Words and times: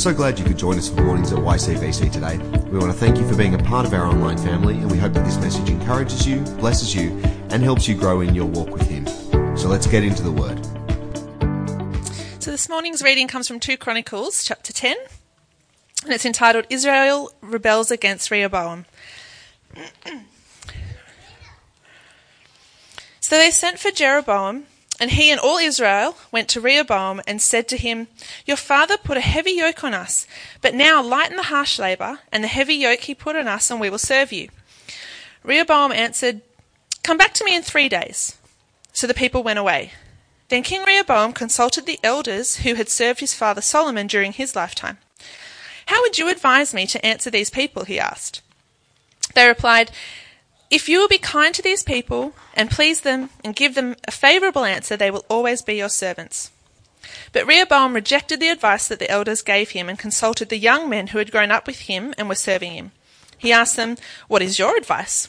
so 0.00 0.14
glad 0.14 0.38
you 0.38 0.44
could 0.46 0.56
join 0.56 0.78
us 0.78 0.88
for 0.88 1.02
mornings 1.02 1.30
at 1.30 1.38
YCVC 1.38 2.10
today. 2.10 2.38
We 2.70 2.78
want 2.78 2.90
to 2.90 2.98
thank 2.98 3.18
you 3.18 3.28
for 3.28 3.36
being 3.36 3.52
a 3.52 3.58
part 3.58 3.84
of 3.84 3.92
our 3.92 4.06
online 4.06 4.38
family, 4.38 4.78
and 4.78 4.90
we 4.90 4.96
hope 4.96 5.12
that 5.12 5.26
this 5.26 5.36
message 5.36 5.68
encourages 5.68 6.26
you, 6.26 6.40
blesses 6.56 6.94
you, 6.94 7.10
and 7.50 7.62
helps 7.62 7.86
you 7.86 7.94
grow 7.94 8.22
in 8.22 8.34
your 8.34 8.46
walk 8.46 8.70
with 8.70 8.88
Him. 8.88 9.06
So 9.58 9.68
let's 9.68 9.86
get 9.86 10.02
into 10.02 10.22
the 10.22 10.32
Word. 10.32 10.58
So 12.42 12.50
this 12.50 12.66
morning's 12.70 13.02
reading 13.02 13.28
comes 13.28 13.46
from 13.46 13.60
2 13.60 13.76
Chronicles 13.76 14.42
chapter 14.42 14.72
10, 14.72 14.96
and 16.04 16.14
it's 16.14 16.24
entitled 16.24 16.64
Israel 16.70 17.30
Rebels 17.42 17.90
Against 17.90 18.30
Rehoboam. 18.30 18.86
so 23.20 23.36
they 23.36 23.50
sent 23.50 23.78
for 23.78 23.90
Jeroboam 23.90 24.64
and 25.00 25.12
he 25.12 25.30
and 25.30 25.40
all 25.40 25.56
Israel 25.56 26.16
went 26.30 26.48
to 26.50 26.60
Rehoboam 26.60 27.22
and 27.26 27.40
said 27.40 27.66
to 27.68 27.78
him, 27.78 28.08
Your 28.44 28.58
father 28.58 28.98
put 28.98 29.16
a 29.16 29.22
heavy 29.22 29.52
yoke 29.52 29.82
on 29.82 29.94
us, 29.94 30.26
but 30.60 30.74
now 30.74 31.02
lighten 31.02 31.36
the 31.36 31.44
harsh 31.44 31.78
labour 31.78 32.20
and 32.30 32.44
the 32.44 32.48
heavy 32.48 32.74
yoke 32.74 33.00
he 33.00 33.14
put 33.14 33.34
on 33.34 33.48
us, 33.48 33.70
and 33.70 33.80
we 33.80 33.88
will 33.88 33.98
serve 33.98 34.30
you. 34.30 34.50
Rehoboam 35.42 35.90
answered, 35.90 36.42
Come 37.02 37.16
back 37.16 37.32
to 37.34 37.44
me 37.44 37.56
in 37.56 37.62
three 37.62 37.88
days. 37.88 38.36
So 38.92 39.06
the 39.06 39.14
people 39.14 39.42
went 39.42 39.58
away. 39.58 39.92
Then 40.50 40.62
King 40.62 40.84
Rehoboam 40.84 41.32
consulted 41.32 41.86
the 41.86 42.00
elders 42.02 42.56
who 42.56 42.74
had 42.74 42.90
served 42.90 43.20
his 43.20 43.32
father 43.32 43.62
Solomon 43.62 44.06
during 44.06 44.32
his 44.32 44.54
lifetime. 44.54 44.98
How 45.86 46.02
would 46.02 46.18
you 46.18 46.28
advise 46.28 46.74
me 46.74 46.86
to 46.88 47.04
answer 47.04 47.30
these 47.30 47.50
people? 47.50 47.84
he 47.84 47.98
asked. 47.98 48.42
They 49.34 49.48
replied, 49.48 49.92
if 50.70 50.88
you 50.88 51.00
will 51.00 51.08
be 51.08 51.18
kind 51.18 51.54
to 51.54 51.62
these 51.62 51.82
people 51.82 52.32
and 52.54 52.70
please 52.70 53.00
them 53.00 53.30
and 53.44 53.56
give 53.56 53.74
them 53.74 53.96
a 54.06 54.12
favourable 54.12 54.64
answer, 54.64 54.96
they 54.96 55.10
will 55.10 55.24
always 55.28 55.62
be 55.62 55.74
your 55.74 55.88
servants. 55.88 56.52
But 57.32 57.46
Rehoboam 57.46 57.94
rejected 57.94 58.40
the 58.40 58.48
advice 58.48 58.86
that 58.88 58.98
the 58.98 59.10
elders 59.10 59.42
gave 59.42 59.70
him 59.70 59.88
and 59.88 59.98
consulted 59.98 60.48
the 60.48 60.58
young 60.58 60.88
men 60.88 61.08
who 61.08 61.18
had 61.18 61.32
grown 61.32 61.50
up 61.50 61.66
with 61.66 61.80
him 61.80 62.14
and 62.16 62.28
were 62.28 62.34
serving 62.34 62.72
him. 62.72 62.92
He 63.36 63.52
asked 63.52 63.76
them, 63.76 63.96
What 64.28 64.42
is 64.42 64.58
your 64.58 64.76
advice? 64.76 65.28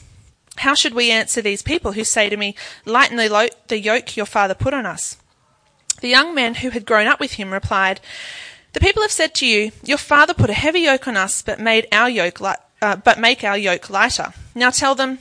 How 0.58 0.74
should 0.74 0.94
we 0.94 1.10
answer 1.10 1.40
these 1.40 1.62
people 1.62 1.92
who 1.92 2.04
say 2.04 2.28
to 2.28 2.36
me, 2.36 2.54
Lighten 2.84 3.16
the, 3.16 3.28
lo- 3.28 3.48
the 3.68 3.80
yoke 3.80 4.16
your 4.16 4.26
father 4.26 4.54
put 4.54 4.74
on 4.74 4.86
us? 4.86 5.16
The 6.00 6.08
young 6.08 6.34
men 6.34 6.56
who 6.56 6.70
had 6.70 6.84
grown 6.84 7.06
up 7.06 7.20
with 7.20 7.32
him 7.32 7.52
replied, 7.52 8.00
The 8.74 8.80
people 8.80 9.02
have 9.02 9.12
said 9.12 9.34
to 9.36 9.46
you, 9.46 9.72
Your 9.82 9.98
father 9.98 10.34
put 10.34 10.50
a 10.50 10.54
heavy 10.54 10.80
yoke 10.80 11.08
on 11.08 11.16
us, 11.16 11.42
but 11.42 11.58
made 11.58 11.86
our 11.90 12.10
yoke 12.10 12.40
uh, 12.40 12.96
but 12.96 13.18
make 13.18 13.44
our 13.44 13.56
yoke 13.56 13.88
lighter. 13.88 14.34
Now 14.54 14.70
tell 14.70 14.94
them, 14.94 15.20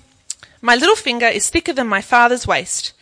my 0.62 0.76
little 0.76 0.96
finger 0.96 1.26
is 1.26 1.50
thicker 1.50 1.74
than 1.74 1.88
my 1.88 2.02
father's 2.02 2.46
waist. 2.46 2.94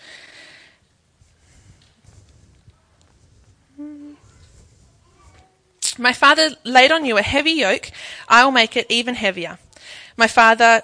My 5.98 6.14
father 6.14 6.52
laid 6.64 6.94
on 6.94 7.04
you 7.04 7.18
a 7.18 7.22
heavy 7.22 7.52
yoke, 7.52 7.92
I 8.30 8.46
will 8.46 8.52
make 8.52 8.78
it 8.78 8.86
even 8.90 9.16
heavier. 9.16 9.60
My 10.16 10.28
father 10.28 10.82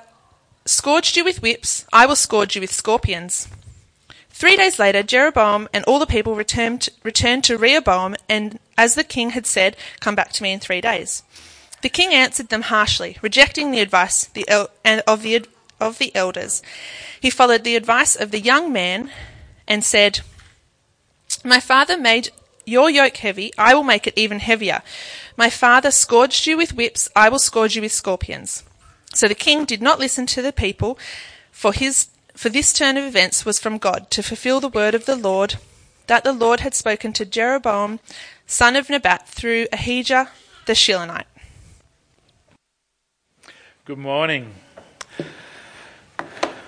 scourged 0.66 1.16
you 1.16 1.24
with 1.24 1.42
whips, 1.42 1.86
I 1.94 2.06
will 2.06 2.18
scourge 2.18 2.56
you 2.56 2.62
with 2.62 2.74
scorpions. 2.74 3.48
Three 4.30 4.58
days 4.58 4.78
later, 4.78 5.02
Jeroboam 5.02 5.70
and 5.74 5.86
all 5.86 6.00
the 6.00 6.06
people 6.06 6.36
returned, 6.36 6.90
returned 7.04 7.46
to 7.46 7.58
Rehoboam, 7.58 8.18
and 8.28 8.60
as 8.78 8.96
the 8.96 9.06
king 9.06 9.30
had 9.30 9.46
said, 9.46 9.78
Come 10.02 10.16
back 10.16 10.34
to 10.34 10.44
me 10.44 10.52
in 10.52 10.60
three 10.60 10.82
days. 10.82 11.24
The 11.82 11.88
king 11.88 12.14
answered 12.14 12.50
them 12.50 12.64
harshly, 12.64 13.18
rejecting 13.22 13.72
the 13.72 13.80
advice 13.80 14.28
of 14.28 15.22
the 15.22 15.48
of 15.80 15.98
the 15.98 16.16
elders. 16.16 16.62
He 17.20 17.30
followed 17.30 17.64
the 17.64 17.76
advice 17.76 18.16
of 18.16 18.32
the 18.32 18.40
young 18.40 18.72
man 18.72 19.12
and 19.68 19.84
said, 19.84 20.22
My 21.44 21.60
father 21.60 21.98
made 21.98 22.30
your 22.66 22.90
yoke 22.90 23.18
heavy, 23.18 23.54
I 23.58 23.74
will 23.76 23.84
make 23.84 24.08
it 24.08 24.18
even 24.18 24.40
heavier. 24.40 24.82
My 25.38 25.50
father 25.50 25.92
scourged 25.92 26.48
you 26.48 26.58
with 26.58 26.76
whips, 26.76 27.10
I 27.16 27.30
will 27.30 27.40
scourge 27.40 27.76
you 27.76 27.82
with 27.82 27.92
scorpions. 27.92 28.64
So 29.14 29.28
the 29.28 29.36
king 29.36 29.66
did 29.66 29.82
not 29.82 30.00
listen 30.00 30.26
to 30.28 30.42
the 30.42 30.54
people, 30.54 30.98
for 31.52 31.74
his 31.74 32.10
for 32.36 32.50
this 32.50 32.74
turn 32.74 32.98
of 32.98 33.06
events 33.06 33.46
was 33.46 33.60
from 33.60 33.78
God, 33.78 34.12
to 34.12 34.22
fulfill 34.22 34.60
the 34.60 34.68
word 34.68 34.94
of 34.94 35.06
the 35.06 35.16
Lord 35.16 35.56
that 36.08 36.24
the 36.24 36.34
Lord 36.34 36.60
had 36.60 36.76
spoken 36.76 37.14
to 37.14 37.26
Jeroboam, 37.26 38.00
son 38.46 38.76
of 38.76 38.90
Nebat, 38.90 39.28
through 39.28 39.68
Ahijah 39.72 40.30
the 40.66 40.74
Shilonite. 40.74 41.26
Good 43.86 43.98
morning. 43.98 44.54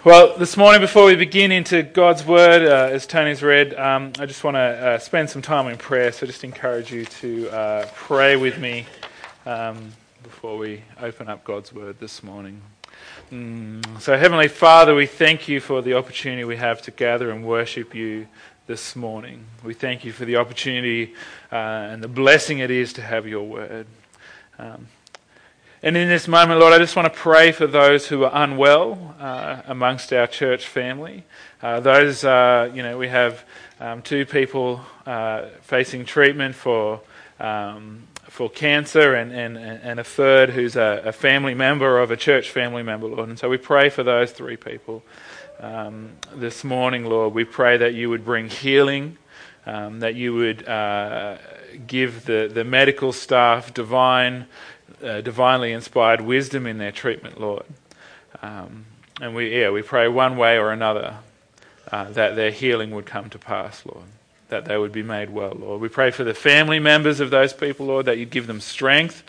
Well, 0.03 0.37
this 0.37 0.55
morning, 0.55 0.79
before 0.79 1.05
we 1.05 1.15
begin 1.15 1.51
into 1.51 1.81
God's 1.81 2.23
Word, 2.23 2.61
uh, 2.61 2.93
as 2.93 3.07
Tony's 3.07 3.41
read, 3.41 3.73
um, 3.73 4.13
I 4.19 4.27
just 4.27 4.43
want 4.43 4.55
to 4.55 4.59
uh, 4.59 4.99
spend 4.99 5.29
some 5.29 5.41
time 5.41 5.67
in 5.67 5.77
prayer. 5.77 6.11
So, 6.11 6.25
I 6.25 6.27
just 6.27 6.43
encourage 6.43 6.93
you 6.93 7.05
to 7.05 7.49
uh, 7.49 7.89
pray 7.93 8.35
with 8.35 8.59
me 8.59 8.85
um, 9.47 9.91
before 10.21 10.57
we 10.59 10.83
open 11.01 11.27
up 11.27 11.43
God's 11.43 11.73
Word 11.73 11.99
this 11.99 12.21
morning. 12.21 12.61
Mm. 13.31 13.99
So, 13.99 14.15
Heavenly 14.15 14.47
Father, 14.47 14.93
we 14.93 15.07
thank 15.07 15.47
you 15.47 15.59
for 15.59 15.81
the 15.81 15.95
opportunity 15.95 16.43
we 16.43 16.57
have 16.57 16.81
to 16.83 16.91
gather 16.91 17.31
and 17.31 17.43
worship 17.43 17.95
you 17.95 18.27
this 18.67 18.95
morning. 18.95 19.45
We 19.63 19.73
thank 19.73 20.05
you 20.05 20.11
for 20.11 20.25
the 20.25 20.35
opportunity 20.35 21.15
uh, 21.51 21.55
and 21.55 22.03
the 22.03 22.07
blessing 22.07 22.59
it 22.59 22.69
is 22.69 22.93
to 22.93 23.01
have 23.01 23.27
your 23.27 23.43
Word. 23.43 23.87
Um, 24.59 24.87
and 25.83 25.95
in 25.95 26.09
this 26.09 26.27
moment, 26.27 26.59
Lord, 26.59 26.73
I 26.73 26.79
just 26.79 26.95
want 26.95 27.13
to 27.13 27.19
pray 27.19 27.51
for 27.51 27.67
those 27.67 28.07
who 28.07 28.23
are 28.23 28.31
unwell 28.33 29.15
uh, 29.19 29.61
amongst 29.67 30.11
our 30.11 30.25
church 30.25 30.65
family. 30.67 31.23
Uh, 31.61 31.79
those, 31.79 32.23
uh, 32.23 32.71
you 32.73 32.81
know, 32.81 32.97
we 32.97 33.09
have 33.09 33.45
um, 33.79 34.01
two 34.01 34.25
people 34.25 34.81
uh, 35.05 35.49
facing 35.61 36.03
treatment 36.03 36.55
for 36.55 37.01
um, 37.39 38.07
for 38.27 38.49
cancer, 38.49 39.13
and, 39.13 39.31
and, 39.31 39.57
and 39.57 39.99
a 39.99 40.03
third 40.03 40.49
who's 40.49 40.75
a, 40.75 41.03
a, 41.05 41.11
family 41.11 41.53
member 41.53 41.99
of 41.99 42.11
a 42.11 42.17
church 42.17 42.49
family 42.49 42.83
member, 42.83 43.07
Lord. 43.07 43.29
And 43.29 43.39
so 43.39 43.47
we 43.47 43.57
pray 43.57 43.89
for 43.89 44.03
those 44.03 44.31
three 44.31 44.57
people 44.57 45.01
um, 45.59 46.11
this 46.35 46.63
morning, 46.63 47.05
Lord. 47.05 47.33
We 47.33 47.45
pray 47.45 47.77
that 47.77 47.93
you 47.93 48.09
would 48.09 48.25
bring 48.25 48.49
healing, 48.49 49.17
um, 49.65 50.01
that 50.01 50.15
you 50.15 50.33
would 50.33 50.67
uh, 50.67 51.37
give 51.85 52.25
the, 52.25 52.49
the 52.51 52.63
medical 52.63 53.13
staff 53.13 53.73
divine 53.73 54.47
uh, 55.03 55.21
divinely 55.21 55.71
inspired 55.71 56.21
wisdom 56.21 56.65
in 56.65 56.77
their 56.77 56.91
treatment, 56.91 57.39
Lord. 57.39 57.65
Um, 58.41 58.85
and 59.21 59.35
we, 59.35 59.59
yeah, 59.59 59.69
we 59.69 59.81
pray 59.81 60.07
one 60.07 60.37
way 60.37 60.57
or 60.57 60.71
another 60.71 61.17
uh, 61.91 62.05
that 62.11 62.35
their 62.35 62.51
healing 62.51 62.91
would 62.91 63.05
come 63.05 63.29
to 63.29 63.39
pass, 63.39 63.85
Lord. 63.85 64.05
That 64.49 64.65
they 64.65 64.77
would 64.77 64.91
be 64.91 65.03
made 65.03 65.29
well, 65.29 65.53
Lord. 65.57 65.81
We 65.81 65.89
pray 65.89 66.11
for 66.11 66.23
the 66.23 66.33
family 66.33 66.79
members 66.79 67.19
of 67.19 67.29
those 67.29 67.53
people, 67.53 67.87
Lord, 67.87 68.05
that 68.05 68.17
you 68.17 68.25
give 68.25 68.47
them 68.47 68.61
strength 68.61 69.23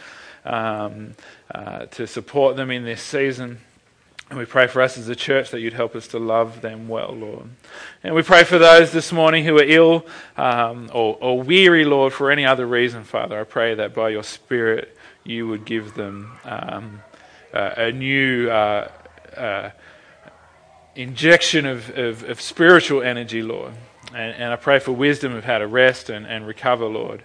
um, 0.44 1.14
uh, 1.52 1.86
to 1.86 2.06
support 2.06 2.56
them 2.56 2.70
in 2.70 2.84
this 2.84 3.02
season. 3.02 3.58
And 4.30 4.38
we 4.38 4.44
pray 4.44 4.66
for 4.66 4.82
us 4.82 4.98
as 4.98 5.08
a 5.08 5.16
church 5.16 5.50
that 5.50 5.60
you'd 5.60 5.72
help 5.72 5.96
us 5.96 6.06
to 6.08 6.18
love 6.18 6.60
them 6.60 6.86
well, 6.86 7.12
Lord. 7.12 7.46
And 8.04 8.14
we 8.14 8.22
pray 8.22 8.44
for 8.44 8.58
those 8.58 8.92
this 8.92 9.10
morning 9.10 9.44
who 9.44 9.58
are 9.58 9.64
ill 9.64 10.06
um, 10.36 10.90
or, 10.92 11.16
or 11.20 11.40
weary, 11.40 11.84
Lord, 11.84 12.12
for 12.12 12.30
any 12.30 12.44
other 12.44 12.66
reason, 12.66 13.04
Father. 13.04 13.40
I 13.40 13.44
pray 13.44 13.74
that 13.74 13.94
by 13.94 14.10
your 14.10 14.22
Spirit 14.22 14.94
you 15.28 15.46
would 15.46 15.64
give 15.66 15.94
them 15.94 16.32
um, 16.44 17.02
uh, 17.52 17.74
a 17.76 17.92
new 17.92 18.48
uh, 18.48 18.90
uh, 19.36 19.70
injection 20.96 21.66
of, 21.66 21.90
of, 21.96 22.24
of, 22.24 22.40
spiritual 22.40 23.02
energy, 23.02 23.42
Lord. 23.42 23.74
And, 24.14 24.34
and, 24.34 24.52
I 24.52 24.56
pray 24.56 24.78
for 24.78 24.92
wisdom 24.92 25.34
of 25.34 25.44
how 25.44 25.58
to 25.58 25.66
rest 25.66 26.08
and, 26.08 26.26
and 26.26 26.46
recover, 26.46 26.86
Lord. 26.86 27.22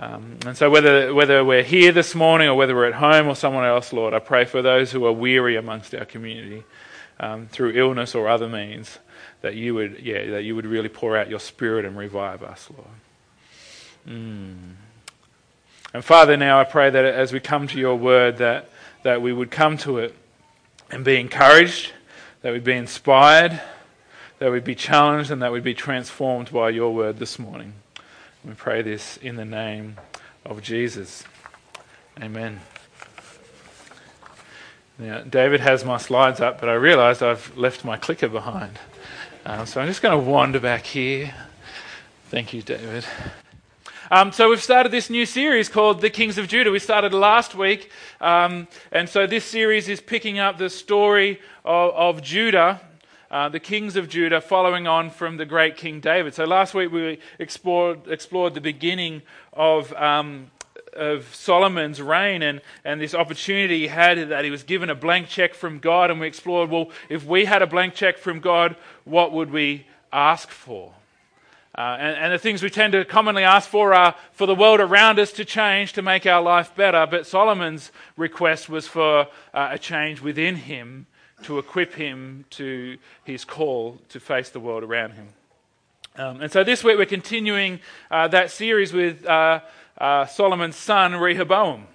Um, 0.00 0.38
and 0.44 0.56
so, 0.56 0.68
whether, 0.68 1.14
whether 1.14 1.44
we're 1.44 1.62
here 1.62 1.92
this 1.92 2.16
morning 2.16 2.48
or 2.48 2.56
whether 2.56 2.74
we're 2.74 2.88
at 2.88 2.94
home 2.94 3.28
or 3.28 3.36
somewhere 3.36 3.68
else, 3.68 3.92
Lord, 3.92 4.14
I 4.14 4.18
pray 4.18 4.44
for 4.44 4.60
those 4.60 4.90
who 4.90 5.06
are 5.06 5.12
weary 5.12 5.54
amongst 5.54 5.94
our 5.94 6.04
community 6.04 6.64
um, 7.20 7.46
through 7.46 7.70
illness 7.70 8.16
or 8.16 8.28
other 8.28 8.48
means, 8.48 8.98
that 9.42 9.54
you 9.54 9.74
would, 9.74 10.00
yeah, 10.00 10.30
that 10.32 10.42
you 10.42 10.56
would 10.56 10.66
really 10.66 10.88
pour 10.88 11.16
out 11.16 11.30
your 11.30 11.38
Spirit 11.38 11.84
and 11.84 11.96
revive 11.96 12.42
us, 12.42 12.68
Lord. 12.76 12.88
Mm. 14.08 14.74
And 15.94 16.04
Father, 16.04 16.36
now 16.36 16.58
I 16.58 16.64
pray 16.64 16.90
that 16.90 17.04
as 17.04 17.32
we 17.32 17.38
come 17.38 17.68
to 17.68 17.78
your 17.78 17.94
word, 17.94 18.38
that, 18.38 18.68
that 19.04 19.22
we 19.22 19.32
would 19.32 19.52
come 19.52 19.78
to 19.78 19.98
it 19.98 20.12
and 20.90 21.04
be 21.04 21.20
encouraged, 21.20 21.92
that 22.42 22.52
we'd 22.52 22.64
be 22.64 22.72
inspired, 22.72 23.60
that 24.40 24.50
we'd 24.50 24.64
be 24.64 24.74
challenged, 24.74 25.30
and 25.30 25.40
that 25.40 25.52
we'd 25.52 25.62
be 25.62 25.72
transformed 25.72 26.52
by 26.52 26.70
your 26.70 26.92
word 26.92 27.20
this 27.20 27.38
morning. 27.38 27.74
We 28.44 28.54
pray 28.54 28.82
this 28.82 29.18
in 29.18 29.36
the 29.36 29.44
name 29.44 29.96
of 30.44 30.62
Jesus. 30.62 31.22
Amen. 32.20 32.60
Now, 34.98 35.20
David 35.20 35.60
has 35.60 35.84
my 35.84 35.98
slides 35.98 36.40
up, 36.40 36.58
but 36.58 36.68
I 36.68 36.74
realized 36.74 37.22
I've 37.22 37.56
left 37.56 37.84
my 37.84 37.96
clicker 37.96 38.28
behind. 38.28 38.80
Um, 39.46 39.64
so 39.64 39.80
I'm 39.80 39.86
just 39.86 40.02
going 40.02 40.18
to 40.18 40.30
wander 40.30 40.58
back 40.58 40.86
here. 40.86 41.32
Thank 42.30 42.52
you, 42.52 42.62
David. 42.62 43.04
Um, 44.14 44.30
so 44.30 44.48
we've 44.48 44.62
started 44.62 44.92
this 44.92 45.10
new 45.10 45.26
series 45.26 45.68
called 45.68 46.00
The 46.00 46.08
Kings 46.08 46.38
of 46.38 46.46
Judah. 46.46 46.70
We 46.70 46.78
started 46.78 47.12
last 47.12 47.56
week, 47.56 47.90
um, 48.20 48.68
and 48.92 49.08
so 49.08 49.26
this 49.26 49.44
series 49.44 49.88
is 49.88 50.00
picking 50.00 50.38
up 50.38 50.56
the 50.56 50.70
story 50.70 51.40
of, 51.64 51.90
of 51.94 52.22
Judah, 52.22 52.80
uh, 53.28 53.48
the 53.48 53.58
kings 53.58 53.96
of 53.96 54.08
Judah, 54.08 54.40
following 54.40 54.86
on 54.86 55.10
from 55.10 55.36
the 55.36 55.44
great 55.44 55.76
King 55.76 55.98
David. 55.98 56.32
So 56.32 56.44
last 56.44 56.74
week 56.74 56.92
we 56.92 57.18
explored, 57.40 58.06
explored 58.06 58.54
the 58.54 58.60
beginning 58.60 59.22
of 59.52 59.92
um, 59.94 60.52
of 60.92 61.34
Solomon's 61.34 62.00
reign 62.00 62.42
and, 62.42 62.60
and 62.84 63.00
this 63.00 63.14
opportunity 63.14 63.80
he 63.80 63.88
had 63.88 64.28
that 64.28 64.44
he 64.44 64.50
was 64.52 64.62
given 64.62 64.90
a 64.90 64.94
blank 64.94 65.26
check 65.26 65.54
from 65.54 65.80
God, 65.80 66.12
and 66.12 66.20
we 66.20 66.28
explored 66.28 66.70
well, 66.70 66.92
if 67.08 67.26
we 67.26 67.46
had 67.46 67.62
a 67.62 67.66
blank 67.66 67.94
check 67.94 68.18
from 68.18 68.38
God, 68.38 68.76
what 69.04 69.32
would 69.32 69.50
we 69.50 69.88
ask 70.12 70.50
for? 70.50 70.94
Uh, 71.76 71.96
and, 71.98 72.16
and, 72.16 72.32
the 72.32 72.38
things 72.38 72.62
we 72.62 72.70
tend 72.70 72.92
to 72.92 73.04
commonly 73.04 73.42
ask 73.42 73.68
for 73.68 73.92
are 73.94 74.14
for 74.32 74.46
the 74.46 74.54
world 74.54 74.78
around 74.78 75.18
us 75.18 75.32
to 75.32 75.44
change 75.44 75.92
to 75.92 76.02
make 76.02 76.24
our 76.24 76.40
life 76.40 76.72
better. 76.76 77.04
But 77.10 77.26
Solomon's 77.26 77.90
request 78.16 78.68
was 78.68 78.86
for 78.86 79.26
uh, 79.52 79.68
a 79.72 79.78
change 79.78 80.20
within 80.20 80.54
him 80.54 81.06
to 81.42 81.58
equip 81.58 81.94
him 81.94 82.44
to 82.50 82.96
his 83.24 83.44
call 83.44 83.98
to 84.10 84.20
face 84.20 84.50
the 84.50 84.60
world 84.60 84.84
around 84.84 85.12
him. 85.12 85.28
Um, 86.16 86.42
and 86.42 86.52
so 86.52 86.62
this 86.62 86.84
week 86.84 86.96
we're 86.96 87.06
continuing 87.06 87.80
uh, 88.08 88.28
that 88.28 88.52
series 88.52 88.92
with 88.92 89.26
uh, 89.26 89.60
uh, 89.98 90.26
Solomon's 90.26 90.76
son, 90.76 91.16
Rehoboam. 91.16 91.88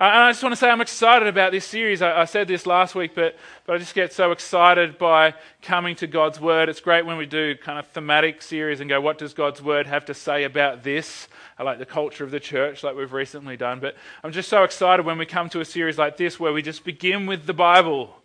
Uh, 0.00 0.04
and 0.04 0.22
I 0.22 0.30
just 0.30 0.42
want 0.42 0.54
to 0.54 0.56
say 0.56 0.70
I'm 0.70 0.80
excited 0.80 1.28
about 1.28 1.52
this 1.52 1.66
series. 1.66 2.00
I, 2.00 2.22
I, 2.22 2.24
said 2.24 2.48
this 2.48 2.64
last 2.64 2.94
week, 2.94 3.14
but, 3.14 3.36
but 3.66 3.74
I 3.74 3.78
just 3.78 3.94
get 3.94 4.14
so 4.14 4.32
excited 4.32 4.96
by 4.96 5.34
coming 5.60 5.94
to 5.96 6.06
God's 6.06 6.40
Word. 6.40 6.70
It's 6.70 6.80
great 6.80 7.04
when 7.04 7.18
we 7.18 7.26
do 7.26 7.54
kind 7.54 7.78
of 7.78 7.86
thematic 7.88 8.40
series 8.40 8.80
and 8.80 8.88
go, 8.88 8.98
what 8.98 9.18
does 9.18 9.34
God's 9.34 9.60
Word 9.60 9.86
have 9.86 10.06
to 10.06 10.14
say 10.14 10.44
about 10.44 10.84
this? 10.84 11.28
I 11.58 11.64
like 11.64 11.78
the 11.78 11.84
culture 11.84 12.24
of 12.24 12.30
the 12.30 12.40
church, 12.40 12.82
like 12.82 12.96
we've 12.96 13.12
recently 13.12 13.58
done. 13.58 13.78
But 13.78 13.94
I'm 14.24 14.32
just 14.32 14.48
so 14.48 14.64
excited 14.64 15.04
when 15.04 15.18
we 15.18 15.26
come 15.26 15.50
to 15.50 15.60
a 15.60 15.66
series 15.66 15.98
like 15.98 16.16
this 16.16 16.40
where 16.40 16.54
we 16.54 16.62
just 16.62 16.82
begin 16.82 17.26
with 17.26 17.44
the 17.44 17.52
Bible 17.52 18.19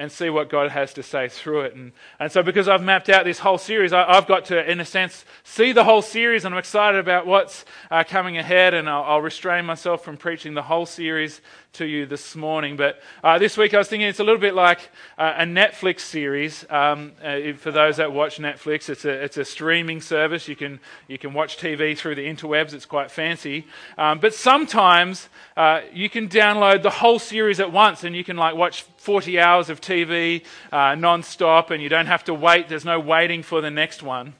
and 0.00 0.10
see 0.10 0.30
what 0.30 0.48
God 0.48 0.70
has 0.70 0.94
to 0.94 1.02
say 1.02 1.28
through 1.28 1.60
it. 1.60 1.74
And, 1.74 1.92
and 2.18 2.32
so, 2.32 2.42
because 2.42 2.68
I've 2.68 2.82
mapped 2.82 3.10
out 3.10 3.26
this 3.26 3.38
whole 3.38 3.58
series, 3.58 3.92
I, 3.92 4.14
have 4.14 4.26
got 4.26 4.46
to, 4.46 4.68
in 4.68 4.80
a 4.80 4.84
sense, 4.86 5.26
see 5.44 5.72
the 5.72 5.84
whole 5.84 6.00
series, 6.00 6.46
and 6.46 6.54
I'm 6.54 6.58
excited 6.58 6.98
about 6.98 7.26
what's 7.26 7.66
uh, 7.90 8.02
coming 8.08 8.38
ahead, 8.38 8.72
and 8.72 8.88
I'll, 8.88 9.02
I'll, 9.02 9.20
restrain 9.20 9.66
myself 9.66 10.02
from 10.02 10.16
preaching 10.16 10.54
the 10.54 10.62
whole 10.62 10.86
series 10.86 11.42
to 11.72 11.84
you 11.84 12.04
this 12.04 12.34
morning. 12.34 12.76
But 12.76 13.00
uh, 13.22 13.38
this 13.38 13.56
week 13.56 13.74
I 13.74 13.78
was 13.78 13.88
thinking 13.88 14.08
it's 14.08 14.18
a 14.18 14.24
little 14.24 14.40
bit 14.40 14.54
like 14.54 14.90
uh, 15.16 15.34
a 15.38 15.44
Netflix 15.44 16.00
series. 16.00 16.64
Um, 16.68 17.12
uh, 17.22 17.52
for 17.56 17.70
those 17.70 17.98
that 17.98 18.12
watch 18.12 18.38
Netflix, 18.38 18.88
it's 18.88 19.04
a, 19.04 19.10
it's 19.10 19.36
a 19.36 19.44
streaming 19.44 20.00
service. 20.00 20.48
You 20.48 20.56
can, 20.56 20.80
you 21.06 21.16
can 21.16 21.32
watch 21.32 21.58
TV 21.58 21.96
through 21.96 22.16
the 22.16 22.26
interwebs, 22.26 22.74
it's 22.74 22.86
quite 22.86 23.10
fancy. 23.10 23.66
Um, 23.96 24.18
but 24.18 24.34
sometimes 24.34 25.28
uh, 25.56 25.82
you 25.92 26.10
can 26.10 26.28
download 26.28 26.82
the 26.82 26.90
whole 26.90 27.20
series 27.20 27.60
at 27.60 27.70
once 27.70 28.02
and 28.02 28.16
you 28.16 28.24
can 28.24 28.36
like 28.36 28.56
watch 28.56 28.82
40 28.96 29.38
hours 29.38 29.70
of 29.70 29.80
TV 29.80 30.44
uh, 30.72 30.96
non 30.96 31.22
stop 31.22 31.70
and 31.70 31.80
you 31.82 31.88
don't 31.88 32.06
have 32.06 32.24
to 32.24 32.34
wait, 32.34 32.68
there's 32.68 32.84
no 32.84 32.98
waiting 32.98 33.42
for 33.44 33.60
the 33.60 33.70
next 33.70 34.02
one. 34.02 34.34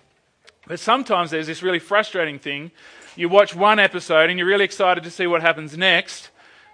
But 0.66 0.80
sometimes 0.80 1.30
there's 1.30 1.46
this 1.46 1.62
really 1.62 1.78
frustrating 1.78 2.38
thing. 2.40 2.72
You 3.16 3.28
watch 3.28 3.54
one 3.54 3.78
episode 3.78 4.30
and 4.30 4.38
you're 4.38 4.48
really 4.48 4.64
excited 4.64 5.04
to 5.04 5.10
see 5.10 5.26
what 5.26 5.42
happens 5.42 5.76
next 5.76 6.30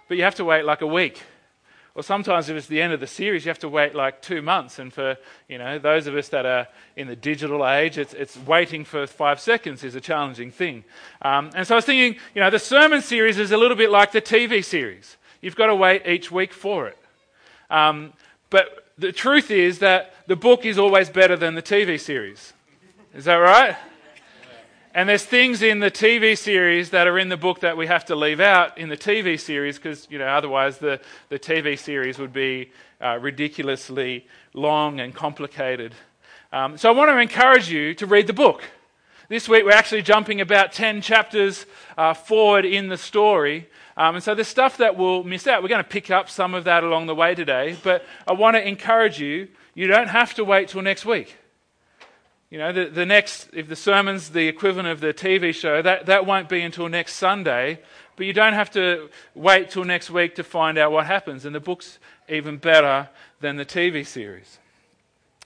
but 0.07 0.17
you 0.17 0.23
have 0.23 0.35
to 0.35 0.45
wait 0.45 0.65
like 0.65 0.81
a 0.81 0.87
week. 0.87 1.21
Or 1.97 2.03
sometimes 2.03 2.47
if 2.47 2.55
it's 2.55 2.67
the 2.67 2.79
end 2.79 2.93
of 2.93 2.99
the 2.99 3.07
series, 3.07 3.43
you 3.43 3.49
have 3.49 3.57
to 3.59 3.69
wait 3.69 3.95
like 3.95 4.21
two 4.21 4.43
months. 4.43 4.77
And 4.77 4.93
for 4.93 5.17
you 5.47 5.57
know 5.57 5.79
those 5.79 6.05
of 6.05 6.15
us 6.15 6.29
that 6.29 6.45
are 6.45 6.67
in 6.95 7.07
the 7.07 7.15
digital 7.15 7.67
age, 7.67 7.97
it's, 7.97 8.13
it's 8.13 8.37
waiting 8.37 8.85
for 8.85 9.07
five 9.07 9.39
seconds 9.39 9.83
is 9.83 9.95
a 9.95 10.01
challenging 10.01 10.51
thing. 10.51 10.83
Um, 11.23 11.49
and 11.55 11.65
so 11.65 11.73
I 11.73 11.77
was 11.77 11.85
thinking, 11.85 12.21
you 12.35 12.41
know, 12.41 12.51
the 12.51 12.59
sermon 12.59 13.01
series 13.01 13.39
is 13.39 13.51
a 13.51 13.57
little 13.57 13.75
bit 13.75 13.89
like 13.89 14.11
the 14.11 14.21
TV 14.21 14.63
series. 14.63 15.17
You've 15.41 15.55
got 15.55 15.67
to 15.67 15.75
wait 15.75 16.05
each 16.05 16.31
week 16.31 16.53
for 16.53 16.87
it. 16.87 16.97
Um, 17.71 18.13
but 18.51 18.91
the 18.99 19.11
truth 19.11 19.49
is 19.49 19.79
that 19.79 20.13
the 20.27 20.35
book 20.35 20.65
is 20.65 20.77
always 20.77 21.09
better 21.09 21.35
than 21.35 21.55
the 21.55 21.63
TV 21.63 21.99
series. 21.99 22.53
Is 23.15 23.25
that 23.25 23.35
right? 23.35 23.75
And 24.97 25.07
there's 25.07 25.23
things 25.23 25.61
in 25.61 25.79
the 25.79 25.91
TV 25.91 26.35
series 26.35 26.89
that 26.89 27.05
are 27.05 27.19
in 27.19 27.29
the 27.29 27.37
book 27.37 27.59
that 27.59 27.77
we 27.77 27.85
have 27.85 28.05
to 28.05 28.15
leave 28.15 28.39
out 28.39 28.79
in 28.79 28.89
the 28.89 28.97
TV 28.97 29.39
series 29.39 29.77
because, 29.77 30.07
you 30.09 30.17
know, 30.17 30.25
otherwise 30.25 30.79
the, 30.79 30.99
the 31.29 31.37
TV 31.37 31.77
series 31.77 32.17
would 32.17 32.33
be 32.33 32.71
uh, 32.99 33.19
ridiculously 33.21 34.25
long 34.55 34.99
and 34.99 35.13
complicated. 35.13 35.93
Um, 36.51 36.79
so 36.79 36.89
I 36.89 36.93
want 36.93 37.11
to 37.11 37.19
encourage 37.19 37.69
you 37.69 37.93
to 37.93 38.07
read 38.07 38.25
the 38.25 38.33
book. 38.33 38.63
This 39.29 39.47
week 39.47 39.65
we're 39.65 39.71
actually 39.73 40.01
jumping 40.01 40.41
about 40.41 40.71
10 40.71 41.01
chapters 41.01 41.67
uh, 41.95 42.15
forward 42.15 42.65
in 42.65 42.87
the 42.87 42.97
story. 42.97 43.69
Um, 43.97 44.15
and 44.15 44.23
so 44.23 44.33
there's 44.33 44.47
stuff 44.47 44.77
that 44.77 44.97
we'll 44.97 45.23
miss 45.23 45.45
out. 45.45 45.61
We're 45.61 45.69
going 45.69 45.83
to 45.83 45.87
pick 45.87 46.09
up 46.09 46.27
some 46.27 46.55
of 46.55 46.63
that 46.63 46.83
along 46.83 47.05
the 47.05 47.13
way 47.13 47.35
today. 47.35 47.77
But 47.83 48.03
I 48.27 48.33
want 48.33 48.55
to 48.55 48.67
encourage 48.67 49.21
you, 49.21 49.49
you 49.75 49.85
don't 49.85 50.09
have 50.09 50.33
to 50.33 50.43
wait 50.43 50.69
till 50.69 50.81
next 50.81 51.05
week. 51.05 51.37
You 52.49 52.59
know, 52.59 52.71
the, 52.71 52.85
the 52.85 53.05
next, 53.05 53.49
if 53.51 53.67
the 53.67 53.75
sermon's 53.75 54.29
the 54.29 54.47
equivalent 54.47 54.87
of 54.87 55.01
the 55.01 55.13
TV 55.13 55.53
show, 55.53 55.81
that, 55.81 56.05
that 56.05 56.25
won't 56.25 56.47
be 56.47 56.61
until 56.61 56.87
next 56.87 57.15
Sunday. 57.15 57.79
But 58.15 58.25
you 58.25 58.33
don't 58.33 58.53
have 58.53 58.71
to 58.71 59.09
wait 59.35 59.69
till 59.69 59.83
next 59.83 60.09
week 60.09 60.35
to 60.35 60.43
find 60.43 60.77
out 60.77 60.91
what 60.91 61.05
happens. 61.05 61.45
And 61.45 61.53
the 61.53 61.59
book's 61.59 61.99
even 62.29 62.57
better 62.57 63.09
than 63.41 63.57
the 63.57 63.65
TV 63.65 64.05
series. 64.05 64.59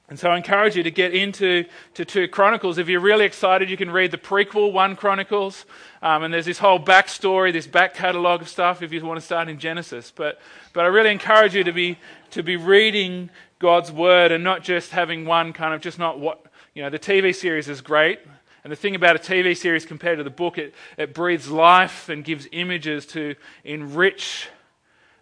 And 0.09 0.19
so 0.19 0.29
I 0.29 0.37
encourage 0.37 0.75
you 0.75 0.83
to 0.83 0.91
get 0.91 1.13
into 1.13 1.65
to 1.93 2.05
2 2.05 2.27
Chronicles. 2.27 2.77
If 2.77 2.87
you're 2.87 2.99
really 2.99 3.25
excited, 3.25 3.69
you 3.69 3.77
can 3.77 3.89
read 3.89 4.11
the 4.11 4.17
prequel, 4.17 4.71
1 4.71 4.97
Chronicles. 4.97 5.65
Um, 6.01 6.23
and 6.23 6.33
there's 6.33 6.45
this 6.45 6.59
whole 6.59 6.79
backstory, 6.79 7.51
this 7.51 7.65
back 7.65 7.93
catalogue 7.93 8.41
of 8.41 8.49
stuff 8.49 8.81
if 8.81 8.91
you 8.91 9.03
want 9.05 9.19
to 9.19 9.25
start 9.25 9.47
in 9.47 9.57
Genesis. 9.57 10.11
But, 10.13 10.39
but 10.73 10.83
I 10.83 10.87
really 10.87 11.11
encourage 11.11 11.55
you 11.55 11.63
to 11.63 11.71
be, 11.71 11.97
to 12.31 12.43
be 12.43 12.57
reading 12.57 13.29
God's 13.59 13.91
Word 13.91 14.31
and 14.31 14.43
not 14.43 14.63
just 14.63 14.91
having 14.91 15.25
one 15.25 15.53
kind 15.53 15.73
of, 15.73 15.79
just 15.81 15.97
not 15.97 16.19
what, 16.19 16.45
you 16.73 16.81
know, 16.83 16.89
the 16.89 16.99
TV 16.99 17.35
series 17.35 17.67
is 17.67 17.81
great. 17.81 18.19
And 18.63 18.71
the 18.71 18.75
thing 18.75 18.95
about 18.95 19.15
a 19.15 19.19
TV 19.19 19.57
series 19.57 19.85
compared 19.85 20.19
to 20.19 20.23
the 20.23 20.29
book, 20.29 20.57
it, 20.57 20.75
it 20.97 21.13
breathes 21.13 21.49
life 21.49 22.09
and 22.09 22.23
gives 22.23 22.47
images 22.51 23.05
to 23.07 23.35
enrich 23.63 24.49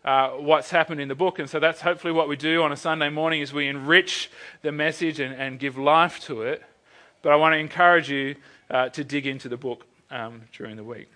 uh, 0.04 0.32
what's 0.32 0.70
happened 0.70 1.00
in 1.00 1.08
the 1.08 1.16
book. 1.16 1.40
And 1.40 1.50
so 1.50 1.60
that's 1.60 1.82
hopefully 1.82 2.12
what 2.12 2.28
we 2.28 2.36
do 2.36 2.64
on 2.64 2.72
a 2.72 2.78
Sunday 2.78 3.10
morning 3.10 3.42
is 3.42 3.54
we 3.54 3.68
enrich 3.68 4.30
the 4.62 4.72
message 4.72 5.20
and, 5.20 5.34
and 5.34 5.58
give 5.58 5.78
life 5.78 6.20
to 6.22 6.42
it. 6.44 6.62
But 7.22 7.32
I 7.32 7.38
want 7.38 7.54
to 7.54 7.58
encourage 7.58 8.10
you 8.10 8.36
uh, 8.70 8.90
to 8.90 9.04
dig 9.04 9.26
into 9.26 9.50
the 9.50 9.58
book 9.58 9.86
um, 10.12 10.42
during 10.52 10.76
the 10.76 10.84
week. 10.84 11.10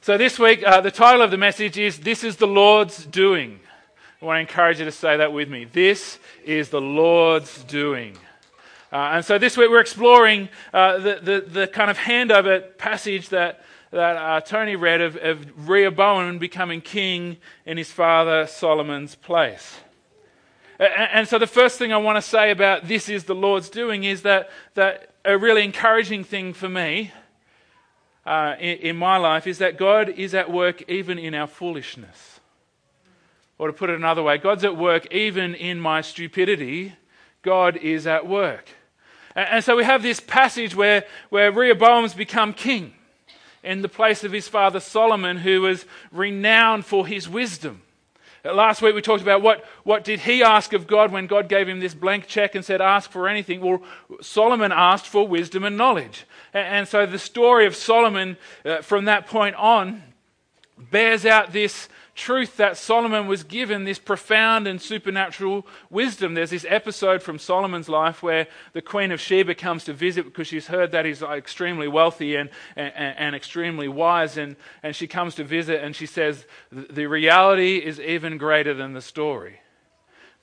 So 0.00 0.16
this 0.16 0.38
week, 0.38 0.62
uh, 0.64 0.80
the 0.80 0.90
title 0.90 1.22
of 1.22 1.30
the 1.30 1.38
message 1.38 1.78
is 1.78 2.00
This 2.00 2.24
is 2.24 2.36
the 2.36 2.46
Lord's 2.46 3.04
Doing. 3.06 3.60
I 4.20 4.24
want 4.24 4.36
to 4.38 4.40
encourage 4.40 4.78
you 4.78 4.86
to 4.86 4.92
say 4.92 5.18
that 5.18 5.34
with 5.34 5.50
me. 5.50 5.66
This 5.66 6.18
is 6.42 6.70
the 6.70 6.80
Lord's 6.80 7.62
doing. 7.64 8.16
Uh, 8.90 9.10
and 9.12 9.24
so 9.24 9.36
this 9.36 9.58
week 9.58 9.68
we're 9.68 9.80
exploring 9.80 10.48
uh, 10.72 10.96
the, 10.96 11.20
the, 11.22 11.40
the, 11.40 11.66
kind 11.66 11.90
of 11.90 11.98
handover 11.98 12.78
passage 12.78 13.28
that, 13.28 13.62
that 13.90 14.16
uh, 14.16 14.40
Tony 14.40 14.74
read 14.74 15.02
of, 15.02 15.16
of 15.16 15.68
Rehoboam 15.68 16.38
becoming 16.38 16.80
king 16.80 17.36
in 17.66 17.76
his 17.76 17.92
father 17.92 18.46
Solomon's 18.46 19.14
place. 19.14 19.80
And, 20.78 21.10
and 21.12 21.28
so 21.28 21.38
the 21.38 21.46
first 21.46 21.78
thing 21.78 21.92
I 21.92 21.98
want 21.98 22.16
to 22.16 22.22
say 22.22 22.50
about 22.50 22.88
this 22.88 23.10
is 23.10 23.24
the 23.24 23.34
Lord's 23.34 23.68
doing 23.68 24.04
is 24.04 24.22
that, 24.22 24.48
that 24.74 25.10
a 25.26 25.36
really 25.36 25.62
encouraging 25.62 26.24
thing 26.24 26.54
for 26.54 26.70
me 26.70 27.12
uh, 28.24 28.54
in, 28.58 28.78
in 28.78 28.96
my 28.96 29.18
life 29.18 29.46
is 29.46 29.58
that 29.58 29.76
God 29.76 30.08
is 30.08 30.34
at 30.34 30.50
work 30.50 30.88
even 30.88 31.18
in 31.18 31.34
our 31.34 31.46
foolishness. 31.46 32.35
Or 33.58 33.68
to 33.68 33.72
put 33.72 33.90
it 33.90 33.96
another 33.96 34.22
way, 34.22 34.36
God's 34.38 34.64
at 34.64 34.76
work 34.76 35.12
even 35.12 35.54
in 35.54 35.80
my 35.80 36.02
stupidity. 36.02 36.94
God 37.42 37.76
is 37.76 38.06
at 38.06 38.26
work. 38.26 38.68
And, 39.34 39.62
so 39.62 39.76
we 39.76 39.84
have 39.84 40.02
this 40.02 40.18
passage 40.18 40.74
where, 40.74 41.04
where 41.28 41.52
Rehoboam's 41.52 42.14
become 42.14 42.52
king 42.52 42.94
in 43.62 43.82
the 43.82 43.88
place 43.88 44.24
of 44.24 44.32
his 44.32 44.48
father 44.48 44.80
Solomon, 44.80 45.38
who 45.38 45.60
was 45.60 45.84
renowned 46.10 46.86
for 46.86 47.06
his 47.06 47.28
wisdom. 47.28 47.82
Uh, 48.44 48.54
last 48.54 48.80
week 48.80 48.94
we 48.94 49.02
talked 49.02 49.22
about 49.22 49.42
what, 49.42 49.64
what 49.84 50.04
did 50.04 50.20
he 50.20 50.42
ask 50.42 50.72
of 50.72 50.86
God 50.86 51.12
when 51.12 51.26
God 51.26 51.48
gave 51.48 51.68
him 51.68 51.80
this 51.80 51.94
blank 51.94 52.26
check 52.26 52.54
and 52.54 52.64
said, 52.64 52.80
ask 52.80 53.10
for 53.10 53.28
anything. 53.28 53.60
Well, 53.60 53.82
Solomon 54.22 54.72
asked 54.72 55.06
for 55.06 55.26
wisdom 55.26 55.64
and 55.64 55.76
knowledge. 55.76 56.24
And, 56.54 56.66
and 56.66 56.88
so 56.88 57.04
the 57.04 57.18
story 57.18 57.66
of 57.66 57.76
Solomon 57.76 58.36
uh, 58.64 58.82
from 58.82 59.06
that 59.06 59.26
point 59.26 59.56
on 59.56 60.02
bears 60.78 61.24
out 61.24 61.52
this 61.52 61.88
truth 62.14 62.56
that 62.56 62.76
Solomon 62.76 63.26
was 63.26 63.44
given 63.44 63.84
this 63.84 63.98
profound 63.98 64.66
and 64.66 64.80
supernatural 64.80 65.66
wisdom. 65.90 66.34
There's 66.34 66.50
this 66.50 66.64
episode 66.68 67.22
from 67.22 67.38
Solomon's 67.38 67.88
life 67.88 68.22
where 68.22 68.46
the 68.72 68.80
Queen 68.80 69.12
of 69.12 69.20
Sheba 69.20 69.54
comes 69.54 69.84
to 69.84 69.92
visit 69.92 70.24
because 70.24 70.46
she's 70.46 70.66
heard 70.66 70.92
that 70.92 71.04
he's 71.04 71.22
extremely 71.22 71.88
wealthy 71.88 72.36
and, 72.36 72.48
and, 72.74 72.92
and 72.96 73.36
extremely 73.36 73.86
wise. 73.86 74.38
And, 74.38 74.56
and 74.82 74.96
she 74.96 75.06
comes 75.06 75.34
to 75.34 75.44
visit 75.44 75.84
and 75.84 75.94
she 75.94 76.06
says, 76.06 76.46
The 76.72 77.06
reality 77.06 77.76
is 77.76 78.00
even 78.00 78.38
greater 78.38 78.72
than 78.72 78.94
the 78.94 79.02
story 79.02 79.60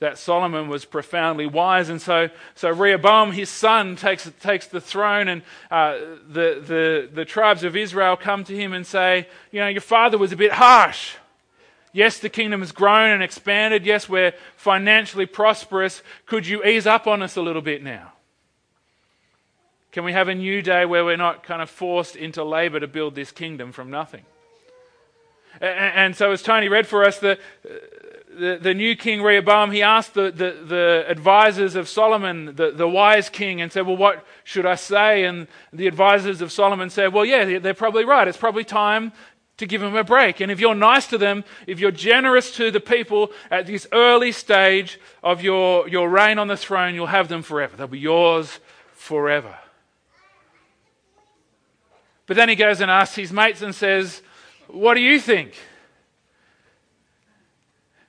that 0.03 0.17
Solomon 0.17 0.67
was 0.67 0.83
profoundly 0.83 1.45
wise. 1.45 1.87
And 1.87 2.01
so, 2.01 2.29
so 2.55 2.69
Rehoboam, 2.69 3.31
his 3.31 3.49
son, 3.49 3.95
takes, 3.95 4.29
takes 4.41 4.67
the 4.67 4.81
throne, 4.81 5.29
and 5.29 5.41
uh, 5.71 5.97
the, 6.27 6.61
the, 6.67 7.09
the 7.11 7.23
tribes 7.23 7.63
of 7.63 7.77
Israel 7.77 8.17
come 8.17 8.43
to 8.43 8.55
him 8.55 8.73
and 8.73 8.85
say, 8.85 9.29
You 9.51 9.61
know, 9.61 9.69
your 9.69 9.81
father 9.81 10.17
was 10.17 10.33
a 10.33 10.35
bit 10.35 10.51
harsh. 10.51 11.15
Yes, 11.93 12.19
the 12.19 12.27
kingdom 12.27 12.59
has 12.59 12.73
grown 12.73 13.11
and 13.11 13.23
expanded. 13.23 13.85
Yes, 13.85 14.09
we're 14.09 14.33
financially 14.57 15.25
prosperous. 15.25 16.03
Could 16.25 16.45
you 16.47 16.65
ease 16.65 16.85
up 16.85 17.07
on 17.07 17.21
us 17.21 17.37
a 17.37 17.41
little 17.41 17.61
bit 17.61 17.81
now? 17.81 18.11
Can 19.93 20.03
we 20.03 20.11
have 20.11 20.27
a 20.27 20.35
new 20.35 20.61
day 20.61 20.85
where 20.85 21.05
we're 21.05 21.15
not 21.15 21.43
kind 21.43 21.61
of 21.61 21.69
forced 21.69 22.17
into 22.17 22.43
labor 22.43 22.81
to 22.81 22.87
build 22.87 23.15
this 23.15 23.31
kingdom 23.31 23.71
from 23.71 23.89
nothing? 23.89 24.25
And, 25.61 25.95
and 25.95 26.15
so, 26.15 26.31
as 26.31 26.41
Tony 26.41 26.67
read 26.67 26.87
for 26.87 27.05
us, 27.05 27.19
the, 27.19 27.39
the, 28.37 28.59
the 28.61 28.73
new 28.73 28.95
king 28.95 29.21
Rehoboam, 29.21 29.71
he 29.71 29.81
asked 29.81 30.13
the, 30.13 30.31
the, 30.31 30.57
the 30.65 31.05
advisors 31.07 31.75
of 31.75 31.87
Solomon, 31.87 32.55
the, 32.55 32.71
the 32.71 32.87
wise 32.87 33.29
king, 33.29 33.61
and 33.61 33.71
said, 33.71 33.85
Well, 33.85 33.97
what 33.97 34.25
should 34.43 34.65
I 34.65 34.75
say? 34.75 35.23
And 35.23 35.47
the 35.71 35.87
advisors 35.87 36.41
of 36.41 36.51
Solomon 36.51 36.89
said, 36.89 37.13
Well, 37.13 37.25
yeah, 37.25 37.59
they're 37.59 37.73
probably 37.73 38.05
right. 38.05 38.27
It's 38.27 38.37
probably 38.37 38.63
time 38.63 39.11
to 39.57 39.65
give 39.65 39.81
them 39.81 39.95
a 39.95 40.03
break. 40.03 40.39
And 40.39 40.51
if 40.51 40.59
you're 40.59 40.75
nice 40.75 41.07
to 41.07 41.17
them, 41.17 41.43
if 41.67 41.79
you're 41.79 41.91
generous 41.91 42.55
to 42.57 42.71
the 42.71 42.79
people 42.79 43.31
at 43.51 43.67
this 43.67 43.87
early 43.91 44.31
stage 44.31 44.99
of 45.23 45.41
your, 45.41 45.87
your 45.87 46.09
reign 46.09 46.39
on 46.39 46.47
the 46.47 46.57
throne, 46.57 46.95
you'll 46.95 47.07
have 47.07 47.27
them 47.27 47.43
forever. 47.43 47.77
They'll 47.77 47.87
be 47.87 47.99
yours 47.99 48.59
forever. 48.93 49.55
But 52.25 52.37
then 52.37 52.49
he 52.49 52.55
goes 52.55 52.81
and 52.81 52.89
asks 52.89 53.15
his 53.15 53.31
mates 53.31 53.61
and 53.61 53.75
says, 53.75 54.21
What 54.67 54.95
do 54.95 55.01
you 55.01 55.19
think? 55.19 55.55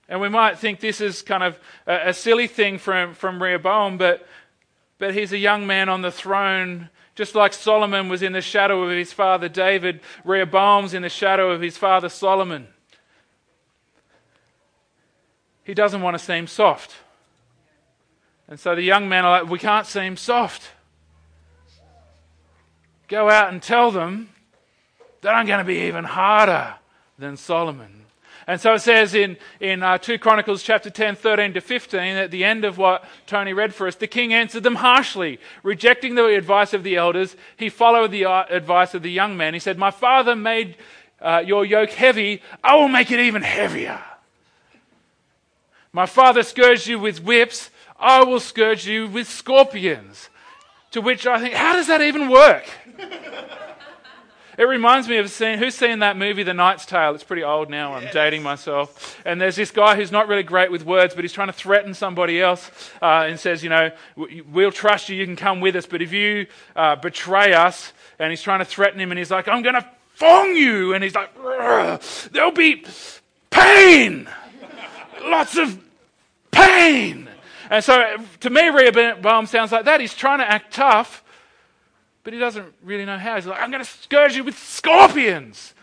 And 0.08 0.20
we 0.20 0.28
might 0.28 0.58
think 0.58 0.80
this 0.80 1.00
is 1.00 1.22
kind 1.22 1.42
of 1.42 1.58
a, 1.86 2.08
a 2.08 2.14
silly 2.14 2.46
thing 2.46 2.78
from, 2.78 3.14
from 3.14 3.42
Rehoboam, 3.42 3.96
but, 3.96 4.26
but 4.98 5.14
he's 5.14 5.32
a 5.32 5.38
young 5.38 5.66
man 5.66 5.88
on 5.88 6.02
the 6.02 6.10
throne. 6.10 6.90
Just 7.14 7.34
like 7.34 7.52
Solomon 7.52 8.08
was 8.08 8.22
in 8.22 8.32
the 8.32 8.40
shadow 8.40 8.82
of 8.82 8.90
his 8.90 9.12
father 9.12 9.48
David, 9.48 10.00
Rehoboam's 10.24 10.94
in 10.94 11.02
the 11.02 11.08
shadow 11.08 11.50
of 11.50 11.60
his 11.60 11.76
father 11.76 12.08
Solomon. 12.08 12.68
He 15.62 15.72
doesn't 15.72 16.02
want 16.02 16.18
to 16.18 16.22
seem 16.22 16.46
soft. 16.46 16.94
And 18.48 18.60
so 18.60 18.74
the 18.74 18.82
young 18.82 19.08
men 19.08 19.24
are 19.24 19.40
like, 19.40 19.50
We 19.50 19.58
can't 19.58 19.86
seem 19.86 20.16
soft. 20.16 20.70
Go 23.08 23.30
out 23.30 23.52
and 23.52 23.62
tell 23.62 23.90
them 23.90 24.30
that 25.22 25.34
I'm 25.34 25.46
going 25.46 25.58
to 25.58 25.64
be 25.64 25.86
even 25.86 26.04
harder 26.04 26.74
than 27.18 27.36
Solomon. 27.36 28.03
And 28.46 28.60
so 28.60 28.74
it 28.74 28.80
says 28.80 29.14
in, 29.14 29.38
in 29.58 29.82
uh, 29.82 29.96
2 29.96 30.18
Chronicles 30.18 30.62
chapter 30.62 30.90
10, 30.90 31.16
13 31.16 31.54
to 31.54 31.60
15, 31.60 32.00
at 32.00 32.30
the 32.30 32.44
end 32.44 32.64
of 32.64 32.76
what 32.76 33.04
Tony 33.26 33.54
read 33.54 33.74
for 33.74 33.86
us, 33.86 33.96
the 33.96 34.06
king 34.06 34.34
answered 34.34 34.62
them 34.62 34.74
harshly. 34.74 35.40
Rejecting 35.62 36.14
the 36.14 36.26
advice 36.26 36.74
of 36.74 36.82
the 36.82 36.96
elders, 36.96 37.36
he 37.56 37.70
followed 37.70 38.10
the 38.10 38.26
uh, 38.26 38.44
advice 38.50 38.92
of 38.94 39.02
the 39.02 39.10
young 39.10 39.36
man. 39.36 39.54
He 39.54 39.60
said, 39.60 39.78
My 39.78 39.90
father 39.90 40.36
made 40.36 40.76
uh, 41.20 41.42
your 41.44 41.64
yoke 41.64 41.90
heavy, 41.90 42.42
I 42.62 42.76
will 42.76 42.88
make 42.88 43.10
it 43.10 43.18
even 43.18 43.42
heavier. 43.42 44.00
My 45.92 46.06
father 46.06 46.42
scourged 46.42 46.86
you 46.86 46.98
with 46.98 47.22
whips, 47.22 47.70
I 47.98 48.24
will 48.24 48.40
scourge 48.40 48.86
you 48.86 49.08
with 49.08 49.28
scorpions. 49.28 50.28
To 50.90 51.00
which 51.00 51.26
I 51.26 51.40
think, 51.40 51.54
how 51.54 51.72
does 51.72 51.86
that 51.86 52.02
even 52.02 52.28
work? 52.28 52.64
It 54.56 54.64
reminds 54.64 55.08
me 55.08 55.16
of 55.16 55.30
seeing 55.30 55.58
who's 55.58 55.74
seen 55.74 55.98
that 55.98 56.16
movie, 56.16 56.42
The 56.42 56.54
Knight's 56.54 56.86
Tale. 56.86 57.14
It's 57.14 57.24
pretty 57.24 57.42
old 57.42 57.70
now. 57.70 57.94
I'm 57.94 58.08
dating 58.12 58.42
myself. 58.42 59.20
And 59.24 59.40
there's 59.40 59.56
this 59.56 59.70
guy 59.70 59.96
who's 59.96 60.12
not 60.12 60.28
really 60.28 60.42
great 60.42 60.70
with 60.70 60.84
words, 60.84 61.14
but 61.14 61.24
he's 61.24 61.32
trying 61.32 61.48
to 61.48 61.52
threaten 61.52 61.94
somebody 61.94 62.40
else 62.40 62.70
uh, 63.02 63.26
and 63.28 63.38
says, 63.38 63.62
you 63.64 63.70
know, 63.70 63.90
we'll 64.16 64.72
trust 64.72 65.08
you. 65.08 65.16
You 65.16 65.26
can 65.26 65.36
come 65.36 65.60
with 65.60 65.74
us, 65.76 65.86
but 65.86 66.02
if 66.02 66.12
you 66.12 66.46
uh, 66.76 66.96
betray 66.96 67.52
us, 67.52 67.92
and 68.18 68.30
he's 68.30 68.42
trying 68.42 68.60
to 68.60 68.64
threaten 68.64 69.00
him, 69.00 69.10
and 69.10 69.18
he's 69.18 69.30
like, 69.30 69.48
I'm 69.48 69.62
going 69.62 69.74
to 69.74 69.86
fong 70.14 70.54
you, 70.54 70.94
and 70.94 71.02
he's 71.02 71.14
like, 71.14 71.34
there'll 72.30 72.52
be 72.52 72.84
pain, 73.50 74.28
lots 75.24 75.56
of 75.56 75.82
pain. 76.52 77.28
And 77.70 77.82
so, 77.82 78.16
to 78.40 78.50
me, 78.50 78.68
Rehoboam 78.68 79.46
sounds 79.46 79.72
like 79.72 79.86
that. 79.86 80.00
He's 80.00 80.14
trying 80.14 80.38
to 80.38 80.48
act 80.48 80.74
tough 80.74 81.23
but 82.24 82.32
he 82.32 82.38
doesn't 82.38 82.74
really 82.82 83.04
know 83.04 83.18
how. 83.18 83.36
He's 83.36 83.46
like, 83.46 83.60
I'm 83.60 83.70
going 83.70 83.84
to 83.84 83.90
scourge 83.90 84.34
you 84.34 84.42
with 84.42 84.58
scorpions. 84.58 85.74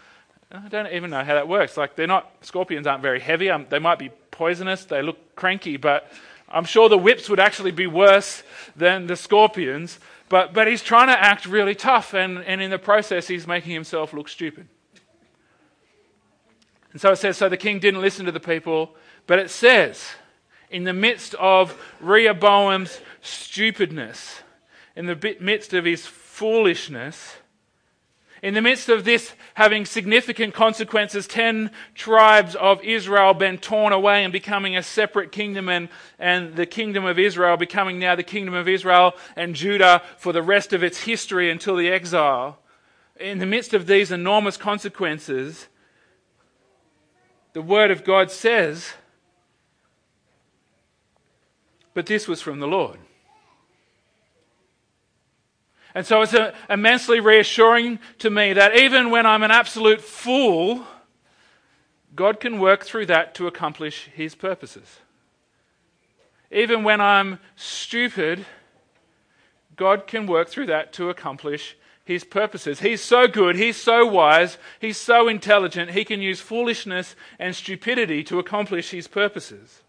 I 0.51 0.67
don't 0.67 0.91
even 0.91 1.12
know 1.12 1.24
how 1.24 1.36
that 1.36 1.48
works. 1.48 1.77
Like, 1.77 1.95
they're 1.95 2.07
not, 2.07 2.29
scorpions 2.41 2.86
aren't 2.86 3.01
very 3.01 3.21
heavy. 3.21 3.50
Um, 3.50 3.67
they 3.69 3.79
might 3.79 4.00
be 4.00 4.10
poisonous. 4.31 4.83
They 4.83 5.01
look 5.01 5.36
cranky, 5.36 5.77
but 5.77 6.12
I'm 6.50 6.65
sure 6.65 6.89
the 6.89 6.98
whips 6.98 7.29
would 7.29 7.39
actually 7.39 7.71
be 7.71 7.88
worse 7.88 8.43
than 8.75 9.07
the 9.07 9.15
scorpions. 9.15 10.00
But, 10.27 10.53
but 10.53 10.67
he's 10.67 10.81
trying 10.81 11.07
to 11.07 11.17
act 11.17 11.45
really 11.45 11.75
tough, 11.75 12.13
and, 12.13 12.39
and 12.39 12.62
in 12.62 12.71
the 12.71 12.79
process, 12.79 13.27
he's 13.27 13.48
making 13.48 13.71
himself 13.71 14.13
look 14.13 14.27
stupid. 14.27 14.67
And 16.91 17.00
so 17.00 17.12
it 17.12 17.17
says, 17.17 17.38
so 17.38 17.48
the 17.48 17.57
king 17.57 17.79
didn't 17.79 18.01
listen 18.01 18.25
to 18.25 18.31
the 18.31 18.39
people, 18.39 18.95
but 19.27 19.39
it 19.39 19.50
says, 19.50 20.05
in 20.69 20.83
the 20.83 20.93
midst 20.93 21.33
of 21.36 21.77
Rehoboam's 22.01 23.00
stupidness, 23.21 24.41
in 24.95 25.05
the 25.05 25.38
midst 25.39 25.74
of 25.74 25.86
his 25.86 26.05
foolishness. 26.41 27.36
In 28.41 28.55
the 28.55 28.63
midst 28.63 28.89
of 28.89 29.03
this 29.03 29.33
having 29.53 29.86
significant 29.86 30.55
consequences, 30.55 31.27
10 31.27 31.69
tribes 31.93 32.55
of 32.55 32.83
Israel 32.83 33.36
been 33.36 33.60
torn 33.60 33.93
away 33.93 34.24
and 34.24 34.33
becoming 34.33 34.75
a 34.75 34.81
separate 34.81 35.31
kingdom, 35.31 35.69
and, 35.69 35.88
and 36.17 36.55
the 36.55 36.65
kingdom 36.65 37.05
of 37.05 37.19
Israel 37.19 37.57
becoming 37.57 38.00
now 38.00 38.15
the 38.15 38.24
kingdom 38.24 38.55
of 38.55 38.67
Israel 38.67 39.13
and 39.36 39.53
Judah 39.53 40.01
for 40.17 40.33
the 40.33 40.41
rest 40.41 40.74
of 40.74 40.81
its 40.81 41.03
history 41.03 41.51
until 41.51 41.75
the 41.75 41.89
exile. 41.89 42.57
In 43.19 43.38
the 43.38 43.45
midst 43.45 43.75
of 43.75 43.86
these 43.86 44.12
enormous 44.12 44.57
consequences, 44.57 45.67
the 47.53 47.62
Word 47.62 47.91
of 47.91 48.03
God 48.03 48.31
says, 48.31 48.93
But 51.93 52.07
this 52.07 52.27
was 52.27 52.41
from 52.41 52.60
the 52.60 52.67
Lord. 52.67 52.98
And 55.93 56.05
so 56.05 56.21
it's 56.21 56.36
immensely 56.69 57.19
reassuring 57.19 58.00
to 58.19 58.29
me 58.29 58.53
that 58.53 58.77
even 58.77 59.10
when 59.10 59.25
I'm 59.25 59.43
an 59.43 59.51
absolute 59.51 60.01
fool, 60.01 60.86
God 62.15 62.39
can 62.39 62.60
work 62.60 62.83
through 62.83 63.07
that 63.07 63.36
to 63.36 63.48
accomplish 63.48 64.10
his 64.13 64.36
purposes. 64.36 65.00
Even 66.51 66.83
when 66.83 67.00
I'm 67.00 67.39
stupid, 67.55 68.45
God 69.75 70.07
can 70.07 70.27
work 70.27 70.50
through 70.50 70.67
that 70.67 70.91
to 70.93 71.10
accomplish 71.10 71.77
his 72.03 72.24
purposes. 72.24 72.81
He's 72.81 73.01
so 73.01 73.27
good, 73.27 73.55
he's 73.55 73.77
so 73.77 74.05
wise, 74.05 74.57
he's 74.79 74.98
so 74.98 75.27
intelligent, 75.27 75.91
he 75.91 76.03
can 76.03 76.21
use 76.21 76.41
foolishness 76.41 77.15
and 77.39 77.55
stupidity 77.55 78.24
to 78.25 78.39
accomplish 78.39 78.91
his 78.91 79.07
purposes. 79.07 79.81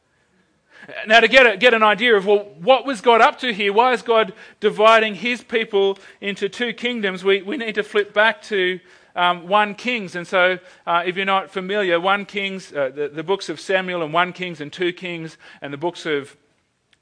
Now, 1.07 1.21
to 1.21 1.29
get, 1.29 1.47
a, 1.47 1.57
get 1.57 1.75
an 1.75 1.83
idea 1.83 2.17
of, 2.17 2.27
well, 2.27 2.51
what 2.61 2.85
was 2.85 3.01
God 3.01 3.21
up 3.21 3.39
to 3.41 3.53
here? 3.53 3.73
Why 3.73 3.93
is 3.93 4.03
God 4.03 4.33
dividing 4.61 5.15
his 5.15 5.43
people 5.43 5.99
into 6.21 6.49
two 6.49 6.73
kingdoms? 6.73 7.23
We, 7.23 7.43
we 7.43 7.57
need 7.57 7.77
to 7.77 7.83
flip 7.83 8.13
back 8.13 8.43
to 8.43 8.81
um, 9.15 9.47
1 9.47 9.75
Kings. 9.77 10.17
And 10.17 10.27
so, 10.27 10.59
uh, 10.87 11.03
if 11.07 11.17
you're 11.17 11.27
not 11.27 11.51
familiar, 11.51 12.01
1 12.01 12.25
Kings, 12.27 12.73
uh, 12.73 12.91
the, 12.95 13.09
the 13.09 13.23
books 13.23 13.49
of 13.49 13.61
Samuel 13.61 14.03
and 14.03 14.13
1 14.13 14.33
Kings 14.33 14.61
and 14.61 14.73
2 14.73 14.93
Kings, 14.93 15.37
and 15.61 15.73
the 15.73 15.79
books 15.79 16.07
of 16.07 16.37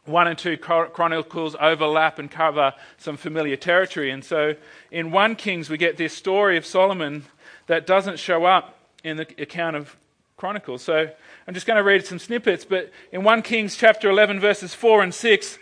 1 0.04 0.26
and 0.26 0.38
2 0.38 0.56
Chronicles 0.58 1.56
overlap 1.60 2.18
and 2.18 2.30
cover 2.30 2.74
some 2.98 3.16
familiar 3.16 3.56
territory. 3.56 4.10
And 4.10 4.24
so, 4.24 4.54
in 4.90 5.10
1 5.10 5.36
Kings, 5.36 5.70
we 5.70 5.78
get 5.78 5.96
this 5.96 6.16
story 6.16 6.56
of 6.56 6.66
Solomon 6.66 7.24
that 7.66 7.86
doesn't 7.86 8.18
show 8.18 8.44
up 8.44 8.78
in 9.04 9.16
the 9.16 9.26
account 9.40 9.76
of 9.76 9.96
Chronicles. 10.40 10.80
So, 10.80 11.06
I'm 11.46 11.52
just 11.52 11.66
going 11.66 11.76
to 11.76 11.82
read 11.82 12.06
some 12.06 12.18
snippets, 12.18 12.64
but 12.64 12.90
in 13.12 13.24
1 13.24 13.42
Kings 13.42 13.76
chapter 13.76 14.08
11, 14.08 14.40
verses 14.40 14.72
4 14.72 15.02
and 15.02 15.12
6, 15.12 15.58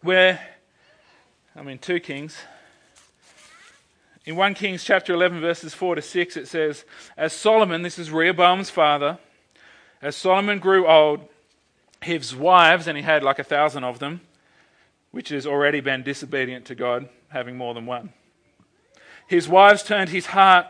where, 0.00 0.40
I 1.54 1.60
mean, 1.60 1.76
2 1.76 2.00
Kings, 2.00 2.34
in 4.24 4.36
1 4.36 4.54
Kings 4.54 4.84
chapter 4.84 5.12
11, 5.12 5.42
verses 5.42 5.74
4 5.74 5.96
to 5.96 6.00
6, 6.00 6.38
it 6.38 6.48
says, 6.48 6.86
As 7.18 7.34
Solomon, 7.34 7.82
this 7.82 7.98
is 7.98 8.10
Rehoboam's 8.10 8.70
father, 8.70 9.18
as 10.00 10.16
Solomon 10.16 10.60
grew 10.60 10.86
old, 10.86 11.20
his 12.00 12.34
wives, 12.34 12.86
and 12.86 12.96
he 12.96 13.04
had 13.04 13.22
like 13.22 13.38
a 13.38 13.44
thousand 13.44 13.84
of 13.84 13.98
them, 13.98 14.22
which 15.10 15.28
has 15.28 15.46
already 15.46 15.80
been 15.80 16.02
disobedient 16.02 16.64
to 16.64 16.74
God, 16.74 17.10
having 17.28 17.58
more 17.58 17.74
than 17.74 17.84
one. 17.84 18.14
His 19.26 19.46
wives 19.46 19.82
turned 19.82 20.08
his 20.08 20.24
heart 20.24 20.64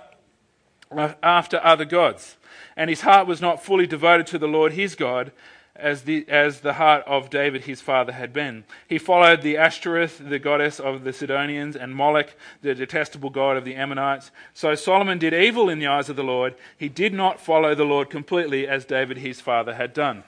after 1.22 1.64
other 1.64 1.84
gods 1.84 2.37
and 2.76 2.90
his 2.90 3.02
heart 3.02 3.26
was 3.26 3.40
not 3.40 3.62
fully 3.62 3.87
devoted 3.87 4.26
to 4.28 4.38
the 4.38 4.49
Lord 4.49 4.73
his 4.73 4.95
God 4.95 5.33
as 5.76 6.02
the, 6.02 6.28
as 6.28 6.61
the 6.61 6.75
heart 6.75 7.02
of 7.07 7.30
David 7.30 7.64
his 7.64 7.80
father 7.80 8.12
had 8.12 8.33
been. 8.33 8.64
He 8.88 8.99
followed 8.99 9.42
the 9.42 9.57
Ashtoreth, 9.57 10.21
the 10.28 10.38
goddess 10.38 10.78
of 10.78 11.04
the 11.04 11.12
Sidonians, 11.12 11.76
and 11.76 11.95
Moloch, 11.95 12.35
the 12.62 12.75
detestable 12.75 13.30
god 13.30 13.57
of 13.57 13.64
the 13.64 13.75
Ammonites. 13.75 14.30
So 14.52 14.75
Solomon 14.75 15.19
did 15.19 15.35
evil 15.35 15.69
in 15.69 15.78
the 15.78 15.87
eyes 15.87 16.09
of 16.09 16.16
the 16.16 16.23
Lord. 16.23 16.54
He 16.76 16.88
did 16.88 17.14
not 17.14 17.40
follow 17.40 17.75
the 17.75 17.85
Lord 17.85 18.11
completely 18.11 18.69
as 18.69 18.85
David 18.85 19.19
his 19.19 19.40
father 19.40 19.75
had 19.75 19.92
done. 19.92 20.25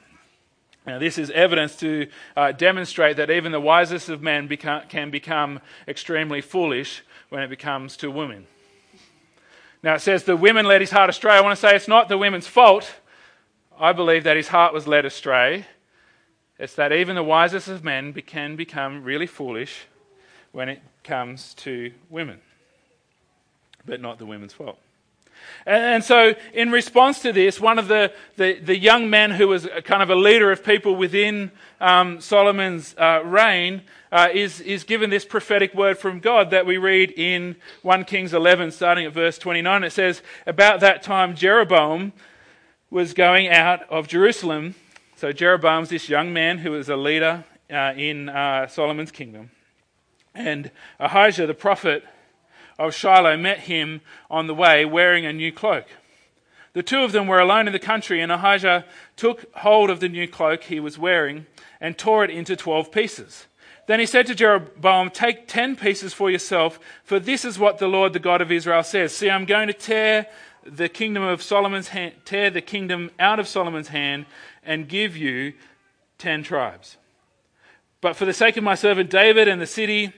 Now, 0.87 0.99
this 0.99 1.17
is 1.17 1.31
evidence 1.31 1.76
to 1.76 2.09
uh, 2.37 2.50
demonstrate 2.52 3.17
that 3.17 3.31
even 3.31 3.52
the 3.52 3.61
wisest 3.61 4.09
of 4.09 4.21
men 4.21 4.49
become, 4.49 4.83
can 4.88 5.11
become 5.11 5.61
extremely 5.87 6.41
foolish 6.41 7.02
when 7.29 7.43
it 7.43 7.59
comes 7.59 7.97
to 7.99 8.11
women. 8.11 8.47
Now 9.82 9.94
it 9.94 10.00
says 10.00 10.24
the 10.24 10.36
women 10.36 10.66
led 10.66 10.80
his 10.80 10.90
heart 10.90 11.10
astray. 11.10 11.34
I 11.34 11.40
want 11.40 11.56
to 11.56 11.60
say 11.60 11.74
it's 11.74 11.88
not 11.88 12.08
the 12.08 12.18
women's 12.18 12.46
fault. 12.46 12.94
I 13.78 13.92
believe 13.92 14.24
that 14.24 14.36
his 14.36 14.48
heart 14.48 14.72
was 14.72 14.86
led 14.86 15.04
astray. 15.04 15.66
It's 16.58 16.74
that 16.76 16.92
even 16.92 17.16
the 17.16 17.22
wisest 17.22 17.68
of 17.68 17.82
men 17.82 18.12
can 18.12 18.54
become 18.54 19.02
really 19.02 19.26
foolish 19.26 19.86
when 20.52 20.68
it 20.68 20.80
comes 21.02 21.54
to 21.54 21.92
women, 22.08 22.40
but 23.84 24.00
not 24.00 24.18
the 24.18 24.26
women's 24.26 24.52
fault. 24.52 24.78
And, 25.66 26.02
so, 26.02 26.34
in 26.52 26.70
response 26.70 27.20
to 27.20 27.32
this, 27.32 27.61
one 27.61 27.78
of 27.78 27.88
the, 27.88 28.12
the, 28.37 28.58
the, 28.58 28.76
young 28.76 29.08
men 29.11 29.30
who 29.30 29.49
was 29.49 29.68
kind 29.84 30.02
of 30.02 30.11
a 30.11 30.14
leader 30.14 30.50
of 30.50 30.64
people 30.64 30.96
within 30.96 31.52
um, 31.80 32.20
Solomon's 32.20 32.94
uh, 32.99 33.22
reign 33.25 33.82
uh, 34.11 34.28
is, 34.32 34.61
is 34.61 34.84
given 34.84 35.11
this 35.11 35.25
prophetic 35.25 35.75
word 35.75 35.99
from 35.99 36.20
God 36.20 36.50
that 36.50 36.66
we 36.66 36.76
read 36.76 37.12
in 37.12 37.56
1 37.82 38.04
Kings 38.04 38.34
11, 38.34 38.72
starting 38.72 39.06
at 39.06 39.12
verse 39.12 39.38
29. 39.38 39.84
It 39.84 39.90
says, 39.90 40.22
About 40.46 40.80
that 40.80 41.02
time, 41.02 41.34
Jeroboam 41.37 42.12
was 42.90 43.14
going 43.14 43.49
out 43.49 43.88
of 43.88 44.08
Jerusalem. 44.08 44.75
So, 45.16 45.32
Jeroboam's 45.32 45.90
this 45.90 46.08
young 46.08 46.32
man 46.32 46.58
who 46.58 46.72
was 46.72 46.88
a 46.88 46.96
leader 46.96 47.44
uh, 47.70 47.94
in 47.96 48.28
uh, 48.28 48.66
Solomon's 48.66 49.11
kingdom. 49.11 49.50
And 50.34 50.70
Ahijah 50.99 51.46
the 51.46 51.54
prophet 51.54 52.04
of 52.79 52.95
Shiloh 52.95 53.37
met 53.37 53.61
him 53.61 54.00
on 54.31 54.47
the 54.47 54.55
way 54.55 54.85
wearing 54.85 55.26
a 55.26 55.33
new 55.33 55.52
cloak. 55.52 55.87
The 56.73 56.83
two 56.83 57.00
of 57.00 57.12
them 57.12 57.26
were 57.26 57.38
alone 57.38 57.67
in 57.67 57.73
the 57.73 57.79
country, 57.79 58.23
and 58.23 58.33
Ahijah 58.33 58.87
took 59.17 59.45
hold 59.57 59.91
of 59.91 60.00
the 60.00 60.09
new 60.09 60.26
cloak 60.26 60.64
he 60.64 60.81
was 60.81 60.99
wearing 60.99 61.47
and 61.81 61.99
tore 61.99 62.25
it 62.25 62.31
into 62.31 62.57
twelve 62.57 62.91
pieces. 62.91 63.47
Then 63.87 64.00
he 64.00 64.07
said 64.07 64.26
to 64.26 64.35
Jeroboam, 64.35 65.11
Take 65.11 65.49
ten 65.49 65.76
pieces 65.76 66.14
for 66.14 66.31
yourself, 66.31 66.79
for 67.05 67.19
this 67.19 67.45
is 67.45 67.59
what 67.59 67.79
the 67.79 67.88
Lord, 67.88 68.12
the 68.12 68.19
God 68.19 68.41
of 68.41 68.52
Israel, 68.52 68.83
says. 68.83 69.14
See, 69.14 69.29
I'm 69.29 69.45
going 69.45 69.67
to 69.67 69.75
tear 69.75 70.29
the 70.64 70.88
kingdom 70.88 71.23
of 71.23 71.43
Solomon's 71.43 71.88
hand, 71.88 72.14
tear 72.25 72.49
the 72.49 72.61
kingdom 72.61 73.11
out 73.19 73.38
of 73.38 73.49
Solomon's 73.49 73.88
hand, 73.88 74.26
and 74.62 74.88
give 74.88 75.17
you 75.17 75.52
ten 76.19 76.43
tribes. 76.43 76.97
But 78.00 78.17
for 78.17 78.25
the 78.25 78.33
sake 78.33 78.57
of 78.57 78.64
my 78.64 78.76
servant 78.76 79.11
David 79.11 79.49
and 79.49 79.61
the 79.61 79.67
city 79.67 80.12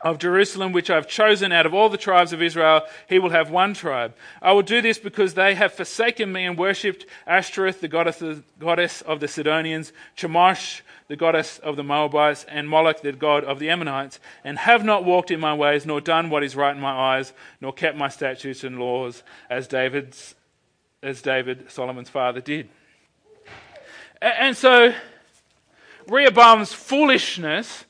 of 0.00 0.18
Jerusalem, 0.18 0.72
which 0.72 0.90
I've 0.90 1.08
chosen 1.08 1.50
out 1.50 1.66
of 1.66 1.74
all 1.74 1.88
the 1.88 1.98
tribes 1.98 2.32
of 2.32 2.40
Israel, 2.40 2.82
he 3.08 3.18
will 3.18 3.30
have 3.30 3.50
one 3.50 3.74
tribe. 3.74 4.14
I 4.40 4.52
will 4.52 4.62
do 4.62 4.80
this 4.80 4.98
because 4.98 5.34
they 5.34 5.56
have 5.56 5.72
forsaken 5.72 6.32
me 6.32 6.44
and 6.44 6.56
worshipped 6.56 7.04
Ashtoreth, 7.26 7.80
the 7.80 7.88
goddess 7.88 9.02
of 9.02 9.20
the 9.20 9.28
Sidonians, 9.28 9.92
Chemosh, 10.16 10.82
the 11.08 11.16
goddess 11.16 11.58
of 11.58 11.74
the 11.74 11.82
Moabites, 11.82 12.44
and 12.44 12.68
Moloch, 12.68 13.02
the 13.02 13.12
god 13.12 13.42
of 13.42 13.58
the 13.58 13.70
Ammonites, 13.70 14.20
and 14.44 14.58
have 14.58 14.84
not 14.84 15.04
walked 15.04 15.32
in 15.32 15.40
my 15.40 15.54
ways, 15.54 15.84
nor 15.84 16.00
done 16.00 16.30
what 16.30 16.44
is 16.44 16.54
right 16.54 16.74
in 16.74 16.80
my 16.80 17.16
eyes, 17.16 17.32
nor 17.60 17.72
kept 17.72 17.96
my 17.96 18.08
statutes 18.08 18.62
and 18.62 18.78
laws, 18.78 19.24
as 19.50 19.66
David's, 19.66 20.36
as 21.02 21.22
David, 21.22 21.70
Solomon's 21.72 22.10
father, 22.10 22.40
did. 22.40 22.68
And 24.22 24.56
so, 24.56 24.94
Rehoboam's 26.06 26.72
foolishness 26.72 27.84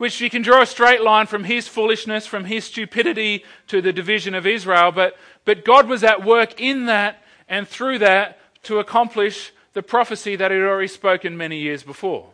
which 0.00 0.18
you 0.18 0.30
can 0.30 0.40
draw 0.40 0.62
a 0.62 0.66
straight 0.66 1.02
line 1.02 1.26
from 1.26 1.44
his 1.44 1.68
foolishness, 1.68 2.26
from 2.26 2.46
his 2.46 2.64
stupidity 2.64 3.44
to 3.66 3.82
the 3.82 3.92
division 3.92 4.34
of 4.34 4.46
Israel. 4.46 4.90
But, 4.90 5.14
but 5.44 5.62
God 5.62 5.88
was 5.88 6.02
at 6.02 6.24
work 6.24 6.58
in 6.58 6.86
that 6.86 7.22
and 7.50 7.68
through 7.68 7.98
that 7.98 8.38
to 8.62 8.78
accomplish 8.78 9.52
the 9.74 9.82
prophecy 9.82 10.36
that 10.36 10.50
he 10.50 10.56
had 10.56 10.66
already 10.66 10.88
spoken 10.88 11.36
many 11.36 11.58
years 11.58 11.82
before. 11.82 12.30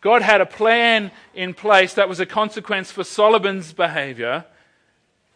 God 0.00 0.20
had 0.20 0.40
a 0.40 0.46
plan 0.46 1.12
in 1.32 1.54
place 1.54 1.94
that 1.94 2.08
was 2.08 2.18
a 2.18 2.26
consequence 2.26 2.90
for 2.90 3.04
Solomon's 3.04 3.72
behavior 3.72 4.46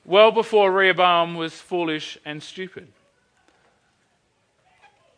well 0.04 0.32
before 0.32 0.73
Rehoboam 0.73 1.37
was 1.37 1.54
foolish 1.54 2.18
and 2.25 2.42
stupid. 2.42 2.88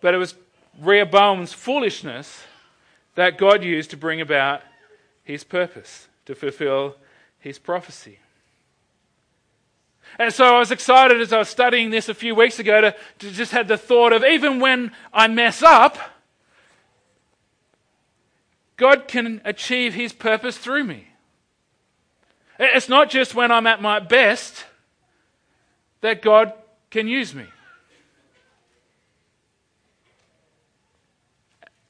But 0.02 0.12
it 0.12 0.18
was 0.18 0.34
Rehoboam's 0.78 1.54
foolishness 1.54 2.42
that 3.14 3.38
God 3.38 3.64
used 3.64 3.88
to 3.92 3.96
bring 3.96 4.20
about 4.20 4.60
his 5.24 5.44
purpose, 5.44 6.08
to 6.26 6.34
fulfill 6.34 6.96
his 7.38 7.58
prophecy. 7.58 8.18
And 10.18 10.32
so 10.32 10.56
I 10.56 10.58
was 10.58 10.70
excited 10.70 11.20
as 11.20 11.32
I 11.32 11.38
was 11.38 11.48
studying 11.48 11.90
this 11.90 12.08
a 12.08 12.14
few 12.14 12.34
weeks 12.34 12.58
ago 12.58 12.80
to, 12.80 12.96
to 13.20 13.30
just 13.30 13.52
had 13.52 13.68
the 13.68 13.78
thought 13.78 14.12
of 14.12 14.24
even 14.24 14.60
when 14.60 14.92
I 15.12 15.28
mess 15.28 15.62
up, 15.62 15.98
God 18.76 19.08
can 19.08 19.40
achieve 19.44 19.94
his 19.94 20.12
purpose 20.12 20.58
through 20.58 20.84
me. 20.84 21.06
It's 22.58 22.88
not 22.88 23.10
just 23.10 23.34
when 23.34 23.50
I'm 23.50 23.66
at 23.66 23.80
my 23.80 24.00
best 24.00 24.64
that 26.00 26.20
God 26.20 26.52
can 26.90 27.08
use 27.08 27.34
me. 27.34 27.46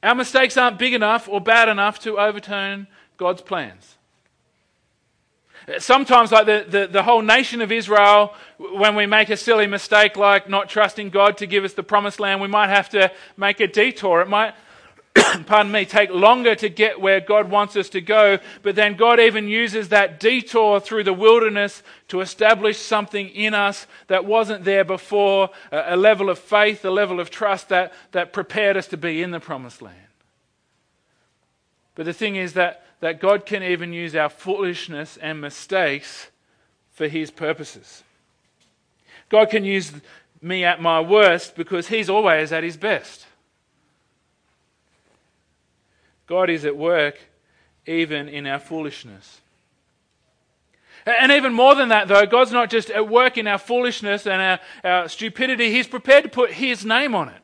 Our 0.02 0.14
mistakes 0.14 0.56
aren't 0.56 0.78
big 0.78 0.94
enough 0.94 1.28
or 1.28 1.40
bad 1.40 1.68
enough 1.68 2.00
to 2.00 2.18
overturn 2.18 2.88
God's 3.22 3.40
plans. 3.40 3.96
Sometimes, 5.78 6.32
like 6.32 6.46
the, 6.46 6.66
the, 6.68 6.86
the, 6.88 7.02
whole 7.04 7.22
nation 7.22 7.60
of 7.60 7.70
Israel, 7.70 8.34
when 8.58 8.96
we 8.96 9.06
make 9.06 9.30
a 9.30 9.36
silly 9.36 9.68
mistake 9.68 10.16
like 10.16 10.48
not 10.48 10.68
trusting 10.68 11.10
God 11.10 11.36
to 11.36 11.46
give 11.46 11.62
us 11.62 11.74
the 11.74 11.84
promised 11.84 12.18
land, 12.18 12.40
we 12.40 12.48
might 12.48 12.68
have 12.68 12.88
to 12.88 13.12
make 13.36 13.60
a 13.60 13.68
detour. 13.68 14.22
It 14.22 14.28
might, 14.28 14.54
pardon 15.46 15.70
me, 15.70 15.84
take 15.84 16.10
longer 16.10 16.56
to 16.56 16.68
get 16.68 17.00
where 17.00 17.20
God 17.20 17.48
wants 17.48 17.76
us 17.76 17.88
to 17.90 18.00
go, 18.00 18.40
but 18.62 18.74
then 18.74 18.96
God 18.96 19.20
even 19.20 19.46
uses 19.46 19.90
that 19.90 20.18
detour 20.18 20.80
through 20.80 21.04
the 21.04 21.12
wilderness 21.12 21.84
to 22.08 22.22
establish 22.22 22.78
something 22.78 23.28
in 23.28 23.54
us 23.54 23.86
that 24.08 24.24
wasn't 24.24 24.64
there 24.64 24.84
before 24.84 25.50
a, 25.70 25.94
a 25.94 25.96
level 25.96 26.28
of 26.28 26.40
faith, 26.40 26.84
a 26.84 26.90
level 26.90 27.20
of 27.20 27.30
trust 27.30 27.68
that, 27.68 27.92
that 28.10 28.32
prepared 28.32 28.76
us 28.76 28.88
to 28.88 28.96
be 28.96 29.22
in 29.22 29.30
the 29.30 29.38
promised 29.38 29.80
land. 29.80 29.96
But 31.94 32.06
the 32.06 32.12
thing 32.12 32.36
is 32.36 32.54
that 32.54 32.84
that 33.02 33.18
God 33.18 33.44
can 33.46 33.64
even 33.64 33.92
use 33.92 34.14
our 34.14 34.28
foolishness 34.28 35.18
and 35.20 35.40
mistakes 35.40 36.30
for 36.92 37.08
His 37.08 37.32
purposes. 37.32 38.04
God 39.28 39.50
can 39.50 39.64
use 39.64 39.90
me 40.40 40.64
at 40.64 40.80
my 40.80 41.00
worst 41.00 41.56
because 41.56 41.88
He's 41.88 42.08
always 42.08 42.52
at 42.52 42.62
His 42.62 42.76
best. 42.76 43.26
God 46.28 46.48
is 46.48 46.64
at 46.64 46.76
work 46.76 47.18
even 47.86 48.28
in 48.28 48.46
our 48.46 48.60
foolishness. 48.60 49.40
And 51.04 51.32
even 51.32 51.52
more 51.52 51.74
than 51.74 51.88
that, 51.88 52.06
though, 52.06 52.24
God's 52.24 52.52
not 52.52 52.70
just 52.70 52.88
at 52.88 53.08
work 53.08 53.36
in 53.36 53.48
our 53.48 53.58
foolishness 53.58 54.28
and 54.28 54.40
our, 54.40 54.60
our 54.84 55.08
stupidity, 55.08 55.72
He's 55.72 55.88
prepared 55.88 56.22
to 56.22 56.30
put 56.30 56.52
His 56.52 56.84
name 56.84 57.16
on 57.16 57.30
it. 57.30 57.41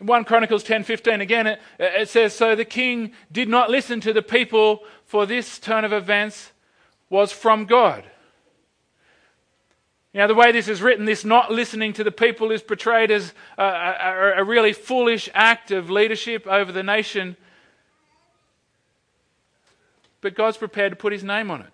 In 0.00 0.06
1 0.06 0.24
Chronicles 0.24 0.64
10:15 0.64 1.20
again 1.20 1.46
it, 1.46 1.60
it 1.78 2.08
says 2.08 2.34
so 2.34 2.54
the 2.54 2.64
king 2.64 3.12
did 3.32 3.48
not 3.48 3.70
listen 3.70 4.00
to 4.00 4.12
the 4.12 4.22
people 4.22 4.84
for 5.04 5.26
this 5.26 5.58
turn 5.58 5.84
of 5.84 5.92
events 5.92 6.52
was 7.10 7.32
from 7.32 7.64
God. 7.64 8.04
Now, 10.14 10.26
the 10.26 10.34
way 10.34 10.52
this 10.52 10.68
is 10.68 10.80
written, 10.80 11.04
this 11.04 11.24
not 11.24 11.52
listening 11.52 11.92
to 11.94 12.04
the 12.04 12.10
people 12.10 12.50
is 12.50 12.62
portrayed 12.62 13.10
as 13.10 13.34
a, 13.58 13.62
a, 13.62 14.32
a, 14.38 14.44
really 14.44 14.72
foolish 14.72 15.28
act 15.34 15.70
of 15.70 15.90
leadership 15.90 16.46
over 16.46 16.72
the 16.72 16.82
nation. 16.82 17.36
But 20.20 20.34
God's 20.34 20.56
prepared 20.56 20.92
to 20.92 20.96
put 20.96 21.12
his 21.12 21.22
name 21.22 21.50
on 21.50 21.60
it. 21.60 21.70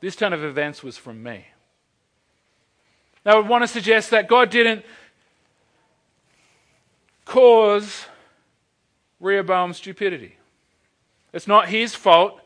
This 0.00 0.16
turn 0.16 0.32
of 0.32 0.42
events 0.42 0.82
was 0.82 0.96
from 0.96 1.22
me. 1.22 1.46
Now, 3.24 3.32
I 3.32 3.36
would 3.36 3.48
want 3.48 3.62
to 3.62 3.68
suggest 3.68 4.10
that 4.10 4.26
God 4.26 4.50
didn't 4.50 4.84
cause 7.24 8.06
Rehoboam's 9.20 9.78
stupidity. 9.78 10.36
It's 11.32 11.46
not 11.46 11.68
his 11.68 11.94
fault. 11.94 12.40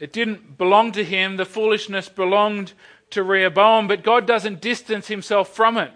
It 0.00 0.12
didn't 0.12 0.56
belong 0.58 0.92
to 0.92 1.04
him. 1.04 1.36
The 1.36 1.44
foolishness 1.44 2.08
belonged 2.08 2.72
to 3.10 3.22
Rehoboam, 3.22 3.88
but 3.88 4.02
God 4.02 4.26
doesn't 4.26 4.60
distance 4.60 5.08
himself 5.08 5.48
from 5.48 5.76
it. 5.78 5.92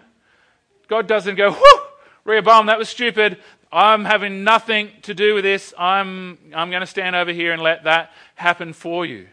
God 0.87 1.07
doesn't 1.07 1.35
go, 1.35 1.51
whoo, 1.51 1.81
Rehoboam, 2.23 2.67
that 2.67 2.79
was 2.79 2.89
stupid. 2.89 3.37
I'm 3.71 4.05
having 4.05 4.43
nothing 4.43 4.89
to 5.03 5.13
do 5.13 5.35
with 5.35 5.43
this. 5.43 5.73
I'm, 5.77 6.37
I'm 6.55 6.69
going 6.69 6.81
to 6.81 6.87
stand 6.87 7.15
over 7.15 7.31
here 7.31 7.53
and 7.53 7.61
let 7.61 7.83
that 7.83 8.11
happen 8.35 8.73
for 8.73 9.05
you. 9.05 9.27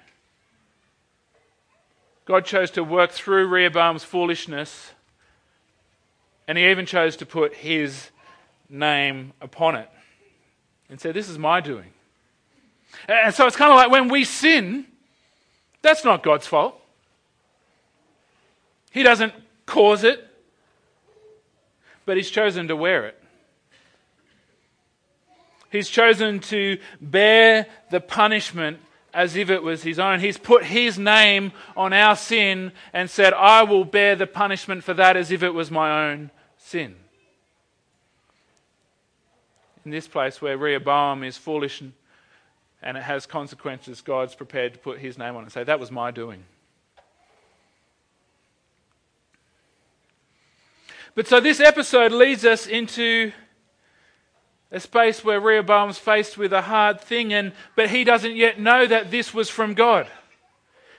God 2.26 2.44
chose 2.44 2.70
to 2.72 2.84
work 2.84 3.12
through 3.12 3.46
Rehoboam's 3.46 4.04
foolishness 4.04 4.92
and 6.48 6.56
he 6.56 6.70
even 6.70 6.86
chose 6.86 7.16
to 7.16 7.26
put 7.26 7.54
his 7.54 8.10
name 8.68 9.32
upon 9.40 9.76
it 9.76 9.88
and 10.88 11.00
said, 11.00 11.14
This 11.14 11.28
is 11.28 11.38
my 11.38 11.60
doing. 11.60 11.90
And 13.08 13.34
so 13.34 13.46
it's 13.46 13.56
kind 13.56 13.70
of 13.70 13.76
like 13.76 13.90
when 13.90 14.08
we 14.08 14.24
sin, 14.24 14.86
that's 15.82 16.04
not 16.04 16.22
God's 16.22 16.46
fault. 16.46 16.80
He 18.90 19.02
doesn't 19.02 19.34
cause 19.66 20.04
it, 20.04 20.26
but 22.06 22.16
He's 22.16 22.30
chosen 22.30 22.68
to 22.68 22.76
wear 22.76 23.06
it. 23.06 23.22
He's 25.70 25.88
chosen 25.90 26.40
to 26.40 26.78
bear 27.00 27.66
the 27.90 28.00
punishment 28.00 28.78
as 29.12 29.34
if 29.34 29.50
it 29.50 29.62
was 29.62 29.82
his 29.82 29.98
own. 29.98 30.20
He's 30.20 30.38
put 30.38 30.64
his 30.64 30.98
name 30.98 31.52
on 31.76 31.92
our 31.92 32.14
sin 32.14 32.72
and 32.92 33.10
said, 33.10 33.34
I 33.34 33.62
will 33.62 33.84
bear 33.84 34.14
the 34.14 34.26
punishment 34.26 34.84
for 34.84 34.94
that 34.94 35.16
as 35.16 35.30
if 35.30 35.42
it 35.42 35.50
was 35.50 35.70
my 35.70 36.08
own 36.08 36.30
sin. 36.66 36.96
In 39.84 39.92
this 39.92 40.08
place 40.08 40.42
where 40.42 40.58
Rehoboam 40.58 41.22
is 41.22 41.36
foolish 41.36 41.80
and, 41.80 41.92
it 42.96 43.02
has 43.02 43.24
consequences, 43.24 44.00
God's 44.00 44.34
prepared 44.34 44.74
to 44.74 44.78
put 44.80 44.98
his 44.98 45.16
name 45.16 45.36
on 45.36 45.42
it 45.42 45.44
and 45.44 45.52
say, 45.52 45.64
That 45.64 45.78
was 45.78 45.92
my 45.92 46.10
doing. 46.10 46.44
But 51.14 51.28
so 51.28 51.40
this 51.40 51.60
episode 51.60 52.12
leads 52.12 52.44
us 52.44 52.66
into 52.66 53.32
a 54.70 54.80
space 54.80 55.24
where 55.24 55.40
Rehoboam's 55.40 55.98
faced 55.98 56.36
with 56.36 56.52
a 56.52 56.62
hard 56.62 57.00
thing, 57.00 57.32
and, 57.32 57.52
but 57.76 57.90
he 57.90 58.04
doesn't 58.04 58.34
yet 58.34 58.60
know 58.60 58.86
that 58.86 59.10
this 59.10 59.32
was 59.32 59.48
from 59.48 59.74
God. 59.74 60.08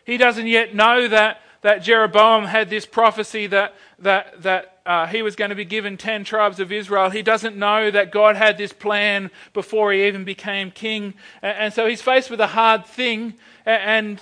He 0.06 0.16
doesn't 0.18 0.48
yet 0.48 0.74
know 0.74 1.08
that, 1.10 1.42
that 1.62 1.84
Jeroboam 1.84 2.46
had 2.46 2.70
this 2.70 2.86
prophecy 2.86 3.48
that, 3.48 3.76
that, 4.00 4.42
that 4.44 4.80
uh, 4.86 5.08
he 5.08 5.22
was 5.22 5.36
going 5.36 5.50
to 5.50 5.56
be 5.56 5.66
given 5.66 5.98
10 5.98 6.24
tribes 6.24 6.60
of 6.60 6.72
Israel. 6.72 7.10
He 7.10 7.22
doesn't 7.22 7.58
know 7.58 7.92
that 7.92 8.12
God 8.12 8.36
had 8.36 8.58
this 8.58 8.74
plan 8.74 9.32
before 9.54 9.92
he 9.92 10.08
even 10.08 10.24
became 10.24 10.72
king. 10.72 11.14
And, 11.42 11.58
and 11.58 11.74
so 11.74 11.88
he's 11.88 12.02
faced 12.02 12.30
with 12.30 12.40
a 12.40 12.48
hard 12.48 12.86
thing, 12.86 13.36
and 13.66 14.22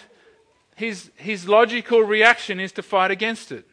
his, 0.75 1.11
his 1.15 1.47
logical 1.47 2.01
reaction 2.01 2.59
is 2.59 2.71
to 2.73 2.81
fight 2.81 3.11
against 3.11 3.51
it 3.51 3.65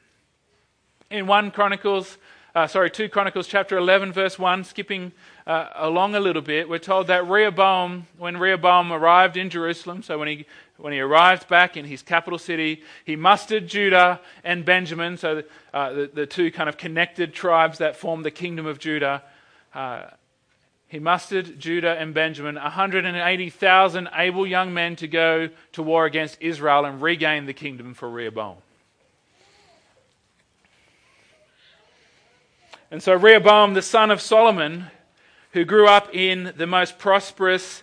in 1.12 1.26
1 1.26 1.50
Chronicles, 1.50 2.16
uh, 2.54 2.66
sorry, 2.66 2.90
2 2.90 3.10
Chronicles 3.10 3.46
chapter 3.46 3.76
11, 3.76 4.12
verse 4.12 4.38
1, 4.38 4.64
skipping 4.64 5.12
uh, 5.46 5.68
along 5.74 6.14
a 6.14 6.20
little 6.20 6.40
bit, 6.40 6.68
we're 6.68 6.78
told 6.78 7.06
that 7.08 7.28
Rehoboam, 7.28 8.06
when 8.16 8.38
Rehoboam 8.38 8.90
arrived 8.92 9.36
in 9.36 9.50
Jerusalem, 9.50 10.02
so 10.02 10.18
when 10.18 10.28
he, 10.28 10.46
when 10.78 10.92
he 10.92 11.00
arrived 11.00 11.48
back 11.48 11.76
in 11.76 11.84
his 11.84 12.02
capital 12.02 12.38
city, 12.38 12.82
he 13.04 13.16
mustered 13.16 13.68
Judah 13.68 14.20
and 14.42 14.64
Benjamin, 14.64 15.16
so 15.16 15.42
uh, 15.72 15.92
the, 15.92 16.10
the 16.12 16.26
two 16.26 16.50
kind 16.50 16.68
of 16.68 16.76
connected 16.76 17.32
tribes 17.32 17.78
that 17.78 17.96
formed 17.96 18.24
the 18.24 18.30
kingdom 18.30 18.66
of 18.66 18.78
Judah. 18.78 19.22
Uh, 19.74 20.04
he 20.88 20.98
mustered 20.98 21.58
Judah 21.58 21.96
and 21.98 22.12
Benjamin, 22.12 22.56
180,000 22.56 24.08
able 24.14 24.46
young 24.46 24.74
men 24.74 24.96
to 24.96 25.08
go 25.08 25.48
to 25.72 25.82
war 25.82 26.04
against 26.04 26.36
Israel 26.40 26.84
and 26.84 27.00
regain 27.00 27.46
the 27.46 27.54
kingdom 27.54 27.94
for 27.94 28.10
Rehoboam. 28.10 28.56
And 32.90 33.02
so 33.02 33.14
Rehoboam, 33.14 33.72
the 33.72 33.80
son 33.80 34.10
of 34.10 34.20
Solomon, 34.20 34.88
who 35.52 35.64
grew 35.64 35.86
up 35.86 36.14
in 36.14 36.52
the 36.58 36.66
most 36.66 36.98
prosperous 36.98 37.82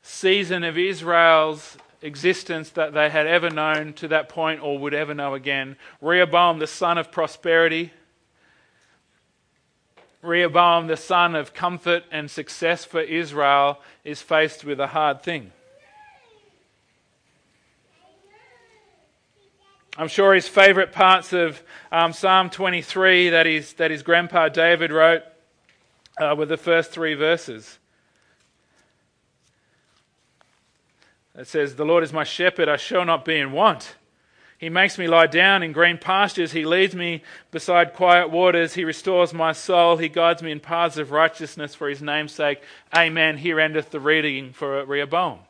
season 0.00 0.64
of 0.64 0.78
Israel's 0.78 1.76
existence 2.04 2.68
that 2.70 2.92
they 2.92 3.08
had 3.08 3.26
ever 3.26 3.48
known 3.48 3.94
to 3.94 4.08
that 4.08 4.28
point 4.28 4.62
or 4.62 4.78
would 4.78 4.94
ever 4.94 5.14
know 5.14 5.34
again, 5.34 5.76
Rehoboam, 6.00 6.58
the 6.58 6.66
son 6.66 6.98
of 6.98 7.10
prosperity, 7.10 7.92
Rehoboam, 10.22 10.86
the 10.86 10.96
son 10.96 11.34
of 11.34 11.54
comfort 11.54 12.04
and 12.10 12.30
success 12.30 12.84
for 12.84 13.00
Israel, 13.00 13.80
is 14.04 14.22
faced 14.22 14.64
with 14.64 14.80
a 14.80 14.86
hard 14.86 15.22
thing. 15.22 15.50
I'm 19.96 20.08
sure 20.08 20.34
his 20.34 20.48
favourite 20.48 20.92
parts 20.92 21.32
of 21.32 21.62
um, 21.92 22.12
Psalm 22.12 22.50
23 22.50 23.30
that 23.30 23.46
his, 23.46 23.74
that 23.74 23.90
his 23.90 24.02
grandpa 24.02 24.48
David 24.48 24.92
wrote 24.92 25.22
uh, 26.20 26.34
were 26.36 26.46
the 26.46 26.56
first 26.56 26.90
three 26.90 27.14
verses. 27.14 27.78
It 31.36 31.46
says, 31.46 31.74
The 31.74 31.84
Lord 31.84 32.04
is 32.04 32.12
my 32.12 32.24
shepherd, 32.24 32.68
I 32.68 32.76
shall 32.76 33.04
not 33.04 33.24
be 33.24 33.38
in 33.38 33.52
want. 33.52 33.96
He 34.56 34.68
makes 34.68 34.96
me 34.96 35.08
lie 35.08 35.26
down 35.26 35.62
in 35.62 35.72
green 35.72 35.98
pastures. 35.98 36.52
He 36.52 36.64
leads 36.64 36.94
me 36.94 37.22
beside 37.50 37.92
quiet 37.92 38.30
waters. 38.30 38.74
He 38.74 38.84
restores 38.84 39.34
my 39.34 39.52
soul. 39.52 39.96
He 39.96 40.08
guides 40.08 40.42
me 40.42 40.52
in 40.52 40.60
paths 40.60 40.96
of 40.96 41.10
righteousness 41.10 41.74
for 41.74 41.88
his 41.88 42.00
name's 42.00 42.32
sake. 42.32 42.62
Amen. 42.96 43.36
Here 43.36 43.60
endeth 43.60 43.90
the 43.90 44.00
reading 44.00 44.52
for 44.52 44.84
Rehoboam. 44.84 45.40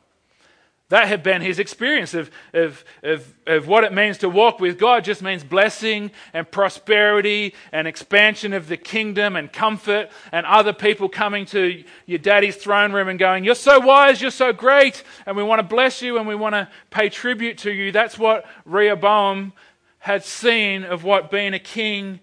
That 0.89 1.07
had 1.07 1.23
been 1.23 1.41
his 1.41 1.57
experience 1.57 2.13
of, 2.13 2.29
of, 2.53 2.85
of, 3.01 3.33
of 3.47 3.67
what 3.67 3.83
it 3.83 3.91
means 3.91 4.19
to 4.19 4.29
walk 4.29 4.59
with 4.59 4.77
God, 4.77 5.03
just 5.03 5.23
means 5.23 5.43
blessing 5.43 6.11
and 6.31 6.49
prosperity 6.49 7.55
and 7.71 7.87
expansion 7.87 8.53
of 8.53 8.67
the 8.67 8.77
kingdom 8.77 9.35
and 9.35 9.51
comfort, 9.51 10.11
and 10.31 10.45
other 10.45 10.73
people 10.73 11.09
coming 11.09 11.47
to 11.47 11.83
your 12.05 12.19
daddy's 12.19 12.55
throne 12.55 12.93
room 12.93 13.07
and 13.07 13.17
going, 13.17 13.43
You're 13.43 13.55
so 13.55 13.79
wise, 13.79 14.21
you're 14.21 14.29
so 14.29 14.53
great, 14.53 15.03
and 15.25 15.35
we 15.35 15.41
want 15.41 15.57
to 15.59 15.67
bless 15.67 16.03
you 16.03 16.19
and 16.19 16.27
we 16.27 16.35
want 16.35 16.53
to 16.53 16.69
pay 16.91 17.09
tribute 17.09 17.57
to 17.59 17.71
you. 17.71 17.91
That's 17.91 18.19
what 18.19 18.45
Rehoboam 18.65 19.53
had 19.97 20.23
seen 20.23 20.83
of 20.83 21.03
what 21.03 21.31
being 21.31 21.55
a 21.55 21.59
king 21.59 22.19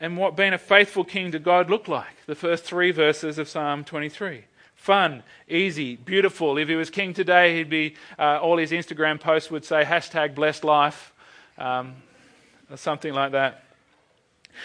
and 0.00 0.16
what 0.16 0.36
being 0.36 0.54
a 0.54 0.58
faithful 0.58 1.04
king 1.04 1.32
to 1.32 1.38
God 1.38 1.68
looked 1.68 1.86
like. 1.86 2.24
The 2.24 2.34
first 2.34 2.64
three 2.64 2.92
verses 2.92 3.38
of 3.38 3.46
Psalm 3.46 3.84
23 3.84 4.44
fun, 4.80 5.22
easy, 5.46 5.94
beautiful. 5.94 6.56
If 6.56 6.68
he 6.68 6.74
was 6.74 6.88
king 6.88 7.12
today, 7.12 7.56
he'd 7.56 7.68
be 7.68 7.96
uh, 8.18 8.38
all 8.40 8.56
his 8.56 8.70
Instagram 8.70 9.20
posts 9.20 9.50
would 9.50 9.64
say 9.64 9.84
hashtag 9.84 10.34
blessed 10.34 10.64
life, 10.64 11.12
um, 11.58 11.96
or 12.70 12.78
something 12.78 13.12
like 13.12 13.32
that. 13.32 13.62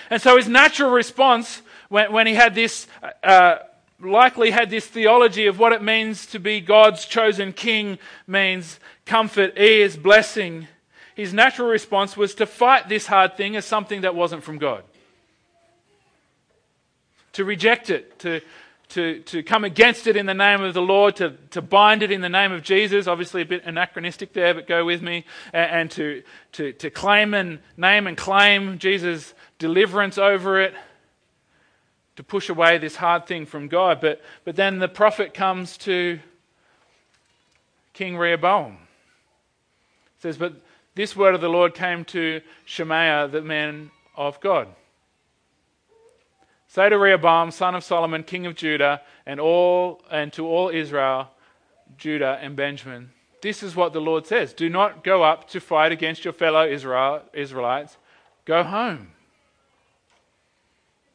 And 0.10 0.22
so 0.22 0.38
his 0.38 0.48
natural 0.48 0.92
response 0.92 1.62
when, 1.90 2.14
when 2.14 2.28
he 2.28 2.34
had 2.34 2.56
this, 2.56 2.88
uh, 3.24 3.58
likely 4.00 4.52
had 4.52 4.70
this 4.70 4.88
theology 4.88 5.48
of 5.48 5.60
what 5.60 5.74
it 5.74 5.84
means 5.84 6.26
to 6.28 6.40
be 6.40 6.62
God's 6.62 7.06
chosen 7.06 7.52
king 7.52 8.00
means 8.26 8.80
comfort, 9.06 9.58
ease, 9.58 9.98
blessing. 9.98 10.70
His 11.16 11.34
natural 11.34 11.68
response 11.68 12.16
was 12.16 12.36
to 12.36 12.46
fight 12.46 12.88
this 12.88 13.06
hard 13.06 13.36
thing 13.36 13.58
as 13.58 13.66
something 13.66 14.02
that 14.02 14.16
wasn't 14.16 14.44
from 14.44 14.60
God. 14.60 14.84
To 17.34 17.44
reject 17.44 17.90
it, 17.90 18.18
to, 18.20 18.40
to, 18.90 19.20
to 19.22 19.44
come 19.44 19.64
against 19.64 20.08
it 20.08 20.16
in 20.16 20.26
the 20.26 20.34
name 20.34 20.62
of 20.62 20.74
the 20.74 20.82
Lord, 20.82 21.16
to, 21.18 21.32
to 21.52 21.62
bind 21.62 22.04
it 22.04 22.12
in 22.12 22.22
the 22.22 22.30
name 22.30 22.52
of 22.52 22.64
Jesus. 22.64 23.08
Obviously, 23.08 23.42
a 23.42 23.46
bit 23.46 23.64
anachronistic 23.66 24.34
there, 24.34 24.54
but 24.54 24.68
go 24.68 24.86
with 24.86 25.02
me. 25.02 25.26
And, 25.54 25.72
and 25.72 25.92
to, 25.92 26.24
to, 26.54 26.74
to 26.74 26.90
claim 26.90 27.34
and 27.34 27.60
name 27.78 28.08
and 28.08 28.16
claim 28.16 28.78
Jesus' 28.78 29.34
deliverance 29.58 30.18
over 30.18 30.60
it, 30.62 30.74
to 32.16 32.24
push 32.24 32.50
away 32.50 32.78
this 32.78 32.96
hard 32.96 33.28
thing 33.28 33.46
from 33.46 33.68
God. 33.68 34.00
But, 34.00 34.22
but 34.46 34.56
then 34.56 34.80
the 34.80 34.88
prophet 34.88 35.34
comes 35.34 35.78
to 35.80 36.20
King 37.94 38.18
Rehoboam. 38.18 38.74
It 40.18 40.22
says, 40.22 40.38
But 40.38 40.54
this 40.96 41.16
word 41.16 41.36
of 41.36 41.42
the 41.42 41.50
Lord 41.50 41.74
came 41.74 42.06
to 42.06 42.42
Shemaiah, 42.66 43.28
the 43.28 43.42
man 43.42 43.92
of 44.16 44.40
God. 44.40 44.68
Say 46.76 46.90
to 46.90 46.98
Rehoboam, 46.98 47.52
son 47.52 47.74
of 47.74 47.86
Solomon, 47.86 48.24
king 48.24 48.46
of 48.46 48.54
Judah, 48.54 49.02
and 49.26 49.40
all 49.40 50.02
and 50.12 50.34
to 50.34 50.46
all 50.46 50.68
Israel, 50.68 51.30
Judah 51.98 52.38
and 52.42 52.58
Benjamin, 52.58 53.12
this 53.42 53.64
is 53.64 53.78
what 53.78 53.94
the 53.94 54.02
Lord 54.02 54.28
says: 54.28 54.52
Do 54.52 54.68
not 54.68 55.02
go 55.02 55.24
up 55.24 55.48
to 55.52 55.62
fight 55.62 55.94
against 55.94 56.26
your 56.26 56.34
fellow 56.34 56.68
Israel, 56.68 57.22
Israelites. 57.32 57.96
Go 58.44 58.62
home, 58.62 59.12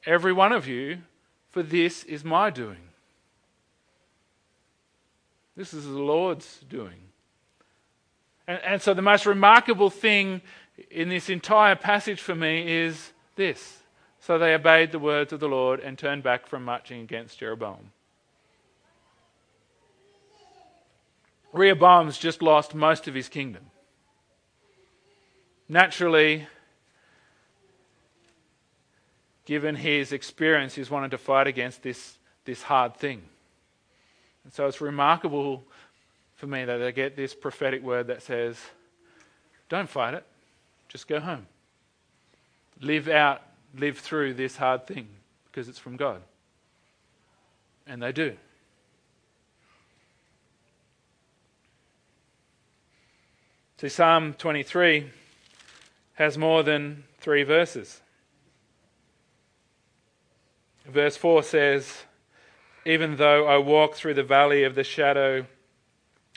every 0.07 0.33
one 0.33 0.53
of 0.53 0.67
you, 0.67 1.03
for 1.51 1.63
this 1.63 2.05
is 2.05 2.25
my 2.25 2.49
doing. 2.49 2.89
This 5.59 5.75
is 5.75 5.85
the 5.85 5.91
Lord's 5.91 6.61
doing. 6.71 7.03
And, 8.47 8.61
and 8.65 8.81
so, 8.81 8.95
the 8.95 9.03
most 9.03 9.27
remarkable 9.27 9.91
thing 9.91 10.41
in 10.91 11.11
this 11.11 11.29
entire 11.29 11.77
passage 11.77 12.23
for 12.23 12.35
me 12.35 12.67
is 12.67 13.13
this 13.37 13.80
so 14.21 14.39
they 14.39 14.55
obeyed 14.55 14.93
the 14.93 14.99
words 14.99 15.33
of 15.33 15.41
the 15.41 15.49
Lord 15.49 15.81
and 15.81 15.99
turned 15.99 16.23
back 16.23 16.47
from 16.47 16.65
marching 16.65 17.01
against 17.01 17.39
Jeroboam. 17.39 17.91
Rehoboam's 21.53 22.19
just 22.19 22.43
lost 22.43 22.75
most 22.75 23.09
of 23.09 23.15
his 23.15 23.29
kingdom. 23.29 23.65
Naturally, 25.69 26.47
given 29.47 29.75
his 29.75 30.13
experience, 30.13 30.75
he's 30.75 30.91
wanted 30.91 31.11
to 31.13 31.19
fight 31.19 31.47
against 31.47 31.83
this, 31.83 32.19
this 32.45 32.63
hard 32.63 32.97
thing. 32.97 33.23
And 34.45 34.53
so 34.53 34.67
it's 34.67 34.81
remarkable 34.81 35.65
for 36.37 36.47
me 36.47 36.65
that 36.65 36.83
I 36.83 36.91
get 36.91 37.17
this 37.17 37.35
prophetic 37.35 37.83
word 37.83 38.09
that 38.09 38.23
says, 38.23 38.59
Don't 39.69 39.89
fight 39.89 40.15
it, 40.15 40.25
just 40.89 41.09
go 41.09 41.21
home. 41.21 41.47
Live 42.81 43.09
out 43.09 43.43
live 43.77 43.99
through 43.99 44.35
this 44.35 44.57
hard 44.57 44.87
thing 44.87 45.09
because 45.47 45.69
it's 45.69 45.79
from 45.79 45.97
God. 45.97 46.23
And 47.87 48.03
they 48.03 48.13
do. 48.13 48.37
See, 53.79 53.89
Psalm 53.89 54.35
23 54.35 55.11
has 56.15 56.37
more 56.37 56.63
than 56.63 57.05
three 57.19 57.45
verses. 57.45 58.03
Verse 60.87 61.17
4 61.17 61.43
says, 61.43 62.03
Even 62.85 63.17
though 63.17 63.47
I 63.47 63.57
walk 63.57 63.95
through 63.95 64.15
the 64.15 64.23
valley 64.23 64.65
of 64.65 64.75
the 64.75 64.85
shadow 64.85 65.47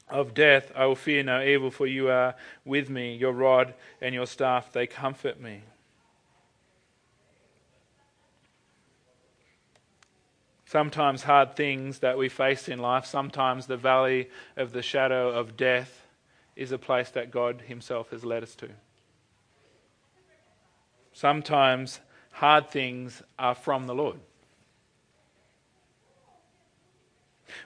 of 0.09 0.33
death, 0.33 0.71
I 0.73 0.85
will 0.85 0.95
fear 0.95 1.21
no 1.23 1.43
evil, 1.43 1.69
for 1.69 1.85
you 1.85 2.09
are 2.09 2.35
with 2.63 2.89
me. 2.89 3.15
Your 3.15 3.33
rod 3.33 3.73
and 3.99 4.15
your 4.15 4.27
staff, 4.27 4.71
they 4.71 4.87
comfort 4.87 5.41
me. 5.41 5.63
Sometimes 10.73 11.21
hard 11.21 11.55
things 11.55 11.99
that 11.99 12.17
we 12.17 12.29
face 12.29 12.67
in 12.67 12.79
life, 12.79 13.05
sometimes 13.05 13.67
the 13.67 13.77
valley 13.77 14.27
of 14.57 14.71
the 14.71 14.81
shadow 14.81 15.29
of 15.29 15.55
death 15.55 16.07
is 16.55 16.71
a 16.71 16.79
place 16.79 17.11
that 17.11 17.29
God 17.29 17.61
Himself 17.67 18.09
has 18.09 18.25
led 18.25 18.41
us 18.41 18.55
to. 18.55 18.69
Sometimes 21.13 21.99
hard 22.31 22.71
things 22.71 23.21
are 23.37 23.53
from 23.53 23.85
the 23.85 23.93
Lord. 23.93 24.19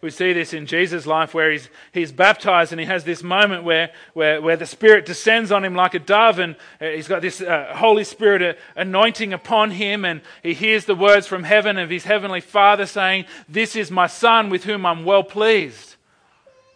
We 0.01 0.09
see 0.09 0.33
this 0.33 0.53
in 0.53 0.65
Jesus' 0.65 1.05
life 1.05 1.33
where 1.33 1.51
he's, 1.51 1.69
he's 1.91 2.11
baptized 2.11 2.71
and 2.71 2.79
he 2.79 2.85
has 2.87 3.03
this 3.03 3.23
moment 3.23 3.63
where, 3.63 3.91
where, 4.13 4.41
where 4.41 4.57
the 4.57 4.65
Spirit 4.65 5.05
descends 5.05 5.51
on 5.51 5.63
him 5.63 5.75
like 5.75 5.93
a 5.93 5.99
dove 5.99 6.39
and 6.39 6.55
uh, 6.81 6.85
he's 6.85 7.07
got 7.07 7.21
this 7.21 7.41
uh, 7.41 7.73
Holy 7.75 8.03
Spirit 8.03 8.41
uh, 8.41 8.59
anointing 8.75 9.33
upon 9.33 9.71
him 9.71 10.05
and 10.05 10.21
he 10.43 10.53
hears 10.53 10.85
the 10.85 10.95
words 10.95 11.27
from 11.27 11.43
heaven 11.43 11.77
of 11.77 11.89
his 11.89 12.05
heavenly 12.05 12.41
Father 12.41 12.85
saying, 12.85 13.25
This 13.49 13.75
is 13.75 13.91
my 13.91 14.07
Son 14.07 14.49
with 14.49 14.63
whom 14.63 14.85
I'm 14.85 15.03
well 15.03 15.23
pleased. 15.23 15.95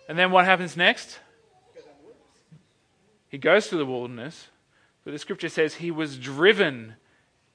And 0.09 0.17
then 0.17 0.31
what 0.31 0.45
happens 0.45 0.75
next? 0.75 1.19
He 3.29 3.37
goes 3.37 3.69
to 3.69 3.77
the 3.77 3.85
wilderness, 3.85 4.47
but 5.05 5.11
the 5.11 5.19
scripture 5.19 5.47
says 5.47 5.75
he 5.75 5.89
was 5.89 6.17
driven 6.17 6.95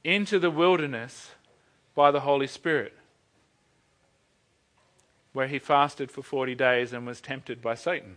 into 0.03 0.39
the 0.39 0.51
wilderness 0.51 1.33
by 1.95 2.11
the 2.11 2.21
Holy 2.21 2.47
Spirit 2.47 2.96
where 5.37 5.49
he 5.49 5.59
fasted 5.59 6.11
for 6.11 6.23
40 6.23 6.55
days 6.55 6.95
and 6.95 7.07
was 7.07 7.21
tempted 7.21 7.61
by 7.61 7.75
Satan. 7.75 8.17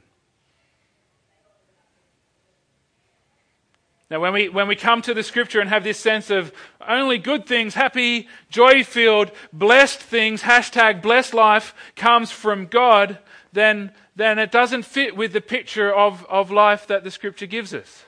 Now, 4.10 4.22
when 4.22 4.32
we, 4.32 4.48
when 4.48 4.70
we 4.70 4.78
come 4.78 5.02
to 5.02 5.14
the 5.14 5.22
scripture 5.22 5.60
and 5.60 5.70
have 5.70 5.84
this 5.84 6.00
sense 6.00 6.30
of 6.30 6.54
only 6.88 7.18
good 7.18 7.46
things, 7.46 7.74
happy, 7.74 8.30
joy 8.50 8.86
filled, 8.86 9.34
blessed 9.52 10.00
things, 10.00 10.44
hashtag 10.44 11.02
blessed 11.02 11.34
life 11.34 11.76
comes 11.98 12.32
from 12.32 12.68
God, 12.68 13.18
then, 13.52 13.92
then 14.16 14.40
it 14.40 14.50
doesn't 14.50 14.84
fit 14.84 15.18
with 15.18 15.34
the 15.34 15.42
picture 15.42 15.94
of, 15.94 16.26
of 16.28 16.52
life 16.52 16.88
that 16.88 17.04
the 17.04 17.12
scripture 17.12 17.48
gives 17.48 17.74
us. 17.74 18.06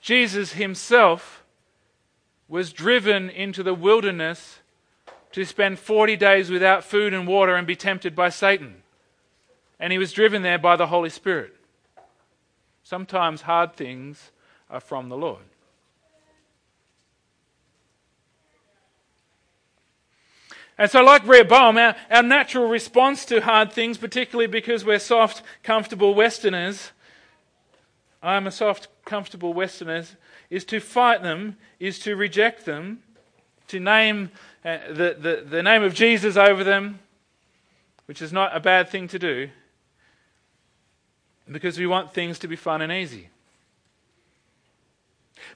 Jesus 0.00 0.54
himself 0.54 1.44
was 2.48 2.72
driven 2.72 3.30
into 3.30 3.62
the 3.62 3.72
wilderness 3.72 4.61
to 5.32 5.44
spend 5.44 5.78
40 5.78 6.16
days 6.16 6.50
without 6.50 6.84
food 6.84 7.14
and 7.14 7.26
water 7.26 7.56
and 7.56 7.66
be 7.66 7.76
tempted 7.76 8.14
by 8.14 8.28
Satan. 8.28 8.82
And 9.78 9.92
he 9.92 9.98
was 9.98 10.12
driven 10.12 10.42
there 10.42 10.58
by 10.58 10.76
the 10.76 10.86
Holy 10.86 11.10
Spirit. 11.10 11.54
Sometimes 12.82 13.42
hard 13.42 13.74
things 13.74 14.30
are 14.70 14.80
from 14.80 15.08
the 15.08 15.16
Lord. 15.16 15.42
And 20.78 20.90
so, 20.90 21.02
like 21.02 21.26
Rehoboam, 21.26 21.76
our, 21.76 21.94
our 22.10 22.22
natural 22.22 22.68
response 22.68 23.24
to 23.26 23.40
hard 23.40 23.72
things, 23.72 23.98
particularly 23.98 24.46
because 24.46 24.84
we're 24.84 24.98
soft, 24.98 25.42
comfortable 25.62 26.14
Westerners, 26.14 26.92
I'm 28.22 28.46
a 28.46 28.52
soft, 28.52 28.86
comfortable 29.04 29.52
Westerner, 29.52 30.04
is 30.48 30.64
to 30.66 30.78
fight 30.78 31.22
them, 31.22 31.56
is 31.80 31.98
to 32.00 32.14
reject 32.14 32.64
them, 32.64 33.02
to 33.66 33.80
name 33.80 34.30
uh, 34.64 34.78
the, 34.88 35.16
the, 35.18 35.44
the 35.48 35.62
name 35.62 35.82
of 35.82 35.94
Jesus 35.94 36.36
over 36.36 36.62
them, 36.64 37.00
which 38.06 38.22
is 38.22 38.32
not 38.32 38.56
a 38.56 38.60
bad 38.60 38.88
thing 38.88 39.08
to 39.08 39.18
do, 39.18 39.48
because 41.50 41.78
we 41.78 41.86
want 41.86 42.14
things 42.14 42.38
to 42.40 42.48
be 42.48 42.56
fun 42.56 42.82
and 42.82 42.92
easy. 42.92 43.28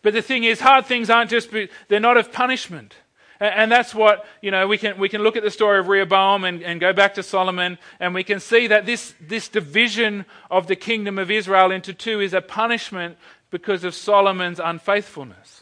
But 0.02 0.12
the 0.12 0.22
thing 0.22 0.44
is, 0.44 0.60
hard 0.60 0.86
things 0.86 1.10
aren't 1.10 1.30
just, 1.30 1.50
they're 1.88 2.00
not 2.00 2.16
of 2.16 2.32
punishment. 2.32 2.94
And 3.38 3.70
that's 3.70 3.94
what, 3.94 4.24
you 4.40 4.50
know, 4.50 4.66
we 4.66 4.78
can, 4.78 4.98
we 4.98 5.08
can 5.08 5.22
look 5.22 5.36
at 5.36 5.42
the 5.42 5.50
story 5.50 5.78
of 5.78 5.88
Rehoboam 5.88 6.44
and, 6.44 6.62
and 6.62 6.80
go 6.80 6.92
back 6.92 7.14
to 7.14 7.22
Solomon, 7.22 7.78
and 8.00 8.14
we 8.14 8.24
can 8.24 8.40
see 8.40 8.66
that 8.68 8.86
this, 8.86 9.14
this 9.20 9.48
division 9.48 10.24
of 10.50 10.66
the 10.66 10.76
kingdom 10.76 11.18
of 11.18 11.30
Israel 11.30 11.70
into 11.70 11.92
two 11.92 12.20
is 12.20 12.32
a 12.32 12.40
punishment 12.40 13.18
because 13.50 13.84
of 13.84 13.94
Solomon's 13.94 14.58
unfaithfulness. 14.58 15.55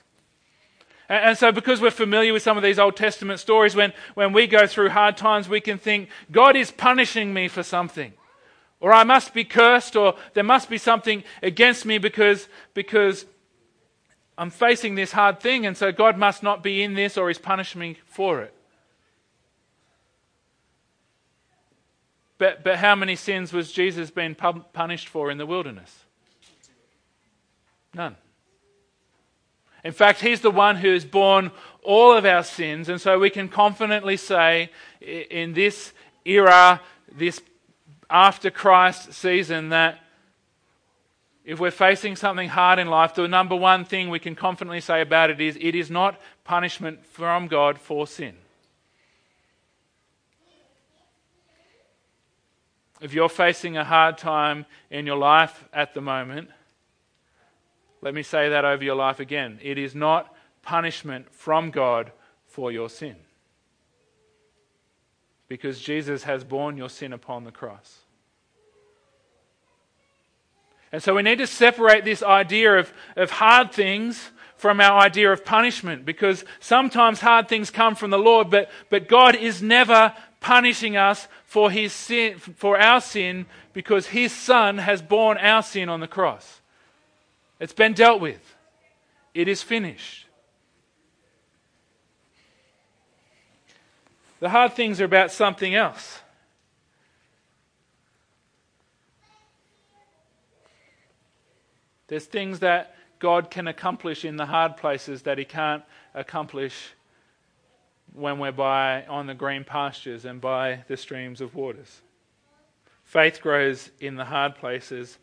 And 1.09 1.37
so, 1.37 1.53
because 1.53 1.81
we're 1.83 1.91
familiar 1.91 2.33
with 2.33 2.43
some 2.43 2.57
of 2.57 2.63
these 2.63 2.79
Old 2.79 2.97
Testament 2.97 3.39
stories, 3.39 3.77
when, 3.77 3.93
when 4.15 4.33
we 4.33 4.47
go 4.47 4.67
through 4.67 4.89
hard 4.89 5.17
times, 5.17 5.49
we 5.49 5.61
can 5.61 5.77
think, 5.77 6.09
God 6.33 6.57
is 6.57 6.71
punishing 6.71 7.35
me 7.35 7.49
for 7.49 7.63
something. 7.63 8.15
Or 8.81 8.93
I 8.93 9.05
must 9.05 9.35
be 9.35 9.45
cursed, 9.45 9.97
or 9.97 10.15
there 10.33 10.45
must 10.45 10.71
be 10.71 10.79
something 10.79 11.23
against 11.43 11.85
me 11.85 11.99
because, 11.99 12.49
because 12.73 13.27
I'm 14.39 14.51
facing 14.51 14.95
this 14.95 15.13
hard 15.13 15.41
thing, 15.41 15.67
and 15.67 15.77
so 15.77 15.93
God 15.93 16.17
must 16.17 16.43
not 16.43 16.63
be 16.63 16.83
in 16.83 16.95
this, 16.95 17.19
or 17.19 17.29
He's 17.29 17.39
punishing 17.39 17.81
me 17.81 17.99
for 18.07 18.41
it. 18.41 18.55
But, 22.39 22.65
but 22.65 22.79
how 22.79 22.95
many 22.95 23.15
sins 23.15 23.53
was 23.53 23.71
Jesus 23.71 24.11
being 24.11 24.35
punished 24.35 25.09
for 25.09 25.31
in 25.31 25.39
the 25.39 25.47
wilderness? 25.47 26.05
None. 27.95 28.17
In 29.85 29.93
fact, 29.93 30.21
He's 30.21 30.41
the 30.41 30.51
one 30.51 30.77
who 30.77 30.93
has 30.93 31.05
borne 31.05 31.53
all 31.83 32.17
of 32.17 32.25
our 32.25 32.43
sins, 32.43 32.89
and 32.89 33.01
so 33.01 33.19
we 33.19 33.31
can 33.31 33.49
confidently 33.49 34.17
say 34.17 34.71
in 35.01 35.53
this 35.53 35.93
era, 36.25 36.81
this 37.13 37.43
after 38.09 38.51
Christ 38.51 39.13
season, 39.13 39.69
that 39.69 40.01
if 41.45 41.61
we're 41.61 41.71
facing 41.71 42.17
something 42.17 42.49
hard 42.49 42.79
in 42.79 42.89
life, 42.89 43.15
the 43.15 43.29
number 43.29 43.55
one 43.55 43.85
thing 43.85 44.09
we 44.09 44.19
can 44.19 44.35
confidently 44.35 44.81
say 44.81 45.03
about 45.03 45.29
it 45.29 45.41
is 45.41 45.59
it 45.61 45.75
is 45.75 45.91
not 45.91 46.19
punishment 46.45 47.05
from 47.05 47.49
God 47.49 47.79
for 47.79 48.07
sin. 48.07 48.35
If 53.03 53.13
you're 53.13 53.29
facing 53.29 53.77
a 53.77 53.85
hard 53.85 54.17
time 54.17 54.65
in 54.91 55.05
your 55.05 55.19
life 55.19 55.69
at 55.75 55.93
the 55.93 56.01
moment, 56.01 56.49
let 58.05 58.13
me 58.13 58.23
say 58.23 58.51
that 58.51 58.67
over 58.67 58.85
your 58.85 58.97
life 58.97 59.19
again. 59.19 59.59
It 59.63 59.79
is 59.79 59.95
not 59.95 60.33
punishment 60.61 61.33
from 61.33 61.71
God 61.71 62.13
for 62.47 62.71
your 62.71 62.91
sin. 62.91 63.17
Because 65.49 65.81
Jesus 65.81 66.25
has 66.25 66.45
borne 66.45 66.77
your 66.77 66.91
sin 66.91 67.15
upon 67.15 67.45
the 67.45 67.51
cross. 67.51 68.01
And 70.93 71.03
so 71.03 71.15
we 71.15 71.23
need 71.23 71.39
to 71.39 71.47
separate 71.47 72.05
this 72.05 72.23
idea 72.23 72.79
of, 72.79 72.93
of 73.17 73.31
hard 73.31 73.73
things 73.73 74.31
from 74.57 74.83
our 74.83 75.01
idea 75.01 75.33
of 75.33 75.43
punishment 75.43 76.05
because 76.05 76.45
sometimes 76.61 77.21
hard 77.21 77.49
things 77.49 77.71
come 77.71 77.95
from 77.95 78.11
the 78.11 78.19
Lord, 78.19 78.51
but, 78.51 78.71
but 78.91 79.09
God 79.09 79.35
is 79.35 79.63
never 79.63 80.15
punishing 80.41 80.95
us 80.95 81.27
for, 81.47 81.71
his 81.71 81.95
sin, 81.95 82.39
for 82.39 82.79
our 82.79 83.01
sin 83.01 83.47
because 83.73 84.09
his 84.09 84.31
Son 84.31 84.77
has 84.77 85.01
borne 85.01 85.39
our 85.39 85.63
sin 85.63 85.89
on 85.89 86.01
the 86.01 86.07
cross. 86.07 86.61
It's 87.65 87.73
been 87.73 87.95
dealt 87.95 88.21
with. 88.21 88.57
It 89.33 89.49
is 89.49 89.63
finished. 89.63 90.27
The 94.39 94.51
hard 94.51 94.75
things 94.75 95.01
are 95.01 95.07
about 95.07 95.31
something 95.33 95.75
else. 95.75 96.21
There's 102.09 102.27
things 102.27 102.59
that 102.59 102.97
God 103.19 103.51
can 103.51 103.67
accomplish 103.67 104.27
in 104.27 104.37
the 104.37 104.45
hard 104.45 104.77
places 104.77 105.23
that 105.23 105.39
He 105.39 105.47
can't 105.47 105.85
accomplish 106.13 106.91
when 108.13 108.39
we're 108.39 108.53
by 108.53 109.07
on 109.07 109.27
the 109.27 109.33
green 109.33 109.65
pastures 109.65 110.27
and 110.27 110.39
by 110.39 110.85
the 110.87 110.99
streams 110.99 111.41
of 111.41 111.55
waters. 111.55 112.03
Faith 113.05 113.41
grows 113.41 113.89
in 114.01 114.17
the 114.17 114.27
hard 114.27 114.55
places, 114.55 115.17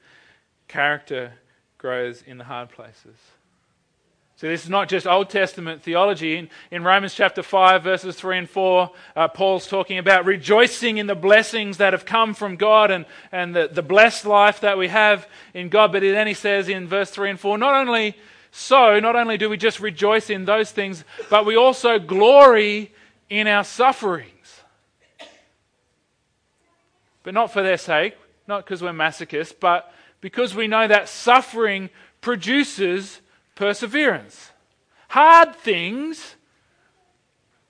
character 0.67 1.33
grows 1.81 2.21
in 2.21 2.37
the 2.37 2.43
hard 2.43 2.69
places. 2.69 3.17
So, 4.35 4.47
this 4.47 4.63
is 4.63 4.69
not 4.69 4.87
just 4.87 5.07
Old 5.07 5.29
Testament 5.29 5.81
theology. 5.81 6.37
In, 6.37 6.49
in 6.69 6.83
Romans 6.83 7.13
chapter 7.13 7.41
5, 7.41 7.83
verses 7.83 8.15
3 8.15 8.37
and 8.39 8.49
4, 8.49 8.91
uh, 9.15 9.27
Paul's 9.29 9.67
talking 9.67 9.97
about 9.97 10.25
rejoicing 10.25 10.97
in 10.97 11.07
the 11.07 11.15
blessings 11.15 11.77
that 11.77 11.93
have 11.93 12.05
come 12.05 12.33
from 12.33 12.55
God 12.55 12.91
and, 12.91 13.05
and 13.31 13.55
the, 13.55 13.67
the 13.67 13.81
blessed 13.81 14.25
life 14.25 14.61
that 14.61 14.77
we 14.77 14.89
have 14.89 15.27
in 15.53 15.69
God. 15.69 15.91
But 15.91 16.01
then 16.01 16.27
he 16.27 16.33
says 16.35 16.69
in 16.69 16.87
verse 16.87 17.09
3 17.09 17.31
and 17.31 17.39
4, 17.39 17.57
not 17.57 17.87
only 17.87 18.15
so, 18.51 18.99
not 18.99 19.15
only 19.15 19.37
do 19.37 19.49
we 19.49 19.57
just 19.57 19.79
rejoice 19.79 20.29
in 20.29 20.45
those 20.45 20.71
things, 20.71 21.03
but 21.29 21.45
we 21.45 21.55
also 21.55 21.97
glory 21.97 22.91
in 23.29 23.47
our 23.47 23.63
sufferings. 23.63 24.61
But 27.23 27.33
not 27.33 27.51
for 27.51 27.63
their 27.63 27.77
sake, 27.77 28.15
not 28.47 28.65
because 28.65 28.81
we're 28.81 28.91
masochists, 28.91 29.53
but 29.59 29.91
because 30.21 30.55
we 30.55 30.67
know 30.67 30.87
that 30.87 31.09
suffering 31.09 31.89
produces 32.21 33.19
perseverance. 33.55 34.51
Hard 35.09 35.55
things 35.55 36.35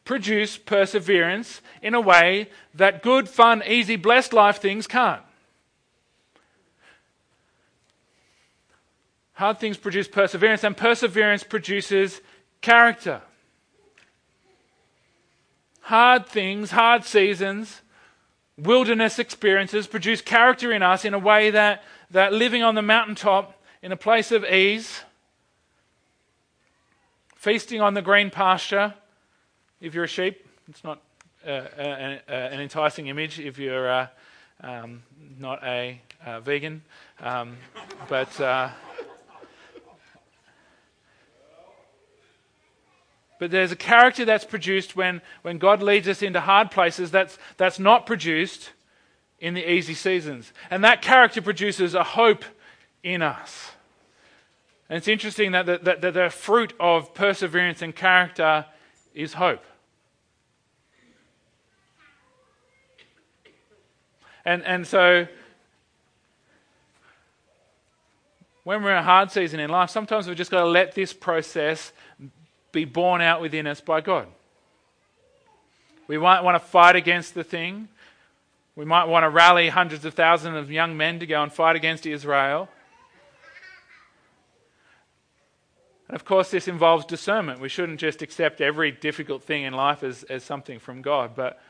produce 0.05 0.57
perseverance 0.57 1.61
in 1.81 1.93
a 1.93 2.01
way 2.01 2.49
that 2.75 3.01
good, 3.01 3.29
fun, 3.29 3.63
easy, 3.65 3.95
blessed 3.95 4.33
life 4.33 4.61
things 4.61 4.85
can't. 4.85 5.21
Hard 9.33 9.59
things 9.59 9.77
produce 9.77 10.07
perseverance, 10.07 10.63
and 10.63 10.77
perseverance 10.77 11.43
produces 11.43 12.21
character. 12.61 13.21
hard 15.91 16.25
things, 16.25 16.71
hard 16.71 17.03
seasons, 17.03 17.81
wilderness 18.57 19.19
experiences 19.19 19.87
produce 19.87 20.21
character 20.21 20.71
in 20.71 20.81
us 20.81 21.03
in 21.03 21.13
a 21.13 21.19
way 21.19 21.51
that, 21.51 21.83
that 22.11 22.33
living 22.33 22.61
on 22.61 22.75
the 22.75 22.81
mountaintop 22.81 23.59
in 23.81 23.91
a 23.91 23.97
place 23.97 24.31
of 24.31 24.45
ease, 24.45 25.01
feasting 27.35 27.81
on 27.81 27.93
the 27.93 28.01
green 28.01 28.29
pasture, 28.29 28.93
if 29.79 29.95
you're 29.95 30.03
a 30.03 30.07
sheep, 30.07 30.45
it's 30.67 30.83
not 30.83 31.01
uh, 31.45 31.49
uh, 31.49 32.17
uh 32.29 32.31
an 32.31 32.59
enticing 32.61 33.07
image 33.07 33.39
if 33.39 33.57
you're 33.57 33.89
uh, 33.89 34.07
um, 34.61 35.01
not 35.39 35.63
a 35.63 35.99
uh, 36.25 36.39
vegan, 36.41 36.83
um, 37.21 37.57
but. 38.07 38.39
Uh, 38.39 38.69
But 43.39 43.49
there's 43.49 43.71
a 43.71 43.75
character 43.75 44.23
that's 44.23 44.45
produced 44.45 44.95
when, 44.95 45.19
when 45.41 45.57
God 45.57 45.81
leads 45.81 46.07
us 46.07 46.21
into 46.21 46.39
hard 46.39 46.69
places 46.69 47.09
that's, 47.09 47.39
that's 47.57 47.79
not 47.79 48.05
produced 48.05 48.69
in 49.41 49.55
the 49.55 49.69
easy 49.69 49.95
seasons. 49.95 50.53
And 50.69 50.83
that 50.83 51.01
character 51.01 51.41
produces 51.41 51.95
a 51.95 52.03
hope 52.03 52.45
in 53.03 53.21
us. 53.21 53.71
And 54.87 54.97
it's 54.97 55.07
interesting 55.07 55.53
that 55.53 55.65
the, 55.65 55.79
that 55.99 56.13
the, 56.13 56.29
fruit 56.29 56.73
of 56.79 57.13
perseverance 57.13 57.81
and 57.81 57.95
character 57.95 58.65
is 59.15 59.33
hope. 59.33 59.63
And, 64.45 64.63
and 64.63 64.85
so, 64.85 65.27
when 68.63 68.83
we're 68.83 68.91
in 68.91 68.97
a 68.97 69.03
hard 69.03 69.31
season 69.31 69.59
in 69.59 69.69
life, 69.69 69.89
sometimes 69.89 70.27
we've 70.27 70.37
just 70.37 70.51
got 70.51 70.61
to 70.61 70.69
let 70.69 70.93
this 70.93 71.13
process 71.13 71.93
be 72.71 72.85
borne 72.85 73.21
out 73.21 73.41
within 73.41 73.67
us 73.67 73.81
by 73.81 74.01
God. 74.01 74.27
We 76.07 76.17
might 76.17 76.41
want 76.41 76.55
to 76.55 76.67
fight 76.67 76.95
against 76.95 77.33
the 77.33 77.43
thing. 77.43 77.87
We 78.81 78.85
might 78.85 79.03
want 79.03 79.25
to 79.25 79.29
rally 79.29 79.69
hundreds 79.69 80.05
of 80.05 80.15
thousands 80.15 80.57
of 80.57 80.71
young 80.71 80.97
men 80.97 81.19
to 81.19 81.27
go 81.27 81.43
and 81.43 81.53
fight 81.53 81.75
against 81.75 82.07
Israel. 82.07 82.67
And 86.07 86.15
of 86.15 86.25
course, 86.25 86.49
this 86.49 86.67
involves 86.67 87.05
discernment. 87.05 87.61
We 87.61 87.69
shouldn't 87.69 87.99
just 87.99 88.23
accept 88.23 88.59
every 88.59 88.91
difficult 88.91 89.43
thing 89.43 89.65
in 89.65 89.73
life 89.73 90.01
as, 90.01 90.23
as 90.23 90.43
something 90.43 90.79
from 90.79 91.03
God, 91.03 91.35
but 91.35 91.61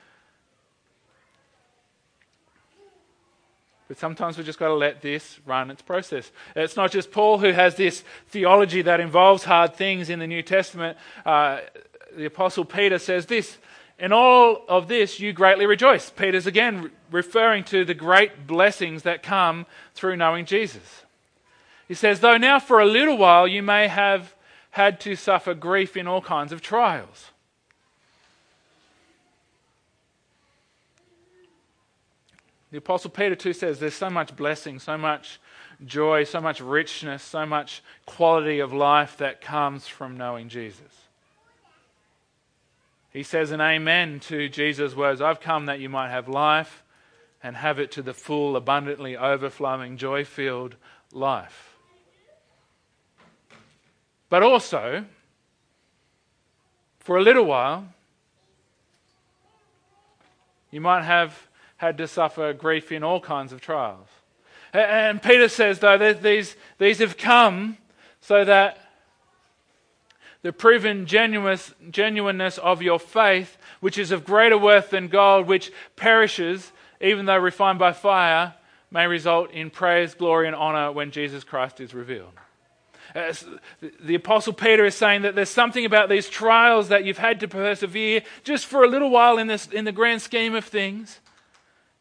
But 3.89 3.97
sometimes 3.97 4.37
we've 4.37 4.45
just 4.45 4.57
got 4.57 4.69
to 4.69 4.75
let 4.75 5.01
this 5.01 5.41
run 5.45 5.69
its 5.69 5.81
process. 5.81 6.31
It's 6.55 6.77
not 6.77 6.91
just 6.91 7.11
Paul 7.11 7.39
who 7.39 7.51
has 7.51 7.75
this 7.75 8.05
theology 8.29 8.83
that 8.83 9.01
involves 9.01 9.43
hard 9.43 9.75
things 9.75 10.09
in 10.09 10.19
the 10.19 10.27
New 10.27 10.43
Testament. 10.43 10.97
Uh, 11.25 11.59
the 12.15 12.23
Apostle 12.23 12.63
Peter 12.63 12.99
says 12.99 13.25
this 13.25 13.57
In 14.01 14.11
all 14.11 14.65
of 14.67 14.87
this, 14.87 15.19
you 15.19 15.31
greatly 15.31 15.67
rejoice. 15.67 16.09
Peter's 16.09 16.47
again 16.47 16.89
referring 17.11 17.63
to 17.65 17.85
the 17.85 17.93
great 17.93 18.47
blessings 18.47 19.03
that 19.03 19.21
come 19.21 19.67
through 19.93 20.17
knowing 20.17 20.45
Jesus. 20.45 21.03
He 21.87 21.93
says, 21.93 22.19
Though 22.19 22.37
now 22.37 22.59
for 22.59 22.79
a 22.79 22.85
little 22.85 23.15
while 23.15 23.47
you 23.47 23.61
may 23.61 23.87
have 23.87 24.33
had 24.71 24.99
to 25.01 25.15
suffer 25.15 25.53
grief 25.53 25.95
in 25.95 26.07
all 26.07 26.21
kinds 26.21 26.51
of 26.51 26.63
trials. 26.63 27.29
The 32.71 32.77
Apostle 32.79 33.11
Peter 33.11 33.35
too 33.35 33.53
says 33.53 33.79
there's 33.79 33.93
so 33.93 34.09
much 34.09 34.35
blessing, 34.35 34.79
so 34.79 34.97
much 34.97 35.39
joy, 35.85 36.23
so 36.23 36.41
much 36.41 36.59
richness, 36.59 37.21
so 37.21 37.45
much 37.45 37.83
quality 38.07 38.59
of 38.59 38.73
life 38.73 39.17
that 39.17 39.41
comes 39.41 39.87
from 39.87 40.17
knowing 40.17 40.49
Jesus. 40.49 41.00
He 43.11 43.23
says 43.23 43.51
an 43.51 43.59
amen 43.59 44.21
to 44.21 44.47
Jesus' 44.47 44.95
words 44.95 45.21
I've 45.21 45.41
come 45.41 45.65
that 45.65 45.79
you 45.79 45.89
might 45.89 46.09
have 46.09 46.29
life 46.29 46.83
and 47.43 47.57
have 47.57 47.79
it 47.79 47.91
to 47.91 48.01
the 48.01 48.13
full, 48.13 48.55
abundantly 48.55 49.17
overflowing, 49.17 49.97
joy 49.97 50.23
filled 50.23 50.75
life. 51.11 51.75
But 54.29 54.43
also, 54.43 55.05
for 56.99 57.17
a 57.17 57.21
little 57.21 57.45
while, 57.45 57.87
you 60.69 60.79
might 60.79 61.03
have 61.03 61.47
had 61.77 61.97
to 61.97 62.07
suffer 62.07 62.53
grief 62.53 62.91
in 62.91 63.03
all 63.03 63.19
kinds 63.19 63.51
of 63.51 63.59
trials. 63.59 64.07
And 64.71 65.21
Peter 65.21 65.49
says, 65.49 65.79
though, 65.79 66.13
these, 66.13 66.55
these 66.77 66.99
have 66.99 67.17
come 67.17 67.77
so 68.21 68.45
that 68.45 68.77
the 70.41 70.51
proven 70.51 71.05
genuineness 71.05 72.57
of 72.57 72.81
your 72.81 72.99
faith, 72.99 73.57
which 73.79 73.97
is 73.97 74.11
of 74.11 74.25
greater 74.25 74.57
worth 74.57 74.89
than 74.89 75.07
gold, 75.07 75.47
which 75.47 75.71
perishes, 75.95 76.71
even 76.99 77.25
though 77.25 77.37
refined 77.37 77.79
by 77.79 77.93
fire, 77.93 78.55
may 78.89 79.07
result 79.07 79.51
in 79.51 79.69
praise, 79.69 80.13
glory, 80.13 80.47
and 80.47 80.55
honor 80.55 80.91
when 80.91 81.11
Jesus 81.11 81.43
Christ 81.43 81.79
is 81.79 81.93
revealed. 81.93 82.33
Uh, 83.15 83.33
the 83.99 84.15
Apostle 84.15 84.53
Peter 84.53 84.85
is 84.85 84.95
saying 84.95 85.23
that 85.23 85.35
there's 85.35 85.49
something 85.49 85.85
about 85.85 86.09
these 86.09 86.29
trials 86.29 86.89
that 86.89 87.03
you've 87.03 87.17
had 87.17 87.39
to 87.41 87.47
persevere 87.47 88.21
just 88.43 88.65
for 88.65 88.83
a 88.83 88.87
little 88.87 89.09
while 89.09 89.37
in, 89.37 89.47
this, 89.47 89.67
in 89.67 89.85
the 89.85 89.91
grand 89.91 90.21
scheme 90.21 90.55
of 90.55 90.65
things. 90.65 91.19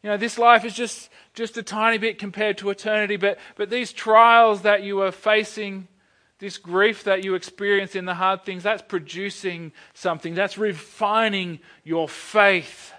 You 0.03 0.09
know, 0.09 0.17
this 0.17 0.37
life 0.37 0.65
is 0.65 0.73
just, 0.73 1.09
just 1.33 1.57
a 1.57 1.63
tiny 1.63 1.97
bit 1.97 2.17
compared 2.17 2.57
to 2.59 2.69
eternity, 2.69 3.17
but, 3.17 3.37
but 3.55 3.69
these 3.69 3.91
trials 3.91 4.61
that 4.61 4.83
you 4.83 5.01
are 5.01 5.11
facing, 5.11 5.87
this 6.41 6.57
grief 6.57 7.03
that 7.03 7.23
you 7.23 7.35
experience 7.35 7.95
in 7.95 8.05
the 8.05 8.15
hard 8.15 8.43
things, 8.43 8.63
that's 8.63 8.81
producing 8.81 9.71
something. 9.93 10.33
That's 10.33 10.57
refining 10.57 11.59
your 11.83 12.09
faith. 12.09 12.91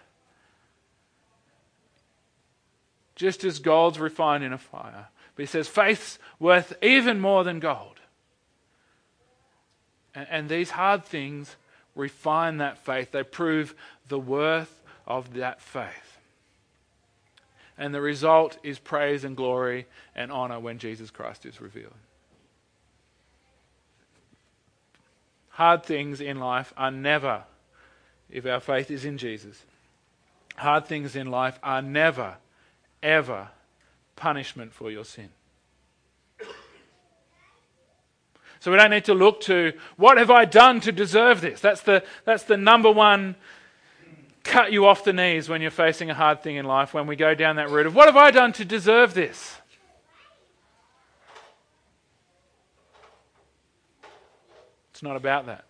Just 3.16 3.42
as 3.42 3.58
gold's 3.58 3.98
refined 3.98 4.44
in 4.44 4.52
a 4.52 4.58
fire. 4.58 5.08
But 5.34 5.42
he 5.42 5.46
says 5.46 5.66
faith's 5.66 6.20
worth 6.38 6.72
even 6.82 7.18
more 7.18 7.42
than 7.42 7.58
gold. 7.58 7.98
And, 10.14 10.28
and 10.30 10.48
these 10.48 10.70
hard 10.70 11.04
things 11.04 11.56
refine 11.96 12.58
that 12.58 12.78
faith, 12.78 13.10
they 13.10 13.24
prove 13.24 13.74
the 14.06 14.20
worth 14.20 14.84
of 15.04 15.34
that 15.34 15.60
faith. 15.60 16.18
And 17.76 17.92
the 17.92 18.00
result 18.00 18.58
is 18.62 18.78
praise 18.78 19.24
and 19.24 19.36
glory 19.36 19.86
and 20.14 20.30
honor 20.30 20.60
when 20.60 20.78
Jesus 20.78 21.10
Christ 21.10 21.44
is 21.44 21.60
revealed. 21.60 21.94
Hard 25.52 25.84
things 25.84 26.20
in 26.20 26.38
life 26.38 26.72
are 26.76 26.90
never, 26.90 27.44
if 28.30 28.46
our 28.46 28.60
faith 28.60 28.90
is 28.90 29.04
in 29.04 29.18
Jesus, 29.18 29.62
hard 30.56 30.86
things 30.86 31.14
in 31.14 31.30
life 31.30 31.58
are 31.62 31.82
never, 31.82 32.36
ever 33.02 33.48
punishment 34.16 34.72
for 34.72 34.90
your 34.90 35.04
sin. 35.04 35.28
So 38.60 38.70
we 38.70 38.76
don't 38.76 38.90
need 38.90 39.06
to 39.06 39.14
look 39.14 39.40
to 39.42 39.72
what 39.96 40.18
have 40.18 40.30
I 40.30 40.44
done 40.44 40.80
to 40.82 40.92
deserve 40.92 41.40
this? 41.40 41.60
That's 41.60 41.80
the, 41.80 42.04
that's 42.24 42.44
the 42.44 42.56
number 42.56 42.92
one 42.92 43.34
cut 44.44 44.72
you 44.72 44.86
off 44.86 45.04
the 45.04 45.12
knees 45.12 45.48
when 45.48 45.60
you're 45.60 45.70
facing 45.70 46.10
a 46.10 46.14
hard 46.14 46.42
thing 46.42 46.56
in 46.56 46.64
life, 46.64 46.94
when 46.94 47.06
we 47.06 47.16
go 47.16 47.34
down 47.34 47.56
that 47.56 47.70
route 47.70 47.86
of 47.86 47.94
what 47.94 48.06
have 48.06 48.16
I 48.16 48.30
done 48.30 48.52
to 48.54 48.64
deserve 48.64 49.14
this? 49.14 49.56
It's 55.02 55.08
not 55.08 55.16
about 55.16 55.46
that. 55.46 55.64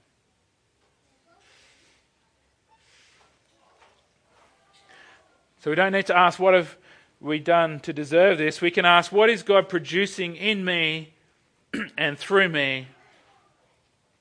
So 5.61 5.71
we 5.71 5.75
don't 5.75 5.93
need 5.93 6.05
to 6.09 6.15
ask, 6.15 6.39
what 6.39 6.53
have 6.53 6.77
we 7.19 7.39
done 7.39 7.81
to 7.81 7.95
deserve 7.95 8.37
this? 8.37 8.61
We 8.61 8.71
can 8.71 8.85
ask, 8.85 9.11
what 9.11 9.31
is 9.31 9.43
God 9.43 9.71
producing 9.71 10.37
in 10.37 10.67
me 10.67 11.15
and 11.97 12.19
through 12.19 12.51
me 12.51 12.89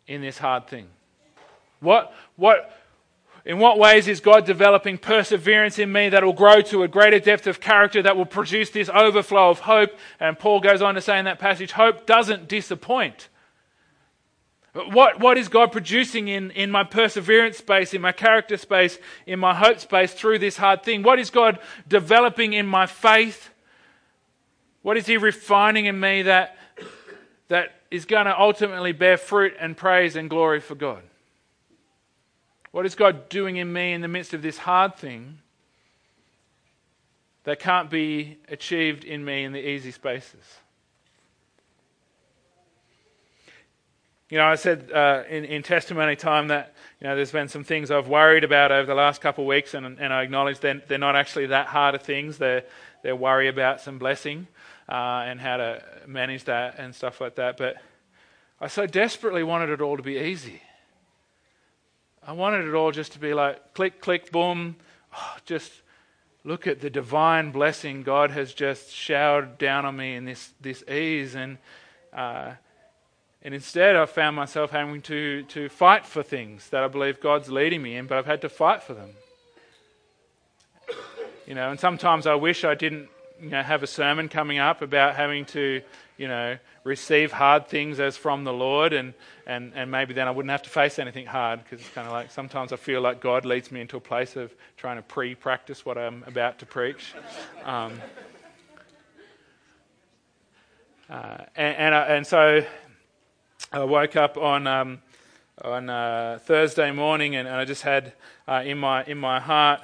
in 0.07 0.21
this 0.21 0.37
hard 0.37 0.67
thing? 0.67 0.87
What, 1.81 2.13
what, 2.37 2.73
in 3.43 3.59
what 3.59 3.77
ways 3.77 4.07
is 4.07 4.21
God 4.21 4.45
developing 4.45 4.97
perseverance 4.97 5.77
in 5.77 5.91
me 5.91 6.07
that 6.07 6.23
will 6.23 6.31
grow 6.31 6.61
to 6.61 6.83
a 6.83 6.87
greater 6.87 7.19
depth 7.19 7.47
of 7.47 7.59
character 7.59 8.01
that 8.01 8.15
will 8.15 8.25
produce 8.25 8.69
this 8.69 8.87
overflow 8.87 9.49
of 9.49 9.59
hope? 9.59 9.89
And 10.21 10.39
Paul 10.39 10.61
goes 10.61 10.81
on 10.81 10.95
to 10.95 11.01
say 11.01 11.19
in 11.19 11.25
that 11.25 11.37
passage, 11.37 11.73
hope 11.73 12.05
doesn't 12.05 12.47
disappoint. 12.47 13.27
What, 14.73 15.19
what 15.19 15.37
is 15.37 15.49
God 15.49 15.73
producing 15.73 16.29
in, 16.29 16.51
in 16.51 16.71
my 16.71 16.85
perseverance 16.85 17.57
space, 17.57 17.93
in 17.93 18.01
my 18.01 18.13
character 18.13 18.55
space, 18.55 18.97
in 19.25 19.37
my 19.37 19.53
hope 19.53 19.79
space 19.79 20.13
through 20.13 20.39
this 20.39 20.55
hard 20.55 20.83
thing? 20.83 21.03
What 21.03 21.19
is 21.19 21.29
God 21.29 21.59
developing 21.87 22.53
in 22.53 22.65
my 22.65 22.85
faith? 22.85 23.49
What 24.81 24.95
is 24.95 25.05
He 25.05 25.17
refining 25.17 25.87
in 25.87 25.99
me 25.99 26.21
that, 26.21 26.57
that 27.49 27.81
is 27.91 28.05
going 28.05 28.27
to 28.27 28.39
ultimately 28.39 28.93
bear 28.93 29.17
fruit 29.17 29.53
and 29.59 29.75
praise 29.75 30.15
and 30.15 30.29
glory 30.29 30.61
for 30.61 30.75
God? 30.75 31.03
What 32.71 32.85
is 32.85 32.95
God 32.95 33.27
doing 33.27 33.57
in 33.57 33.71
me 33.71 33.91
in 33.91 33.99
the 33.99 34.07
midst 34.07 34.33
of 34.33 34.41
this 34.41 34.57
hard 34.57 34.95
thing 34.95 35.39
that 37.43 37.59
can't 37.59 37.89
be 37.89 38.37
achieved 38.47 39.03
in 39.03 39.25
me 39.25 39.43
in 39.43 39.51
the 39.51 39.59
easy 39.59 39.91
spaces? 39.91 40.60
You 44.31 44.37
know, 44.37 44.45
I 44.45 44.55
said 44.55 44.89
uh, 44.93 45.23
in, 45.29 45.43
in 45.43 45.61
testimony 45.61 46.15
time 46.15 46.47
that 46.47 46.73
you 47.01 47.07
know 47.07 47.17
there's 47.17 47.33
been 47.33 47.49
some 47.49 47.65
things 47.65 47.91
I've 47.91 48.07
worried 48.07 48.45
about 48.45 48.71
over 48.71 48.85
the 48.85 48.95
last 48.95 49.19
couple 49.19 49.43
of 49.43 49.49
weeks, 49.49 49.73
and, 49.73 49.85
and 49.99 50.13
I 50.13 50.23
acknowledge 50.23 50.61
they're, 50.61 50.81
they're 50.87 50.97
not 50.97 51.17
actually 51.17 51.47
that 51.47 51.67
hard 51.67 51.95
of 51.95 52.03
things. 52.03 52.37
They're, 52.37 52.63
they're 53.03 53.13
worry 53.13 53.49
about 53.49 53.81
some 53.81 53.99
blessing 53.99 54.47
uh, 54.87 55.25
and 55.25 55.41
how 55.41 55.57
to 55.57 55.83
manage 56.07 56.45
that 56.45 56.79
and 56.79 56.95
stuff 56.95 57.19
like 57.19 57.35
that. 57.35 57.57
But 57.57 57.75
I 58.61 58.67
so 58.67 58.85
desperately 58.85 59.43
wanted 59.43 59.69
it 59.69 59.81
all 59.81 59.97
to 59.97 60.03
be 60.03 60.17
easy. 60.17 60.61
I 62.25 62.31
wanted 62.31 62.65
it 62.65 62.73
all 62.73 62.93
just 62.93 63.11
to 63.11 63.19
be 63.19 63.33
like 63.33 63.73
click, 63.73 63.99
click, 63.99 64.31
boom. 64.31 64.77
Oh, 65.13 65.35
just 65.45 65.73
look 66.45 66.67
at 66.67 66.79
the 66.79 66.89
divine 66.89 67.51
blessing 67.51 68.01
God 68.01 68.31
has 68.31 68.53
just 68.53 68.93
showered 68.93 69.57
down 69.57 69.85
on 69.85 69.97
me 69.97 70.15
in 70.15 70.23
this, 70.23 70.53
this 70.61 70.85
ease. 70.87 71.35
And, 71.35 71.57
uh, 72.13 72.53
and 73.43 73.53
instead, 73.53 73.95
I've 73.95 74.11
found 74.11 74.35
myself 74.35 74.69
having 74.69 75.01
to, 75.03 75.43
to 75.43 75.67
fight 75.69 76.05
for 76.05 76.21
things 76.21 76.69
that 76.69 76.83
I 76.83 76.87
believe 76.87 77.19
God's 77.19 77.49
leading 77.49 77.81
me 77.81 77.95
in, 77.95 78.05
but 78.05 78.17
I've 78.17 78.25
had 78.25 78.41
to 78.41 78.49
fight 78.49 78.83
for 78.83 78.93
them. 78.93 79.09
You 81.47 81.55
know, 81.55 81.71
and 81.71 81.79
sometimes 81.79 82.27
I 82.27 82.35
wish 82.35 82.63
I 82.63 82.75
didn't 82.75 83.09
you 83.41 83.49
know, 83.49 83.63
have 83.63 83.81
a 83.81 83.87
sermon 83.87 84.29
coming 84.29 84.59
up 84.59 84.83
about 84.83 85.15
having 85.15 85.45
to, 85.45 85.81
you 86.17 86.27
know, 86.27 86.57
receive 86.83 87.31
hard 87.31 87.67
things 87.67 87.99
as 87.99 88.15
from 88.15 88.43
the 88.43 88.53
Lord, 88.53 88.93
and, 88.93 89.15
and, 89.47 89.73
and 89.75 89.89
maybe 89.89 90.13
then 90.13 90.27
I 90.27 90.31
wouldn't 90.31 90.51
have 90.51 90.61
to 90.63 90.69
face 90.69 90.99
anything 90.99 91.25
hard 91.25 91.63
because 91.63 91.79
it's 91.79 91.89
kind 91.89 92.07
of 92.07 92.13
like 92.13 92.31
sometimes 92.31 92.71
I 92.71 92.75
feel 92.75 93.01
like 93.01 93.21
God 93.21 93.43
leads 93.43 93.71
me 93.71 93.81
into 93.81 93.97
a 93.97 94.01
place 94.01 94.35
of 94.35 94.53
trying 94.77 94.97
to 94.97 95.01
pre 95.01 95.33
practice 95.33 95.83
what 95.83 95.97
I'm 95.97 96.23
about 96.27 96.59
to 96.59 96.67
preach. 96.67 97.13
Um, 97.65 97.99
uh, 101.09 101.37
and, 101.55 101.77
and, 101.77 101.95
uh, 101.95 102.05
and, 102.07 102.27
so 102.27 102.63
I 103.73 103.85
woke 103.85 104.17
up 104.17 104.35
on, 104.35 104.67
um, 104.67 105.01
on 105.63 105.89
uh, 105.89 106.39
Thursday 106.43 106.91
morning 106.91 107.37
and, 107.37 107.47
and, 107.47 107.55
I 107.55 107.63
just 107.63 107.83
had 107.83 108.11
uh, 108.45 108.63
in, 108.65 108.77
my, 108.77 109.05
in 109.05 109.17
my 109.17 109.39
heart 109.39 109.79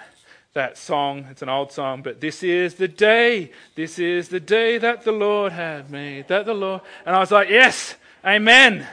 that 0.52 0.78
song. 0.78 1.26
It's 1.32 1.42
an 1.42 1.48
old 1.48 1.72
song, 1.72 2.02
but 2.02 2.20
this 2.20 2.44
is 2.44 2.76
the 2.76 2.90
day, 2.90 3.54
this 3.76 3.98
is 3.98 4.28
the 4.28 4.42
day 4.42 4.78
that 4.78 5.06
the 5.06 5.14
Lord 5.14 5.54
had 5.54 5.90
made, 5.90 6.28
that 6.28 6.46
the 6.46 6.54
Lord. 6.54 6.82
And 7.06 7.16
I 7.16 7.20
was 7.20 7.32
like, 7.32 7.48
yes, 7.48 7.96
amen. 8.26 8.86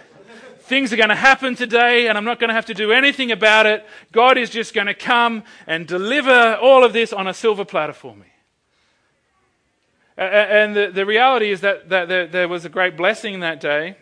Things 0.60 0.92
are 0.92 0.96
going 0.96 1.08
to 1.08 1.16
happen 1.16 1.56
today, 1.56 2.06
and 2.06 2.16
I'm 2.16 2.24
not 2.24 2.38
going 2.38 2.50
to 2.50 2.54
have 2.54 2.66
to 2.66 2.74
do 2.74 2.92
anything 2.92 3.32
about 3.32 3.66
it. 3.66 3.84
God 4.12 4.38
is 4.38 4.48
just 4.48 4.74
going 4.74 4.86
to 4.86 4.94
come 4.94 5.42
and 5.66 5.88
deliver 5.88 6.54
all 6.62 6.84
of 6.84 6.92
this 6.92 7.12
on 7.12 7.26
a 7.26 7.34
silver 7.34 7.64
platter 7.64 7.92
for 7.92 8.14
me. 8.14 8.26
And 10.16 10.76
the, 10.76 10.92
the 10.94 11.04
reality 11.04 11.50
is 11.50 11.62
that, 11.62 11.88
that 11.88 12.06
there, 12.06 12.28
there 12.28 12.48
was 12.48 12.64
a 12.64 12.68
great 12.68 12.96
blessing 12.96 13.40
that 13.40 13.58
day, 13.58 13.96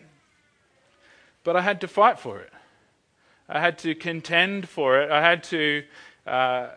but 1.43 1.55
I 1.55 1.61
had 1.61 1.81
to 1.81 1.87
fight 1.87 2.19
for 2.19 2.39
it. 2.39 2.51
I 3.49 3.59
had 3.59 3.77
to 3.79 3.95
contend 3.95 4.69
for 4.69 5.01
it. 5.01 5.11
I 5.11 5.21
had 5.21 5.43
to 5.45 5.83
uh, 6.25 6.69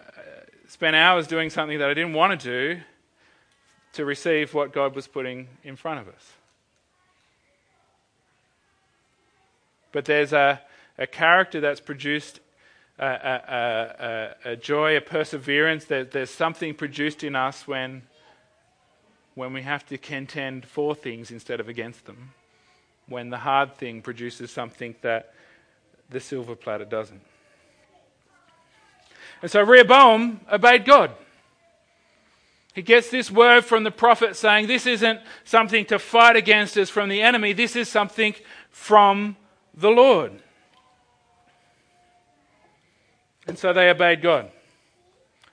spent 0.69 0.97
hours 0.97 1.27
doing 1.27 1.51
something 1.51 1.79
that 1.79 1.89
I 1.89 1.95
didn't 1.95 2.15
want 2.15 2.41
to 2.41 2.75
do 2.75 2.81
to 3.95 4.05
receive 4.05 4.53
what 4.53 4.73
God 4.73 4.95
was 4.95 5.07
putting 5.07 5.49
in 5.65 5.77
front 5.77 6.01
of 6.01 6.09
us. 6.09 6.33
But 9.93 10.05
there's 10.05 10.33
a, 10.33 10.61
a 10.99 11.07
character 11.07 11.61
that's 11.61 11.81
produced 11.81 12.41
a, 12.99 13.07
a, 13.07 14.37
a, 14.45 14.53
a 14.53 14.57
joy, 14.57 14.97
a 14.97 15.01
perseverance. 15.01 15.85
There, 15.87 16.05
there's 16.05 16.31
something 16.31 16.75
produced 16.75 17.25
in 17.25 17.37
us 17.37 17.67
when, 17.67 18.03
when 19.35 19.53
we 19.53 19.63
have 19.63 19.87
to 19.87 19.99
contend 19.99 20.67
for 20.67 20.95
things 20.95 21.31
instead 21.31 21.61
of 21.61 21.69
against 21.69 22.05
them. 22.07 22.35
When 23.09 23.31
the 23.31 23.39
hard 23.39 23.77
thing 23.77 24.03
produces 24.03 24.51
something 24.51 24.95
that 25.03 25.33
the 26.11 26.21
silver 26.21 26.57
platter 26.57 26.85
doesn't. 26.85 27.21
And 29.43 29.51
so 29.51 29.63
Rehoboam 29.63 30.41
obeyed 30.51 30.85
God. 30.85 31.13
He 32.75 32.83
gets 32.83 33.11
this 33.11 33.31
word 33.31 33.65
from 33.65 33.85
the 33.85 33.91
prophet 33.91 34.37
saying, 34.37 34.67
This 34.67 34.87
isn't 34.87 35.21
something 35.45 35.87
to 35.87 35.99
fight 35.99 36.37
against 36.37 36.77
us 36.77 36.91
from 36.91 37.09
the 37.09 37.23
enemy, 37.23 37.53
this 37.53 37.75
is 37.75 37.89
something 37.89 38.35
from 38.71 39.37
the 39.75 39.91
Lord. 39.91 40.33
And 43.47 43.59
so 43.59 43.73
they 43.73 43.89
obeyed 43.89 44.23
God. 44.23 44.51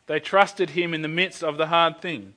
They 0.08 0.20
trusted 0.20 0.72
Him 0.72 0.94
in 0.94 1.02
the 1.02 1.08
midst 1.08 1.44
of 1.44 1.58
the 1.58 1.68
hard 1.68 2.02
thing. 2.02 2.34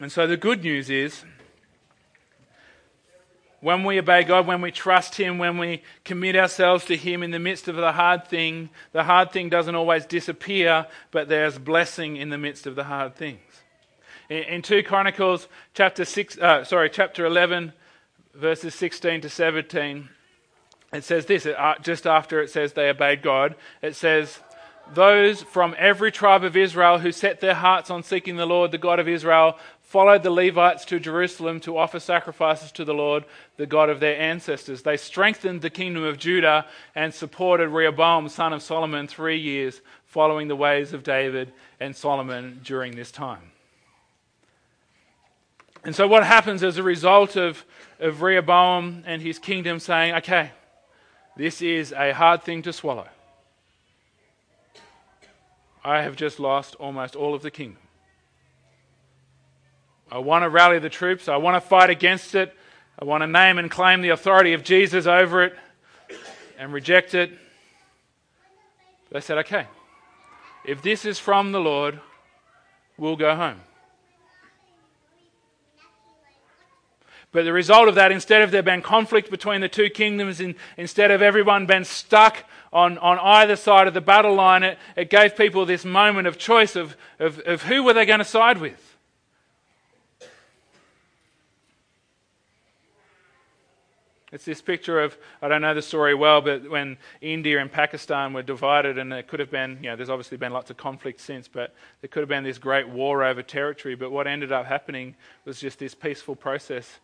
And 0.00 0.10
so 0.10 0.26
the 0.26 0.36
good 0.36 0.64
news 0.64 0.90
is 0.90 1.24
when 3.62 3.84
we 3.84 3.98
obey 4.00 4.24
God, 4.24 4.48
when 4.48 4.60
we 4.60 4.72
trust 4.72 5.14
Him, 5.14 5.38
when 5.38 5.56
we 5.56 5.82
commit 6.04 6.34
ourselves 6.34 6.84
to 6.86 6.96
Him 6.96 7.22
in 7.22 7.30
the 7.30 7.38
midst 7.38 7.68
of 7.68 7.76
the 7.76 7.92
hard 7.92 8.26
thing, 8.26 8.70
the 8.90 9.04
hard 9.04 9.30
thing 9.30 9.48
doesn't 9.48 9.76
always 9.76 10.04
disappear, 10.04 10.86
but 11.12 11.28
there's 11.28 11.58
blessing 11.58 12.16
in 12.16 12.28
the 12.28 12.36
midst 12.36 12.66
of 12.66 12.74
the 12.74 12.84
hard 12.84 13.14
things. 13.14 13.40
In, 14.28 14.42
in 14.42 14.62
2 14.62 14.82
Chronicles 14.82 15.46
chapter 15.74 16.04
6, 16.04 16.38
uh, 16.38 16.64
sorry, 16.64 16.90
chapter 16.90 17.24
11, 17.24 17.72
verses 18.34 18.74
16 18.74 19.20
to 19.20 19.28
17, 19.28 20.08
it 20.92 21.04
says 21.04 21.26
this, 21.26 21.46
uh, 21.46 21.74
just 21.80 22.04
after 22.04 22.42
it 22.42 22.50
says 22.50 22.72
they 22.72 22.88
obeyed 22.88 23.22
God, 23.22 23.54
it 23.80 23.94
says, 23.94 24.40
those 24.92 25.42
from 25.42 25.74
every 25.78 26.10
tribe 26.10 26.44
of 26.44 26.56
Israel 26.56 26.98
who 26.98 27.12
set 27.12 27.40
their 27.40 27.54
hearts 27.54 27.90
on 27.90 28.02
seeking 28.02 28.36
the 28.36 28.46
Lord, 28.46 28.72
the 28.72 28.78
God 28.78 28.98
of 28.98 29.08
Israel, 29.08 29.56
followed 29.92 30.22
the 30.22 30.30
Levites 30.30 30.86
to 30.86 30.98
Jerusalem 30.98 31.60
to 31.60 31.76
offer 31.76 32.00
sacrifices 32.00 32.72
to 32.72 32.82
the 32.82 32.94
Lord, 32.94 33.26
the 33.58 33.66
God 33.66 33.90
of 33.90 34.00
their 34.00 34.18
ancestors. 34.18 34.80
They 34.80 34.96
strengthened 34.96 35.60
the 35.60 35.68
kingdom 35.68 36.02
of 36.02 36.16
Judah 36.16 36.64
and 36.94 37.12
supported 37.12 37.68
Rehoboam, 37.68 38.30
son 38.30 38.54
of 38.54 38.62
Solomon, 38.62 39.06
three 39.06 39.38
years, 39.38 39.82
following 40.06 40.48
the 40.48 40.56
ways 40.56 40.94
of 40.94 41.02
David 41.02 41.52
and 41.78 41.94
Solomon 41.94 42.62
during 42.64 42.96
this 42.96 43.12
time. 43.12 43.52
And 45.84 45.94
so, 45.94 46.08
what 46.08 46.24
happens 46.24 46.62
as 46.62 46.78
a 46.78 46.82
result 46.82 47.36
of, 47.36 47.62
of 48.00 48.22
Rehoboam 48.22 49.04
and 49.04 49.20
his 49.20 49.38
kingdom 49.38 49.78
saying, 49.78 50.14
okay, 50.14 50.52
this 51.36 51.60
is 51.60 51.92
a 51.92 52.12
hard 52.14 52.44
thing 52.44 52.62
to 52.62 52.72
swallow? 52.72 53.08
I 55.84 56.00
have 56.00 56.16
just 56.16 56.40
lost 56.40 56.76
almost 56.76 57.14
all 57.14 57.34
of 57.34 57.42
the 57.42 57.50
kingdom. 57.50 57.81
I 60.12 60.18
want 60.18 60.42
to 60.42 60.50
rally 60.50 60.78
the 60.78 60.90
troops. 60.90 61.26
I 61.26 61.38
want 61.38 61.56
to 61.56 61.66
fight 61.66 61.88
against 61.88 62.34
it. 62.34 62.54
I 62.98 63.06
want 63.06 63.22
to 63.22 63.26
name 63.26 63.56
and 63.56 63.70
claim 63.70 64.02
the 64.02 64.10
authority 64.10 64.52
of 64.52 64.62
Jesus 64.62 65.06
over 65.06 65.42
it 65.42 65.56
and 66.58 66.70
reject 66.70 67.14
it. 67.14 67.32
They 69.10 69.20
said, 69.22 69.38
okay, 69.38 69.66
if 70.66 70.82
this 70.82 71.06
is 71.06 71.18
from 71.18 71.52
the 71.52 71.60
Lord, 71.60 71.98
we'll 72.98 73.16
go 73.16 73.34
home. 73.34 73.62
But 77.32 77.44
the 77.44 77.52
result 77.54 77.88
of 77.88 77.94
that, 77.94 78.12
instead 78.12 78.42
of 78.42 78.50
there 78.50 78.62
being 78.62 78.82
conflict 78.82 79.30
between 79.30 79.62
the 79.62 79.68
two 79.68 79.88
kingdoms, 79.88 80.42
in, 80.42 80.56
instead 80.76 81.10
of 81.10 81.22
everyone 81.22 81.64
being 81.64 81.84
stuck 81.84 82.44
on, 82.70 82.98
on 82.98 83.18
either 83.18 83.56
side 83.56 83.88
of 83.88 83.94
the 83.94 84.02
battle 84.02 84.34
line, 84.34 84.62
it, 84.62 84.78
it 84.94 85.08
gave 85.08 85.36
people 85.36 85.64
this 85.64 85.86
moment 85.86 86.28
of 86.28 86.36
choice 86.36 86.76
of, 86.76 86.98
of, 87.18 87.38
of 87.46 87.62
who 87.62 87.82
were 87.82 87.94
they 87.94 88.04
going 88.04 88.18
to 88.18 88.26
side 88.26 88.58
with. 88.58 88.91
It's 94.32 94.46
this 94.46 94.62
picture 94.62 94.98
of, 95.00 95.16
I 95.42 95.48
don't 95.48 95.60
know 95.60 95.74
the 95.74 95.82
story 95.82 96.14
well, 96.14 96.40
but 96.40 96.68
when 96.70 96.96
India 97.20 97.60
and 97.60 97.70
Pakistan 97.70 98.32
were 98.32 98.42
divided, 98.42 98.96
and 98.96 99.12
there 99.12 99.22
could 99.22 99.40
have 99.40 99.50
been, 99.50 99.78
you 99.82 99.90
know, 99.90 99.96
there's 99.96 100.08
obviously 100.08 100.38
been 100.38 100.52
lots 100.52 100.70
of 100.70 100.78
conflict 100.78 101.20
since, 101.20 101.48
but 101.48 101.74
there 102.00 102.08
could 102.08 102.20
have 102.20 102.30
been 102.30 102.42
this 102.42 102.56
great 102.56 102.88
war 102.88 103.22
over 103.22 103.42
territory. 103.42 103.94
But 103.94 104.10
what 104.10 104.26
ended 104.26 104.50
up 104.50 104.64
happening 104.64 105.14
was 105.44 105.60
just 105.60 105.78
this 105.78 105.94
peaceful 105.94 106.34
process, 106.34 106.98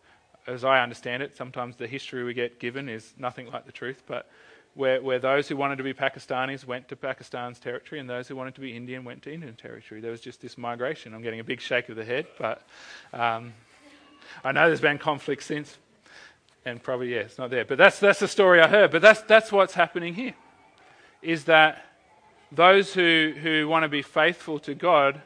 as 0.47 0.63
I 0.63 0.81
understand 0.81 1.21
it. 1.21 1.37
Sometimes 1.37 1.75
the 1.75 1.85
history 1.85 2.23
we 2.23 2.33
get 2.33 2.59
given 2.59 2.89
is 2.89 3.13
nothing 3.15 3.51
like 3.51 3.67
the 3.67 3.71
truth, 3.71 4.01
but 4.07 4.27
where, 4.73 4.99
where 4.99 5.19
those 5.19 5.47
who 5.47 5.55
wanted 5.55 5.75
to 5.77 5.83
be 5.83 5.93
Pakistanis 5.93 6.65
went 6.65 6.87
to 6.87 6.95
Pakistan's 6.95 7.59
territory, 7.59 7.99
and 7.99 8.09
those 8.09 8.27
who 8.27 8.35
wanted 8.35 8.55
to 8.55 8.61
be 8.61 8.75
Indian 8.75 9.03
went 9.03 9.21
to 9.23 9.33
Indian 9.33 9.55
territory. 9.55 10.01
There 10.01 10.11
was 10.11 10.21
just 10.21 10.41
this 10.41 10.57
migration. 10.57 11.13
I'm 11.13 11.21
getting 11.21 11.39
a 11.39 11.43
big 11.43 11.61
shake 11.61 11.89
of 11.89 11.95
the 11.95 12.05
head, 12.05 12.25
but 12.39 12.65
um, 13.13 13.53
I 14.43 14.51
know 14.51 14.65
there's 14.67 14.81
been 14.81 14.97
conflict 14.97 15.43
since 15.43 15.77
and 16.65 16.81
probably 16.81 17.13
yeah, 17.13 17.21
it's 17.21 17.37
not 17.37 17.49
there. 17.49 17.65
But 17.65 17.77
that's 17.77 17.99
that's 17.99 18.19
the 18.19 18.27
story 18.27 18.61
I 18.61 18.67
heard. 18.67 18.91
But 18.91 19.01
that's 19.01 19.21
that's 19.21 19.51
what's 19.51 19.73
happening 19.73 20.13
here, 20.13 20.35
is 21.21 21.45
that 21.45 21.85
those 22.51 22.93
who 22.93 23.33
who 23.41 23.67
want 23.67 23.83
to 23.83 23.89
be 23.89 24.01
faithful 24.01 24.59
to 24.59 24.75
God 24.75 25.21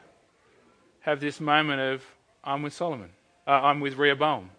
have 1.00 1.20
this 1.20 1.40
moment 1.40 1.80
of 1.80 2.04
I'm 2.42 2.62
with 2.62 2.72
Solomon, 2.72 3.10
uh, 3.46 3.50
I'm 3.50 3.80
with 3.80 3.96
Rehoboam, 3.96 4.50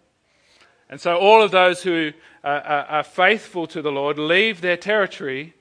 and 0.88 1.00
so 1.00 1.16
all 1.16 1.42
of 1.42 1.50
those 1.50 1.82
who 1.82 2.12
are, 2.44 2.60
are, 2.60 2.84
are 2.86 3.02
faithful 3.02 3.66
to 3.68 3.82
the 3.82 3.92
Lord 3.92 4.18
leave 4.18 4.60
their 4.60 4.76
territory, 4.76 5.54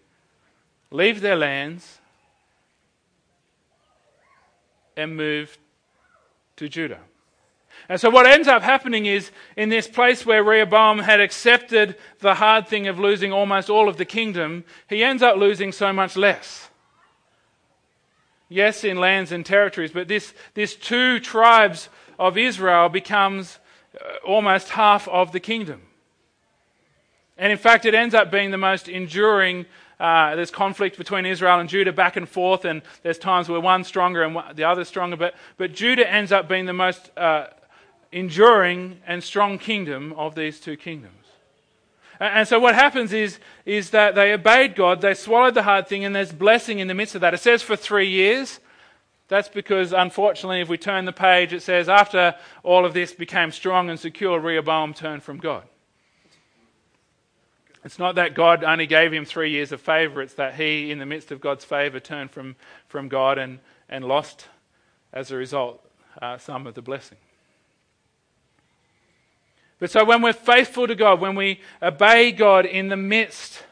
leave 0.91 1.21
their 1.21 1.35
lands, 1.35 1.99
and 4.95 5.15
move 5.15 5.57
to 6.57 6.69
Judah. 6.69 6.99
And 7.87 8.01
so, 8.01 8.09
what 8.09 8.25
ends 8.25 8.47
up 8.47 8.63
happening 8.63 9.05
is 9.05 9.31
in 9.55 9.69
this 9.69 9.87
place 9.87 10.25
where 10.25 10.43
Rehoboam 10.43 10.99
had 10.99 11.19
accepted 11.19 11.95
the 12.19 12.35
hard 12.35 12.67
thing 12.67 12.87
of 12.87 12.99
losing 12.99 13.31
almost 13.31 13.69
all 13.69 13.87
of 13.87 13.97
the 13.97 14.05
kingdom, 14.05 14.63
he 14.89 15.03
ends 15.03 15.21
up 15.21 15.37
losing 15.37 15.71
so 15.71 15.93
much 15.93 16.15
less. 16.15 16.69
Yes, 18.49 18.83
in 18.83 18.97
lands 18.97 19.31
and 19.31 19.45
territories, 19.45 19.91
but 19.91 20.07
this, 20.07 20.33
this 20.53 20.75
two 20.75 21.19
tribes 21.19 21.89
of 22.19 22.37
Israel 22.37 22.89
becomes 22.89 23.59
uh, 23.99 24.25
almost 24.25 24.69
half 24.69 25.07
of 25.07 25.31
the 25.31 25.39
kingdom. 25.39 25.81
And 27.37 27.51
in 27.51 27.57
fact, 27.57 27.85
it 27.85 27.93
ends 27.93 28.15
up 28.15 28.31
being 28.31 28.51
the 28.51 28.57
most 28.57 28.87
enduring. 28.87 29.65
Uh, 29.99 30.35
there's 30.35 30.51
conflict 30.51 30.97
between 30.97 31.25
Israel 31.25 31.59
and 31.59 31.67
Judah 31.67 31.91
back 31.91 32.15
and 32.15 32.27
forth, 32.27 32.65
and 32.65 32.81
there's 33.03 33.17
times 33.17 33.49
where 33.49 33.59
one's 33.59 33.87
stronger 33.87 34.23
and 34.23 34.37
the 34.55 34.63
other's 34.63 34.87
stronger. 34.87 35.17
But, 35.17 35.35
but 35.57 35.73
Judah 35.73 36.09
ends 36.09 36.31
up 36.31 36.47
being 36.47 36.65
the 36.65 36.73
most 36.73 37.11
uh, 37.17 37.47
enduring 38.15 38.97
and 39.05 39.21
strong 39.21 39.59
kingdom 39.59 40.13
of 40.13 40.35
these 40.35 40.61
two 40.61 40.77
kingdoms. 40.77 41.25
And 42.17 42.47
so 42.47 42.61
what 42.61 42.73
happens 42.73 43.11
is, 43.11 43.39
is 43.65 43.89
that 43.89 44.15
they 44.15 44.31
obeyed 44.31 44.73
God, 44.73 45.01
they 45.01 45.13
swallowed 45.13 45.53
the 45.53 45.63
hard 45.63 45.89
thing, 45.89 46.05
and 46.05 46.15
there's 46.15 46.31
blessing 46.31 46.79
in 46.79 46.87
the 46.87 46.93
midst 46.93 47.15
of 47.15 47.21
that. 47.21 47.33
It 47.33 47.41
says 47.41 47.61
for 47.61 47.75
three 47.75 48.09
years. 48.09 48.61
That's 49.27 49.49
because, 49.49 49.91
unfortunately, 49.91 50.61
if 50.61 50.69
we 50.69 50.77
turn 50.77 51.03
the 51.03 51.11
page, 51.11 51.51
it 51.51 51.61
says 51.61 51.89
after 51.89 52.35
all 52.63 52.85
of 52.85 52.93
this 52.93 53.11
became 53.11 53.51
strong 53.51 53.89
and 53.89 53.99
secure, 53.99 54.39
Rehoboam 54.39 54.93
turned 54.93 55.23
from 55.23 55.37
God. 55.37 55.63
It's 57.83 57.99
not 57.99 58.15
that 58.15 58.33
God 58.33 58.63
only 58.63 58.87
gave 58.87 59.11
him 59.11 59.25
three 59.25 59.51
years 59.51 59.73
of 59.73 59.81
favour, 59.81 60.21
it's 60.21 60.35
that 60.35 60.55
he, 60.55 60.89
in 60.89 60.99
the 60.99 61.05
midst 61.05 61.31
of 61.31 61.41
God's 61.41 61.65
favour, 61.65 61.99
turned 61.99 62.31
from, 62.31 62.55
from 62.87 63.09
God 63.09 63.37
and, 63.37 63.59
and 63.89 64.05
lost, 64.05 64.47
as 65.11 65.31
a 65.31 65.35
result, 65.35 65.83
uh, 66.21 66.37
some 66.37 66.65
of 66.65 66.75
the 66.75 66.81
blessing. 66.81 67.17
But 69.79 69.91
so 69.91 70.05
when 70.05 70.21
we're 70.21 70.33
faithful 70.33 70.87
to 70.87 70.95
God, 70.95 71.19
when 71.19 71.35
we 71.35 71.59
obey 71.81 72.31
God 72.31 72.65
in 72.65 72.87
the 72.87 72.97
midst 72.97 73.63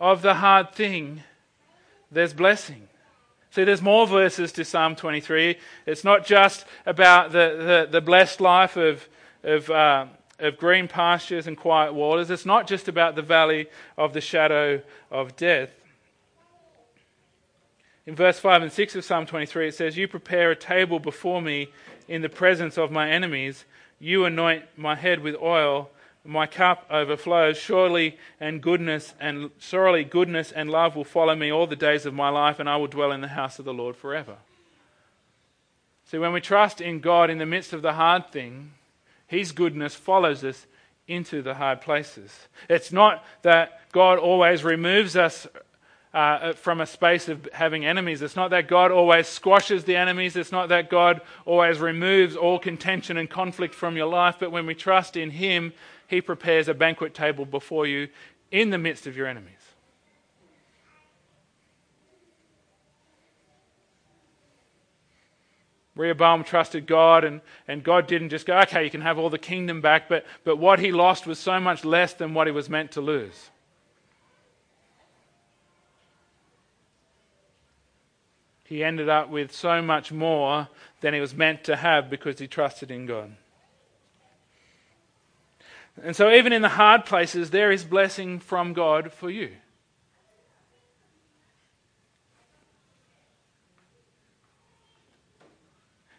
of 0.00 0.22
the 0.22 0.34
hard 0.34 0.74
thing, 0.74 1.22
there's 2.10 2.34
blessing. 2.34 2.88
See, 3.50 3.64
there's 3.64 3.82
more 3.82 4.06
verses 4.06 4.52
to 4.52 4.64
Psalm 4.64 4.96
23. 4.96 5.56
It's 5.86 6.04
not 6.04 6.24
just 6.26 6.64
about 6.86 7.32
the, 7.32 7.86
the, 7.88 7.92
the 7.92 8.00
blessed 8.00 8.40
life 8.40 8.76
of, 8.76 9.06
of, 9.42 9.70
uh, 9.70 10.06
of 10.38 10.56
green 10.56 10.88
pastures 10.88 11.46
and 11.46 11.56
quiet 11.56 11.92
waters. 11.92 12.30
It's 12.30 12.46
not 12.46 12.66
just 12.66 12.88
about 12.88 13.14
the 13.14 13.22
valley 13.22 13.68
of 13.98 14.14
the 14.14 14.20
shadow 14.20 14.82
of 15.10 15.36
death. 15.36 15.70
In 18.06 18.14
verse 18.16 18.38
5 18.38 18.62
and 18.62 18.72
6 18.72 18.96
of 18.96 19.04
Psalm 19.04 19.26
23, 19.26 19.68
it 19.68 19.74
says, 19.74 19.96
You 19.96 20.08
prepare 20.08 20.50
a 20.50 20.56
table 20.56 20.98
before 20.98 21.40
me 21.40 21.68
in 22.08 22.22
the 22.22 22.28
presence 22.28 22.76
of 22.76 22.90
my 22.90 23.10
enemies. 23.10 23.64
You 24.02 24.24
anoint 24.24 24.64
my 24.76 24.96
head 24.96 25.20
with 25.20 25.36
oil, 25.40 25.88
my 26.24 26.48
cup 26.48 26.84
overflows. 26.90 27.56
Surely 27.56 28.18
and 28.40 28.60
goodness 28.60 29.14
and 29.20 29.52
surely 29.60 30.02
goodness 30.02 30.50
and 30.50 30.68
love 30.68 30.96
will 30.96 31.04
follow 31.04 31.36
me 31.36 31.52
all 31.52 31.68
the 31.68 31.76
days 31.76 32.04
of 32.04 32.12
my 32.12 32.28
life, 32.28 32.58
and 32.58 32.68
I 32.68 32.74
will 32.78 32.88
dwell 32.88 33.12
in 33.12 33.20
the 33.20 33.28
house 33.28 33.60
of 33.60 33.64
the 33.64 33.72
Lord 33.72 33.94
forever. 33.94 34.38
See, 36.06 36.18
when 36.18 36.32
we 36.32 36.40
trust 36.40 36.80
in 36.80 36.98
God 36.98 37.30
in 37.30 37.38
the 37.38 37.46
midst 37.46 37.72
of 37.72 37.82
the 37.82 37.92
hard 37.92 38.32
thing, 38.32 38.72
His 39.28 39.52
goodness 39.52 39.94
follows 39.94 40.42
us 40.42 40.66
into 41.06 41.40
the 41.40 41.54
hard 41.54 41.80
places. 41.80 42.48
It's 42.68 42.90
not 42.90 43.24
that 43.42 43.92
God 43.92 44.18
always 44.18 44.64
removes 44.64 45.14
us 45.14 45.46
uh, 46.14 46.52
from 46.52 46.80
a 46.80 46.86
space 46.86 47.28
of 47.28 47.48
having 47.52 47.86
enemies. 47.86 48.20
It's 48.22 48.36
not 48.36 48.50
that 48.50 48.68
God 48.68 48.90
always 48.90 49.26
squashes 49.26 49.84
the 49.84 49.96
enemies. 49.96 50.36
It's 50.36 50.52
not 50.52 50.68
that 50.68 50.90
God 50.90 51.22
always 51.46 51.78
removes 51.78 52.36
all 52.36 52.58
contention 52.58 53.16
and 53.16 53.30
conflict 53.30 53.74
from 53.74 53.96
your 53.96 54.06
life. 54.06 54.36
But 54.38 54.52
when 54.52 54.66
we 54.66 54.74
trust 54.74 55.16
in 55.16 55.30
Him, 55.30 55.72
He 56.08 56.20
prepares 56.20 56.68
a 56.68 56.74
banquet 56.74 57.14
table 57.14 57.46
before 57.46 57.86
you 57.86 58.08
in 58.50 58.70
the 58.70 58.78
midst 58.78 59.06
of 59.06 59.16
your 59.16 59.26
enemies. 59.26 59.54
Rehoboam 65.94 66.42
trusted 66.44 66.86
God, 66.86 67.22
and, 67.24 67.42
and 67.68 67.82
God 67.82 68.06
didn't 68.06 68.30
just 68.30 68.46
go, 68.46 68.58
okay, 68.60 68.84
you 68.84 68.90
can 68.90 69.02
have 69.02 69.18
all 69.18 69.28
the 69.28 69.38
kingdom 69.38 69.82
back, 69.82 70.08
but, 70.08 70.24
but 70.42 70.56
what 70.56 70.78
he 70.78 70.90
lost 70.90 71.26
was 71.26 71.38
so 71.38 71.60
much 71.60 71.84
less 71.84 72.14
than 72.14 72.32
what 72.32 72.46
he 72.46 72.52
was 72.52 72.70
meant 72.70 72.92
to 72.92 73.02
lose. 73.02 73.50
He 78.72 78.82
ended 78.82 79.06
up 79.06 79.28
with 79.28 79.52
so 79.52 79.82
much 79.82 80.10
more 80.10 80.66
than 81.02 81.12
he 81.12 81.20
was 81.20 81.34
meant 81.34 81.62
to 81.62 81.76
have 81.76 82.08
because 82.08 82.38
he 82.38 82.46
trusted 82.46 82.90
in 82.90 83.04
God. 83.04 83.36
And 86.02 86.16
so, 86.16 86.30
even 86.30 86.54
in 86.54 86.62
the 86.62 86.70
hard 86.70 87.04
places, 87.04 87.50
there 87.50 87.70
is 87.70 87.84
blessing 87.84 88.38
from 88.38 88.72
God 88.72 89.12
for 89.12 89.28
you. 89.28 89.50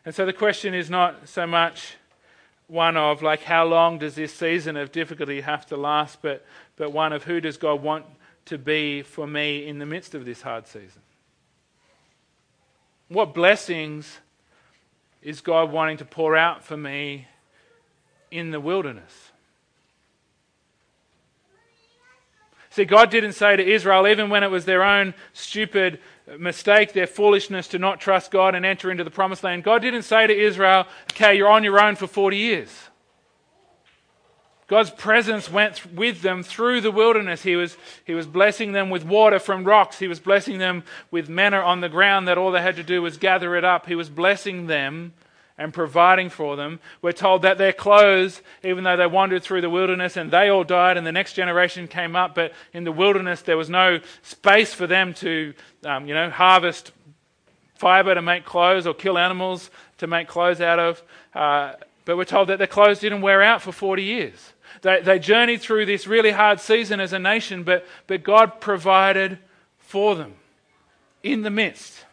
And 0.06 0.14
so, 0.14 0.24
the 0.24 0.32
question 0.32 0.76
is 0.76 0.92
not 0.92 1.28
so 1.28 1.48
much 1.48 1.96
one 2.68 2.98
of, 2.98 3.24
like, 3.24 3.42
how 3.42 3.66
long 3.66 3.98
does 3.98 4.14
this 4.14 4.32
season 4.32 4.78
of 4.78 4.92
difficulty 4.92 5.42
have 5.42 5.66
to 5.68 5.76
last, 5.76 6.22
but, 6.22 6.46
but 6.76 6.92
one 6.92 7.14
of 7.14 7.24
who 7.24 7.42
does 7.42 7.58
God 7.58 7.82
want 7.82 8.06
to 8.46 8.60
be 8.60 9.02
for 9.02 9.26
me 9.26 9.68
in 9.68 9.80
the 9.80 9.88
midst 9.88 10.14
of 10.14 10.24
this 10.24 10.44
hard 10.44 10.68
season? 10.68 11.02
What 13.14 13.36
blessings 13.36 14.20
is 15.22 15.40
God 15.40 15.72
wanting 15.72 15.98
to 15.98 16.06
pour 16.06 16.36
out 16.36 16.64
for 16.64 16.76
me 16.76 17.28
in 18.32 18.50
the 18.50 18.60
wilderness? 18.60 19.32
See, 22.72 22.86
God 22.86 23.12
didn't 23.12 23.34
say 23.34 23.56
to 23.56 23.64
Israel, 23.64 24.08
even 24.08 24.32
when 24.32 24.42
it 24.42 24.50
was 24.50 24.66
their 24.66 24.84
own 24.84 25.14
stupid 25.32 26.00
mistake, 26.40 26.94
their 26.94 27.06
foolishness 27.06 27.68
to 27.68 27.78
not 27.78 28.02
trust 28.02 28.32
God 28.32 28.56
and 28.56 28.66
enter 28.66 28.90
into 28.90 29.04
the 29.04 29.12
promised 29.12 29.44
land, 29.44 29.64
God 29.64 29.84
didn't 29.84 30.02
say 30.02 30.26
to 30.26 30.36
Israel, 30.36 30.88
okay, 31.12 31.36
you're 31.36 31.50
on 31.50 31.64
your 31.64 31.80
own 31.80 31.96
for 31.96 32.08
40 32.08 32.36
years. 32.36 32.90
God's 34.68 34.92
presence 34.92 35.52
went 35.52 35.94
with 35.94 36.22
them 36.22 36.42
through 36.42 36.82
the 36.82 36.92
wilderness. 36.92 37.44
He 37.44 37.56
was, 37.56 37.78
he 38.06 38.14
was 38.14 38.26
blessing 38.26 38.72
them 38.72 38.90
with 38.90 39.04
water 39.04 39.40
from 39.40 39.66
rocks. 39.66 40.00
He 40.00 40.08
was 40.08 40.20
blessing 40.20 40.58
them 40.58 40.84
with 41.12 41.30
manna 41.30 41.58
on 41.58 41.82
the 41.82 41.90
ground 41.90 42.28
that 42.28 42.38
all 42.38 42.52
they 42.52 42.62
had 42.62 42.78
to 42.78 42.84
do 42.84 43.02
was 43.02 43.18
gather 43.18 43.56
it 43.56 43.66
up. 43.66 43.86
He 43.86 43.96
was 43.96 44.10
blessing 44.10 44.68
them 44.68 45.14
and 45.58 45.74
providing 45.74 46.30
for 46.30 46.56
them. 46.56 46.80
We're 47.02 47.12
told 47.12 47.44
that 47.44 47.58
their 47.58 47.74
clothes, 47.74 48.42
even 48.64 48.84
though 48.84 48.98
they 48.98 49.06
wandered 49.06 49.44
through 49.44 49.62
the 49.62 49.70
wilderness 49.70 50.18
and 50.18 50.32
they 50.32 50.50
all 50.50 50.64
died 50.64 50.98
and 50.98 51.06
the 51.06 51.12
next 51.12 51.34
generation 51.34 51.88
came 51.88 52.16
up, 52.16 52.34
but 52.34 52.54
in 52.74 52.84
the 52.84 52.92
wilderness 52.92 53.42
there 53.42 53.58
was 53.58 53.70
no 53.70 54.00
space 54.24 54.74
for 54.74 54.88
them 54.88 55.14
to, 55.16 55.54
um, 55.86 56.08
you 56.08 56.14
know, 56.14 56.30
harvest 56.30 56.92
fiber 57.76 58.16
to 58.16 58.22
make 58.22 58.46
clothes 58.46 58.88
or 58.88 58.94
kill 58.94 59.18
animals 59.18 59.70
to 59.98 60.08
make 60.08 60.28
clothes 60.28 60.62
out 60.62 60.80
of. 60.80 61.04
Uh, 61.36 61.74
but 62.06 62.18
we're 62.18 62.26
told 62.26 62.50
that 62.50 62.58
their 62.58 62.68
clothes 62.68 63.00
didn't 63.00 63.22
wear 63.22 63.42
out 63.42 63.62
for 63.62 63.72
40 63.72 64.04
years. 64.04 64.54
They, 64.82 65.02
they 65.02 65.20
journeyed 65.20 65.62
through 65.62 65.86
this 65.86 66.08
really 66.08 66.32
hard 66.32 66.60
season 66.60 67.00
as 67.00 67.14
a 67.14 67.20
nation, 67.20 67.64
but, 67.64 67.86
but 68.08 68.24
God 68.24 68.60
provided 68.60 69.40
for 69.78 70.16
them 70.16 70.34
in 71.22 71.44
the 71.44 71.50
midst. 71.50 72.06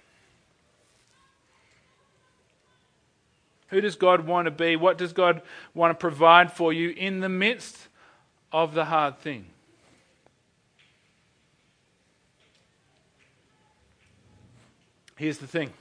Who 3.69 3.81
does 3.81 3.97
God 3.97 4.27
want 4.27 4.47
to 4.47 4.51
be? 4.51 4.77
What 4.77 4.99
does 4.99 5.13
God 5.13 5.43
want 5.75 5.93
to 5.93 5.95
provide 5.95 6.53
for 6.53 6.73
you 6.73 6.91
in 6.91 7.21
the 7.21 7.29
midst 7.29 7.89
of 8.53 8.75
the 8.75 8.85
hard 8.85 9.19
thing? 9.19 9.47
Here's 15.17 15.39
the 15.39 15.47
thing 15.47 15.73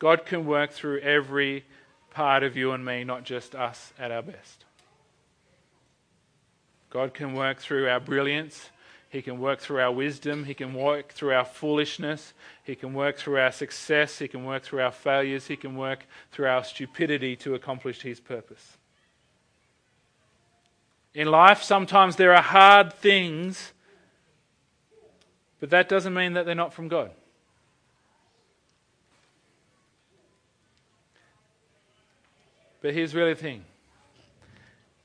God 0.00 0.24
can 0.24 0.46
work 0.46 0.72
through 0.72 0.98
every 1.00 1.64
part 2.10 2.42
of 2.42 2.56
you 2.56 2.72
and 2.72 2.84
me, 2.84 3.04
not 3.04 3.22
just 3.22 3.54
us 3.54 3.92
at 3.98 4.10
our 4.10 4.22
best. 4.22 4.64
God 6.88 7.14
can 7.14 7.34
work 7.34 7.60
through 7.60 7.88
our 7.88 8.00
brilliance. 8.00 8.70
He 9.10 9.22
can 9.22 9.38
work 9.38 9.60
through 9.60 9.80
our 9.80 9.92
wisdom. 9.92 10.44
He 10.44 10.54
can 10.54 10.72
work 10.72 11.12
through 11.12 11.34
our 11.34 11.44
foolishness. 11.44 12.32
He 12.64 12.74
can 12.74 12.94
work 12.94 13.18
through 13.18 13.38
our 13.38 13.52
success. 13.52 14.18
He 14.18 14.26
can 14.26 14.44
work 14.44 14.62
through 14.62 14.80
our 14.80 14.90
failures. 14.90 15.46
He 15.46 15.56
can 15.56 15.76
work 15.76 16.06
through 16.32 16.46
our 16.46 16.64
stupidity 16.64 17.36
to 17.36 17.54
accomplish 17.54 18.00
His 18.00 18.20
purpose. 18.20 18.78
In 21.12 21.28
life, 21.28 21.62
sometimes 21.62 22.16
there 22.16 22.34
are 22.34 22.42
hard 22.42 22.94
things, 22.94 23.72
but 25.58 25.70
that 25.70 25.88
doesn't 25.88 26.14
mean 26.14 26.32
that 26.32 26.46
they're 26.46 26.54
not 26.54 26.72
from 26.72 26.88
God. 26.88 27.10
But 32.80 32.94
here's 32.94 33.14
really 33.14 33.34
the 33.34 33.40
thing 33.40 33.64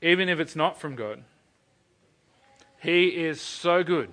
even 0.01 0.29
if 0.29 0.39
it's 0.39 0.55
not 0.55 0.79
from 0.79 0.95
God, 0.95 1.23
He 2.81 3.07
is 3.07 3.41
so 3.41 3.83
good 3.83 4.11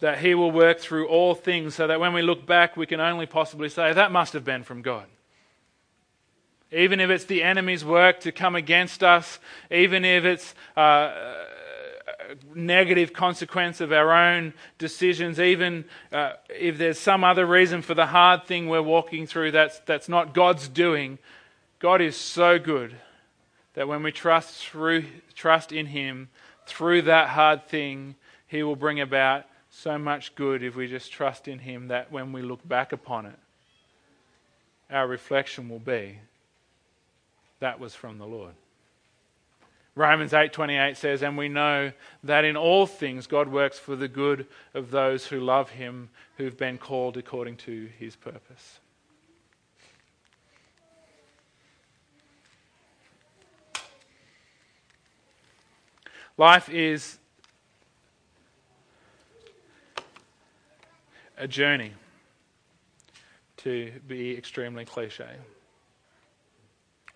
that 0.00 0.18
He 0.18 0.34
will 0.34 0.50
work 0.50 0.80
through 0.80 1.08
all 1.08 1.34
things 1.34 1.74
so 1.74 1.86
that 1.86 2.00
when 2.00 2.12
we 2.12 2.22
look 2.22 2.46
back, 2.46 2.76
we 2.76 2.86
can 2.86 3.00
only 3.00 3.26
possibly 3.26 3.68
say, 3.68 3.92
that 3.92 4.12
must 4.12 4.32
have 4.32 4.44
been 4.44 4.62
from 4.62 4.82
God. 4.82 5.06
Even 6.70 7.00
if 7.00 7.08
it's 7.08 7.24
the 7.24 7.42
enemy's 7.42 7.84
work 7.84 8.20
to 8.20 8.32
come 8.32 8.54
against 8.54 9.02
us, 9.02 9.38
even 9.70 10.04
if 10.04 10.24
it's 10.24 10.54
uh, 10.76 11.12
negative 12.54 13.12
consequence 13.12 13.80
of 13.80 13.92
our 13.92 14.12
own 14.12 14.52
decisions, 14.76 15.40
even 15.40 15.84
uh, 16.12 16.32
if 16.50 16.76
there's 16.78 16.98
some 16.98 17.24
other 17.24 17.46
reason 17.46 17.80
for 17.80 17.94
the 17.94 18.06
hard 18.06 18.44
thing 18.44 18.68
we're 18.68 18.82
walking 18.82 19.26
through 19.26 19.52
that's, 19.52 19.78
that's 19.80 20.08
not 20.08 20.34
God's 20.34 20.68
doing, 20.68 21.18
God 21.78 22.00
is 22.00 22.16
so 22.16 22.58
good 22.58 22.96
that 23.74 23.86
when 23.86 24.02
we 24.02 24.10
trust 24.10 24.66
through 24.66 25.04
trust 25.34 25.72
in 25.72 25.86
Him 25.86 26.28
through 26.66 27.02
that 27.02 27.28
hard 27.28 27.66
thing, 27.68 28.16
He 28.46 28.62
will 28.62 28.76
bring 28.76 29.00
about 29.00 29.44
so 29.70 29.98
much 29.98 30.34
good 30.34 30.62
if 30.62 30.74
we 30.74 30.88
just 30.88 31.12
trust 31.12 31.46
in 31.46 31.60
Him 31.60 31.88
that 31.88 32.10
when 32.10 32.32
we 32.32 32.42
look 32.42 32.66
back 32.66 32.92
upon 32.92 33.26
it, 33.26 33.38
our 34.90 35.06
reflection 35.06 35.68
will 35.68 35.78
be 35.78 36.18
that 37.60 37.80
was 37.80 37.94
from 37.94 38.18
the 38.18 38.26
Lord. 38.26 38.54
Romans 39.94 40.32
8:28 40.32 40.96
says 40.96 41.22
and 41.22 41.36
we 41.36 41.48
know 41.48 41.92
that 42.22 42.44
in 42.44 42.56
all 42.56 42.86
things 42.86 43.26
God 43.26 43.48
works 43.48 43.78
for 43.78 43.96
the 43.96 44.08
good 44.08 44.46
of 44.74 44.90
those 44.90 45.26
who 45.26 45.40
love 45.40 45.70
him 45.70 46.10
who've 46.36 46.56
been 46.56 46.78
called 46.78 47.16
according 47.16 47.56
to 47.56 47.88
his 47.98 48.14
purpose. 48.14 48.78
Life 56.38 56.68
is 56.68 57.18
a 61.36 61.48
journey 61.48 61.92
to 63.56 63.90
be 64.06 64.36
extremely 64.38 64.84
cliche. 64.84 65.26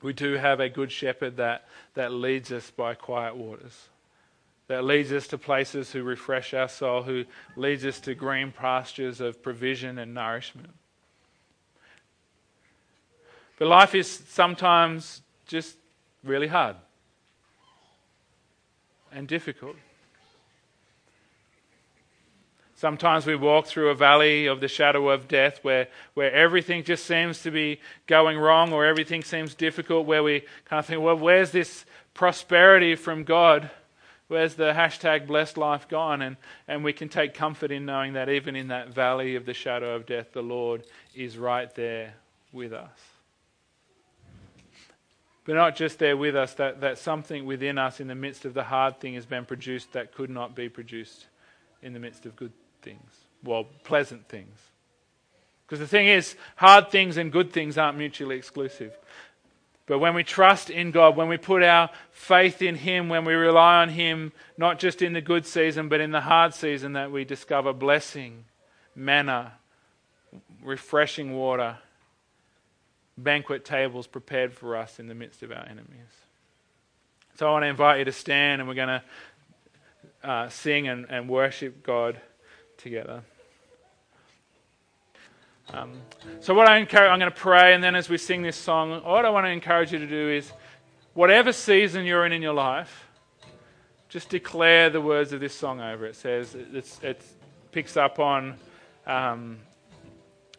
We 0.02 0.12
do 0.12 0.32
have 0.32 0.58
a 0.58 0.68
good 0.68 0.90
shepherd 0.90 1.36
that, 1.36 1.68
that 1.94 2.12
leads 2.12 2.50
us 2.50 2.72
by 2.72 2.94
quiet 2.94 3.36
waters, 3.36 3.88
that 4.66 4.82
leads 4.82 5.12
us 5.12 5.28
to 5.28 5.38
places 5.38 5.92
who 5.92 6.02
refresh 6.02 6.52
our 6.52 6.68
soul, 6.68 7.04
who 7.04 7.24
leads 7.54 7.84
us 7.84 8.00
to 8.00 8.16
green 8.16 8.50
pastures 8.50 9.20
of 9.20 9.40
provision 9.40 10.00
and 10.00 10.14
nourishment. 10.14 10.74
But 13.56 13.68
life 13.68 13.94
is 13.94 14.10
sometimes 14.10 15.22
just 15.46 15.76
really 16.24 16.48
hard 16.48 16.74
and 19.14 19.28
difficult. 19.28 19.76
Sometimes 22.74 23.26
we 23.26 23.36
walk 23.36 23.66
through 23.66 23.90
a 23.90 23.94
valley 23.94 24.46
of 24.46 24.58
the 24.58 24.66
shadow 24.66 25.10
of 25.10 25.28
death 25.28 25.60
where, 25.62 25.86
where 26.14 26.32
everything 26.32 26.82
just 26.82 27.06
seems 27.06 27.40
to 27.42 27.52
be 27.52 27.78
going 28.08 28.36
wrong 28.36 28.72
or 28.72 28.84
everything 28.84 29.22
seems 29.22 29.54
difficult, 29.54 30.04
where 30.04 30.24
we 30.24 30.40
kind 30.64 30.80
of 30.80 30.86
think, 30.86 31.00
well, 31.00 31.16
where's 31.16 31.52
this 31.52 31.84
prosperity 32.12 32.96
from 32.96 33.22
God? 33.22 33.70
Where's 34.26 34.54
the 34.54 34.72
hashtag 34.72 35.28
blessed 35.28 35.56
life 35.56 35.86
gone? 35.88 36.22
And, 36.22 36.36
and 36.66 36.82
we 36.82 36.92
can 36.92 37.08
take 37.08 37.34
comfort 37.34 37.70
in 37.70 37.86
knowing 37.86 38.14
that 38.14 38.28
even 38.28 38.56
in 38.56 38.68
that 38.68 38.88
valley 38.88 39.36
of 39.36 39.46
the 39.46 39.54
shadow 39.54 39.94
of 39.94 40.04
death, 40.04 40.32
the 40.32 40.42
Lord 40.42 40.82
is 41.14 41.38
right 41.38 41.72
there 41.76 42.14
with 42.52 42.72
us. 42.72 43.11
But 45.44 45.54
not 45.54 45.74
just 45.74 45.98
there 45.98 46.16
with 46.16 46.36
us, 46.36 46.54
that, 46.54 46.80
that 46.82 46.98
something 46.98 47.46
within 47.46 47.76
us 47.76 48.00
in 48.00 48.06
the 48.06 48.14
midst 48.14 48.44
of 48.44 48.54
the 48.54 48.62
hard 48.62 49.00
thing 49.00 49.14
has 49.14 49.26
been 49.26 49.44
produced 49.44 49.92
that 49.92 50.14
could 50.14 50.30
not 50.30 50.54
be 50.54 50.68
produced 50.68 51.26
in 51.82 51.92
the 51.92 51.98
midst 51.98 52.26
of 52.26 52.36
good 52.36 52.52
things, 52.80 53.10
well, 53.42 53.66
pleasant 53.82 54.28
things. 54.28 54.56
Because 55.66 55.80
the 55.80 55.88
thing 55.88 56.06
is, 56.06 56.36
hard 56.56 56.90
things 56.90 57.16
and 57.16 57.32
good 57.32 57.52
things 57.52 57.78
aren't 57.78 57.98
mutually 57.98 58.36
exclusive. 58.36 58.96
But 59.86 59.98
when 59.98 60.14
we 60.14 60.22
trust 60.22 60.70
in 60.70 60.90
God, 60.90 61.16
when 61.16 61.28
we 61.28 61.38
put 61.38 61.62
our 61.62 61.90
faith 62.10 62.62
in 62.62 62.76
Him, 62.76 63.08
when 63.08 63.24
we 63.24 63.34
rely 63.34 63.82
on 63.82 63.88
Him, 63.88 64.32
not 64.56 64.78
just 64.78 65.02
in 65.02 65.12
the 65.12 65.20
good 65.20 65.44
season, 65.44 65.88
but 65.88 66.00
in 66.00 66.12
the 66.12 66.20
hard 66.20 66.54
season, 66.54 66.92
that 66.92 67.10
we 67.10 67.24
discover 67.24 67.72
blessing, 67.72 68.44
manna, 68.94 69.54
refreshing 70.62 71.34
water, 71.34 71.78
banquet 73.18 73.64
tables 73.64 74.06
prepared 74.06 74.52
for 74.52 74.76
us 74.76 74.98
in 74.98 75.06
the 75.06 75.14
midst 75.14 75.42
of 75.42 75.50
our 75.50 75.64
enemies. 75.64 76.12
So 77.36 77.48
I 77.48 77.50
want 77.52 77.64
to 77.64 77.68
invite 77.68 77.98
you 77.98 78.04
to 78.06 78.12
stand 78.12 78.60
and 78.60 78.68
we're 78.68 78.74
going 78.74 78.88
to 78.88 79.02
uh, 80.22 80.48
sing 80.48 80.88
and, 80.88 81.06
and 81.08 81.28
worship 81.28 81.82
God 81.82 82.20
together. 82.76 83.22
Um, 85.72 85.92
so, 86.40 86.52
what 86.52 86.68
I 86.68 86.78
encourage, 86.78 87.08
I'm 87.08 87.18
going 87.18 87.30
to 87.30 87.36
pray, 87.36 87.72
and 87.72 87.82
then 87.82 87.94
as 87.94 88.08
we 88.08 88.18
sing 88.18 88.42
this 88.42 88.56
song, 88.56 89.02
what 89.04 89.24
I 89.24 89.30
want 89.30 89.46
to 89.46 89.50
encourage 89.50 89.92
you 89.92 89.98
to 89.98 90.06
do 90.06 90.28
is 90.28 90.52
whatever 91.14 91.52
season 91.52 92.04
you're 92.04 92.26
in 92.26 92.32
in 92.32 92.42
your 92.42 92.52
life, 92.52 93.08
just 94.08 94.28
declare 94.28 94.90
the 94.90 95.00
words 95.00 95.32
of 95.32 95.40
this 95.40 95.54
song 95.54 95.80
over. 95.80 96.04
It 96.04 96.16
says, 96.16 96.54
it 96.54 97.24
picks 97.70 97.96
up 97.96 98.18
on 98.18 98.56
um, 99.06 99.60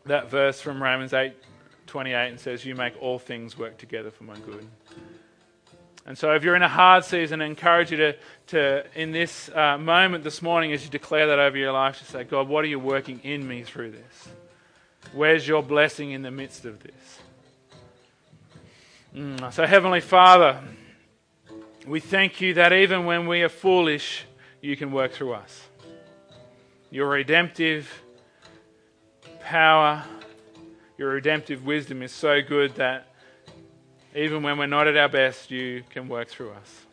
that 0.05 0.31
verse 0.31 0.59
from 0.59 0.81
Romans 0.81 1.13
8 1.13 1.33
28 1.93 2.29
and 2.29 2.39
says, 2.39 2.65
You 2.65 2.73
make 2.73 2.99
all 2.99 3.19
things 3.19 3.55
work 3.55 3.77
together 3.77 4.09
for 4.09 4.23
my 4.23 4.35
good. 4.37 4.65
And 6.07 6.17
so, 6.17 6.33
if 6.33 6.43
you're 6.43 6.55
in 6.55 6.63
a 6.63 6.67
hard 6.67 7.05
season, 7.05 7.39
I 7.39 7.45
encourage 7.45 7.91
you 7.91 7.97
to, 7.97 8.15
to 8.47 8.83
in 8.99 9.11
this 9.11 9.47
uh, 9.49 9.77
moment 9.77 10.23
this 10.23 10.41
morning, 10.41 10.73
as 10.73 10.83
you 10.83 10.89
declare 10.89 11.27
that 11.27 11.37
over 11.37 11.55
your 11.55 11.71
life, 11.71 11.99
to 11.99 12.05
say, 12.05 12.23
God, 12.23 12.47
what 12.47 12.63
are 12.63 12.67
you 12.67 12.79
working 12.79 13.19
in 13.23 13.47
me 13.47 13.61
through 13.61 13.91
this? 13.91 14.29
Where's 15.11 15.47
your 15.47 15.61
blessing 15.61 16.09
in 16.09 16.23
the 16.23 16.31
midst 16.31 16.65
of 16.65 16.81
this? 16.81 17.19
Mm. 19.15 19.53
So, 19.53 19.67
Heavenly 19.67 20.01
Father, 20.01 20.63
we 21.85 21.99
thank 21.99 22.41
you 22.41 22.55
that 22.55 22.73
even 22.73 23.05
when 23.05 23.27
we 23.27 23.43
are 23.43 23.49
foolish, 23.49 24.25
you 24.61 24.75
can 24.75 24.91
work 24.91 25.11
through 25.11 25.33
us. 25.33 25.61
Your 26.89 27.07
redemptive 27.09 28.01
power, 29.41 30.03
your 30.97 31.09
redemptive 31.09 31.65
wisdom 31.65 32.01
is 32.01 32.11
so 32.11 32.41
good 32.41 32.75
that 32.75 33.07
even 34.15 34.43
when 34.43 34.57
we're 34.57 34.67
not 34.67 34.87
at 34.87 34.95
our 34.95 35.09
best, 35.09 35.49
you 35.49 35.83
can 35.89 36.07
work 36.07 36.27
through 36.27 36.51
us. 36.51 36.85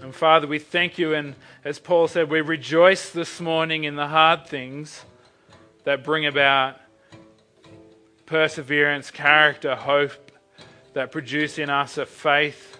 And 0.00 0.14
Father, 0.14 0.46
we 0.46 0.58
thank 0.58 0.98
you. 0.98 1.14
And 1.14 1.34
as 1.64 1.78
Paul 1.78 2.08
said, 2.08 2.30
we 2.30 2.40
rejoice 2.40 3.10
this 3.10 3.40
morning 3.40 3.84
in 3.84 3.96
the 3.96 4.06
hard 4.06 4.46
things 4.46 5.04
that 5.84 6.04
bring 6.04 6.26
about 6.26 6.80
perseverance, 8.26 9.10
character, 9.10 9.74
hope, 9.74 10.32
that 10.92 11.12
produce 11.12 11.58
in 11.58 11.70
us 11.70 11.98
a 11.98 12.06
faith 12.06 12.76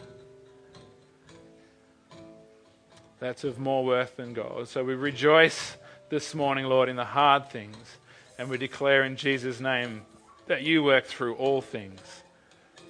that's 3.20 3.44
of 3.44 3.58
more 3.58 3.84
worth 3.84 4.16
than 4.16 4.32
gold. 4.32 4.68
So 4.68 4.84
we 4.84 4.94
rejoice 4.94 5.76
this 6.08 6.34
morning, 6.34 6.66
Lord, 6.66 6.88
in 6.88 6.96
the 6.96 7.04
hard 7.04 7.50
things. 7.50 7.97
And 8.38 8.48
we 8.48 8.56
declare 8.56 9.02
in 9.02 9.16
Jesus' 9.16 9.58
name 9.58 10.02
that 10.46 10.62
you 10.62 10.84
work 10.84 11.06
through 11.06 11.34
all 11.34 11.60
things 11.60 12.00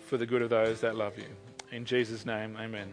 for 0.06 0.18
the 0.18 0.26
good 0.26 0.42
of 0.42 0.50
those 0.50 0.82
that 0.82 0.94
love 0.94 1.18
you. 1.18 1.26
In 1.72 1.86
Jesus' 1.86 2.26
name, 2.26 2.56
amen. 2.60 2.92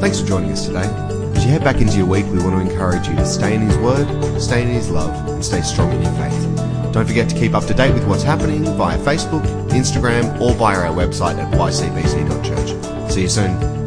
Thanks 0.00 0.20
for 0.20 0.26
joining 0.26 0.50
us 0.50 0.66
today. 0.66 0.88
As 1.36 1.44
you 1.44 1.50
head 1.50 1.62
back 1.62 1.76
into 1.76 1.98
your 1.98 2.06
week, 2.06 2.24
we 2.26 2.38
want 2.38 2.56
to 2.56 2.72
encourage 2.72 3.06
you 3.06 3.14
to 3.16 3.26
stay 3.26 3.54
in 3.54 3.60
His 3.60 3.76
Word, 3.76 4.40
stay 4.40 4.62
in 4.62 4.68
His 4.68 4.90
love, 4.90 5.28
and 5.28 5.44
stay 5.44 5.60
strong 5.60 5.92
in 5.92 6.02
your 6.02 6.12
faith. 6.12 6.92
Don't 6.92 7.06
forget 7.06 7.28
to 7.28 7.36
keep 7.36 7.54
up 7.54 7.64
to 7.66 7.74
date 7.74 7.92
with 7.92 8.06
what's 8.06 8.22
happening 8.22 8.64
via 8.64 8.98
Facebook, 8.98 9.44
Instagram, 9.70 10.40
or 10.40 10.54
via 10.54 10.78
our 10.78 10.94
website 10.94 11.38
at 11.38 11.52
ycbc.church. 11.54 13.12
See 13.12 13.22
you 13.22 13.28
soon. 13.28 13.81